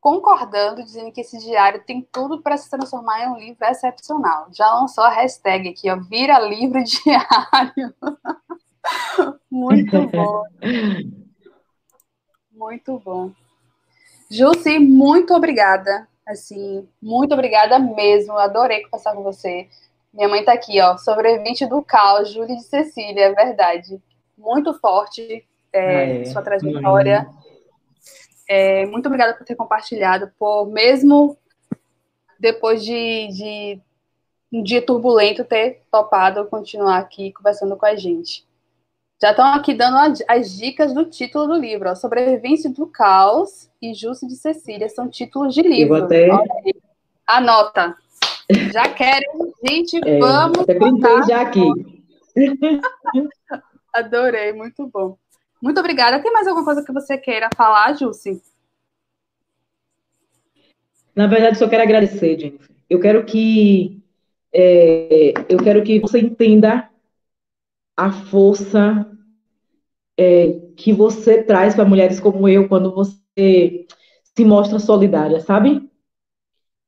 [0.00, 4.48] concordando, dizendo que esse diário tem tudo para se transformar em um livro excepcional.
[4.52, 7.94] Já lançou a hashtag aqui, ó, vira livro diário.
[9.50, 10.42] muito bom.
[12.52, 13.32] Muito bom.
[14.30, 16.06] Jussi, muito obrigada.
[16.26, 18.34] Assim, muito obrigada mesmo.
[18.34, 19.68] Adorei conversar com você.
[20.14, 24.00] Minha mãe tá aqui, ó, sobrevivente do caos, Júlia de Cecília, é verdade.
[24.38, 27.26] Muito forte é, é, sua trajetória.
[28.48, 31.36] É, muito obrigada por ter compartilhado, por mesmo
[32.38, 33.80] depois de, de
[34.52, 38.46] um dia turbulento ter topado continuar aqui conversando com a gente.
[39.20, 43.94] Já estão aqui dando as dicas do título do livro, ó, Sobrevivência do Caos e
[43.94, 45.96] Justo de Cecília, são títulos de livro.
[45.96, 46.28] Eu até...
[47.26, 47.96] Anota.
[48.72, 49.28] Já querem,
[49.66, 50.58] gente, é, vamos.
[50.60, 51.62] Até já aqui.
[53.92, 55.16] Adorei, muito bom.
[55.62, 56.20] Muito obrigada.
[56.20, 58.42] Tem mais alguma coisa que você queira falar, Jussi?
[61.14, 62.76] Na verdade, só quero agradecer, Jennifer.
[62.90, 64.02] Eu quero que
[64.52, 66.90] é, eu quero que você entenda
[67.96, 69.10] a força
[70.18, 73.86] é, que você traz para mulheres como eu quando você
[74.22, 75.88] se mostra solidária, sabe?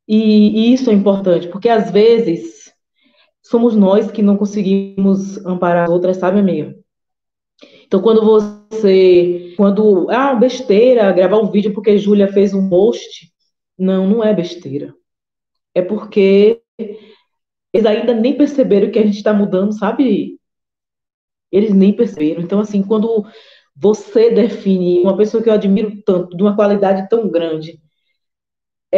[0.09, 2.73] E, e, isso é importante, porque às vezes
[3.43, 6.77] somos nós que não conseguimos amparar as outras, sabe, amiga?
[7.87, 13.33] Então, quando você quando, ah, besteira, gravar um vídeo porque Júlia fez um post.
[13.79, 14.95] Não, não é besteira.
[15.75, 16.63] É porque
[17.73, 20.39] eles ainda nem perceberam que a gente está mudando, sabe?
[21.51, 22.43] Eles nem perceberam.
[22.43, 23.25] Então, assim, quando
[23.75, 27.81] você define uma pessoa que eu admiro tanto, de uma qualidade tão grande,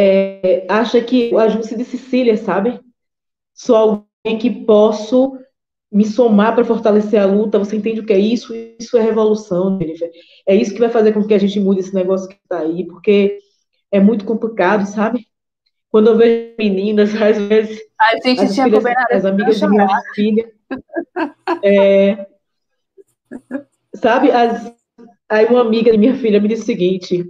[0.01, 2.79] é, acha que a Júcia de Sicília, sabe?
[3.53, 5.37] Sou alguém que posso
[5.91, 7.59] me somar para fortalecer a luta.
[7.59, 8.55] Você entende o que é isso?
[8.79, 10.09] Isso é revolução, Jennifer.
[10.47, 12.87] É isso que vai fazer com que a gente mude esse negócio que está aí,
[12.87, 13.39] porque
[13.91, 15.27] é muito complicado, sabe?
[15.91, 17.81] Quando eu vejo meninas, às vezes.
[18.01, 20.53] A gente as tinha filhas, as amigas de minha filha.
[21.65, 22.27] É,
[23.95, 24.71] sabe, as,
[25.29, 27.25] aí uma amiga de minha filha me disse o seguinte: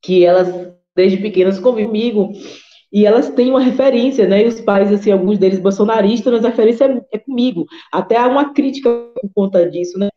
[0.00, 0.48] que elas,
[0.96, 2.32] desde pequenas, convivem comigo
[2.92, 4.42] e elas têm uma referência, né?
[4.42, 7.66] E os pais, assim, alguns deles bolsonaristas, mas a referência é, é comigo.
[7.92, 8.88] Até há uma crítica
[9.20, 10.08] por conta disso, né?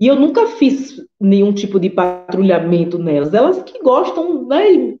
[0.00, 3.32] E eu nunca fiz nenhum tipo de patrulhamento nelas.
[3.34, 4.96] Elas que gostam, né?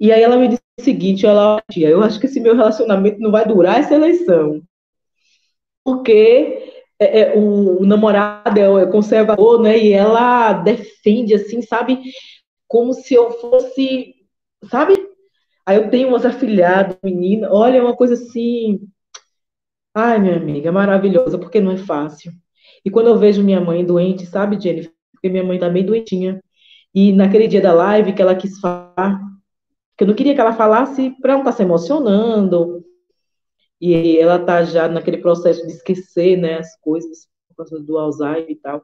[0.00, 3.20] E aí ela me disse o seguinte, ela, tia, eu acho que esse meu relacionamento
[3.20, 4.62] não vai durar essa eleição.
[5.84, 9.78] Porque é, é, o, o, namorado é, é conservador, né?
[9.78, 12.00] E ela defende, assim, sabe?
[12.66, 14.14] Como se eu fosse,
[14.64, 14.94] sabe?
[15.66, 18.80] Aí eu tenho umas afilhadas, menina, olha, é uma coisa assim.
[19.94, 22.32] Ai, minha amiga, maravilhosa, porque não é fácil.
[22.84, 24.92] E quando eu vejo minha mãe doente, sabe, Jennifer?
[25.12, 26.42] Porque minha mãe tá bem doentinha.
[26.94, 29.20] E naquele dia da live que ela quis falar,
[29.96, 32.84] que eu não queria que ela falasse para não estar tá se emocionando.
[33.80, 37.28] E ela tá já naquele processo de esquecer, né, as coisas
[37.84, 38.82] do Alzheimer e tal.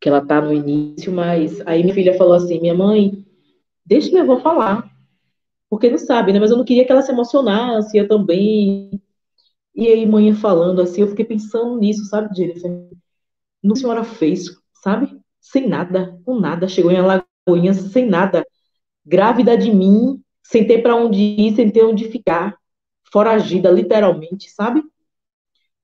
[0.00, 3.24] Que ela tá no início, mas aí minha filha falou assim: "Minha mãe,
[3.86, 4.90] deixa minha avó falar
[5.68, 6.38] porque não sabe, né?
[6.40, 9.00] Mas eu não queria que ela se emocionasse, eu também.
[9.74, 12.70] E aí, manhã falando assim, eu fiquei pensando nisso, sabe, Jennifer?
[13.62, 14.50] No que a senhora fez,
[14.82, 15.18] sabe?
[15.40, 16.68] Sem nada, com nada.
[16.68, 18.46] Chegou em Alagoinha sem nada.
[19.04, 22.56] Grávida de mim, sem ter para onde ir, sem ter onde ficar.
[23.12, 24.82] Foragida, literalmente, sabe?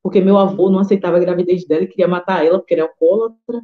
[0.03, 3.62] Porque meu avô não aceitava a gravidez dela e queria matar ela, porque era alcoólatra.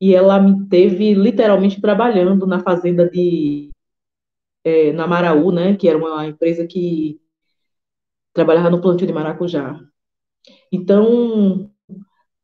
[0.00, 3.70] E ela me teve literalmente trabalhando na fazenda de
[4.64, 7.20] é, na Maraú, né, que era uma empresa que
[8.32, 9.80] trabalhava no plantio de maracujá.
[10.72, 11.70] Então,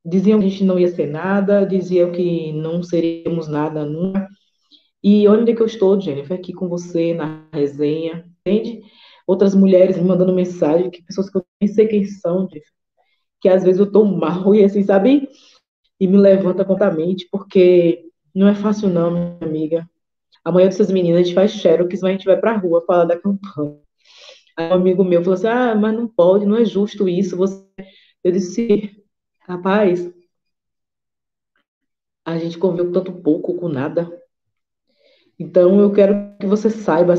[0.05, 4.29] diziam que a gente não ia ser nada, diziam que não seríamos nada nunca.
[5.03, 8.83] E onde é que eu estou, Jennifer, aqui com você na resenha, entende?
[9.27, 12.73] Outras mulheres me mandando mensagem, que pessoas que eu nem sei quem são, Jennifer,
[13.41, 15.29] que às vezes eu tô mal e assim, sabe?
[15.99, 19.89] E me levanta completamente, porque não é fácil não, minha amiga.
[20.45, 23.19] Amanhã dessas meninas a gente faz xerox, mas a gente vai pra rua falar da
[23.19, 23.79] campanha.
[24.57, 27.37] Aí um amigo meu falou assim, ah, mas não pode, não é justo isso.
[27.37, 27.65] Você...
[28.23, 29.03] Eu disse,
[29.41, 30.13] rapaz,
[32.25, 34.11] a gente conviveu tanto pouco, com nada.
[35.39, 37.15] Então eu quero que você saiba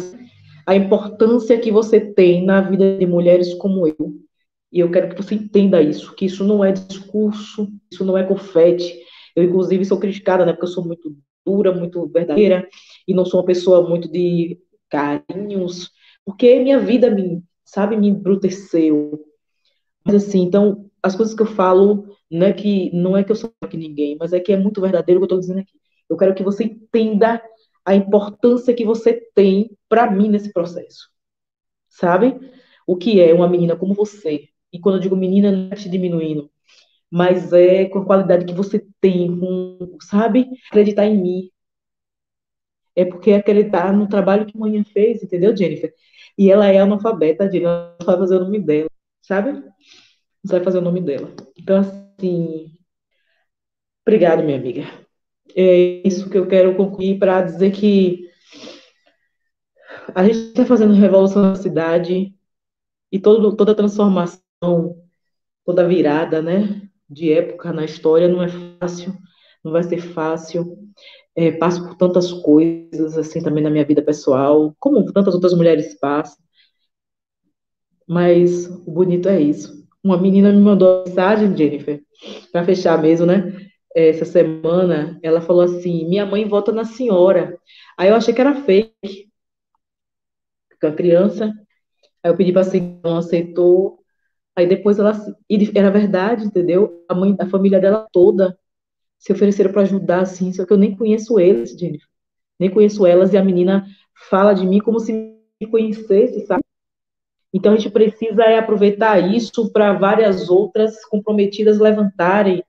[0.66, 4.27] a importância que você tem na vida de mulheres como eu.
[4.72, 8.24] E eu quero que você entenda isso, que isso não é discurso, isso não é
[8.24, 9.00] confete.
[9.36, 11.16] Eu, inclusive, sou criticada, né, porque eu sou muito
[11.46, 12.68] dura, muito verdadeira,
[13.08, 15.92] e não sou uma pessoa muito de carinhos,
[16.26, 19.24] porque minha vida me, sabe, me embruteceu.
[20.04, 23.36] Mas assim, então, as coisas que eu falo, não é que não é que eu
[23.36, 25.74] sou que ninguém, mas é que é muito verdadeiro o que eu estou dizendo aqui.
[26.10, 27.42] Eu quero que você entenda
[27.86, 31.10] a importância que você tem para mim nesse processo.
[31.90, 32.38] Sabe?
[32.86, 34.50] O que é uma menina como você?
[34.78, 36.52] E quando eu digo menina, não é te diminuindo,
[37.10, 40.48] mas é com a qualidade que você tem, com, sabe?
[40.70, 41.52] Acreditar em mim.
[42.96, 45.92] É porque acreditar no trabalho que a mãe fez, entendeu, Jennifer?
[46.38, 48.90] E ela é analfabeta, ela não sabe fazer o nome dela,
[49.22, 49.52] sabe?
[49.52, 49.64] Não
[50.46, 51.34] sabe fazer o nome dela.
[51.58, 52.72] Então, assim,
[54.06, 54.84] obrigado, minha amiga.
[55.56, 58.30] É isso que eu quero concluir para dizer que
[60.14, 62.34] a gente está fazendo revolução na cidade
[63.12, 64.40] e todo, toda transformação,
[65.66, 66.88] toda virada, né?
[67.10, 69.14] de época na história não é fácil,
[69.64, 70.78] não vai ser fácil.
[71.36, 75.98] É, passo por tantas coisas, assim, também na minha vida pessoal, como tantas outras mulheres
[76.00, 76.38] passam.
[78.08, 79.86] Mas o bonito é isso.
[80.04, 82.02] Uma menina me mandou mensagem, Jennifer,
[82.52, 83.56] para fechar mesmo, né?
[83.96, 87.60] Essa semana, ela falou assim: Minha mãe vota na senhora.
[87.98, 89.30] Aí eu achei que era fake,
[90.82, 91.54] com a criança.
[92.24, 93.97] Aí eu pedi para senhora, não aceitou.
[94.58, 95.14] Aí depois ela.
[95.48, 97.06] E era verdade, entendeu?
[97.08, 98.58] A mãe, a família dela toda
[99.20, 102.08] se ofereceram para ajudar, assim, só que eu nem conheço eles, Jennifer.
[102.60, 103.86] Nem conheço elas, e a menina
[104.30, 106.64] fala de mim como se me conhecesse, sabe?
[107.54, 112.64] Então a gente precisa é, aproveitar isso para várias outras comprometidas levantarem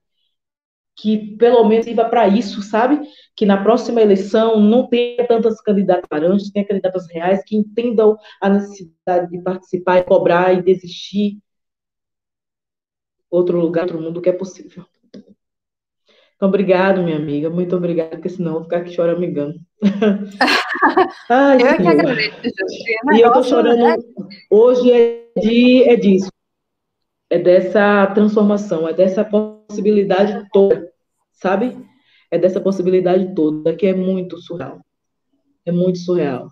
[0.96, 3.00] que pelo menos sirva para isso, sabe?
[3.36, 8.48] Que na próxima eleição não tenha tantas candidatas laranjas, tenha candidatas reais que entendam a
[8.48, 11.38] necessidade de participar e cobrar e desistir.
[13.30, 14.84] Outro lugar, outro mundo que é possível.
[16.36, 19.58] Então, obrigado, minha amiga, muito obrigada, porque senão eu vou ficar aqui choramingando.
[21.28, 23.18] Ai, eu é que agradeço, Justina.
[23.18, 23.78] E eu tô chorando.
[23.78, 23.96] Né?
[24.48, 26.30] Hoje é, de, é disso
[27.30, 30.90] é dessa transformação, é dessa possibilidade toda,
[31.32, 31.76] sabe?
[32.30, 34.80] É dessa possibilidade toda que é muito surreal.
[35.64, 36.50] É muito surreal.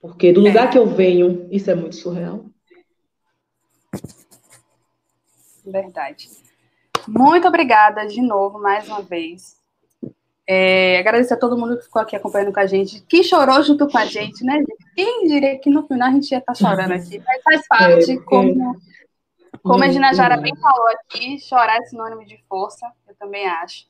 [0.00, 0.70] Porque do lugar é.
[0.70, 2.44] que eu venho, isso é muito surreal.
[5.64, 6.28] Verdade.
[7.06, 9.56] Muito obrigada de novo, mais uma vez.
[10.46, 13.88] É, agradecer a todo mundo que ficou aqui acompanhando com a gente, que chorou junto
[13.88, 14.62] com a gente, né?
[14.94, 18.12] Quem diria que no final a gente ia estar tá chorando aqui, mas faz parte,
[18.12, 18.76] é, como,
[19.62, 23.86] como a Gina Jara bem falou aqui, chorar é sinônimo de força, eu também acho.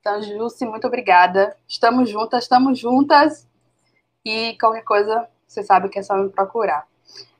[0.00, 1.56] Então, Jussi, muito obrigada.
[1.66, 3.48] Estamos juntas, estamos juntas.
[4.22, 6.86] E qualquer coisa, você sabe que é só me procurar.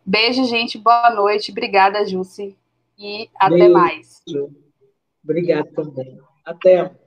[0.04, 0.78] Beijo, gente.
[0.78, 1.50] Boa noite.
[1.50, 2.56] Obrigada, Jussi.
[2.98, 3.72] E até Beijo.
[3.72, 4.22] mais.
[5.22, 6.18] Obrigada também.
[6.44, 7.03] Até.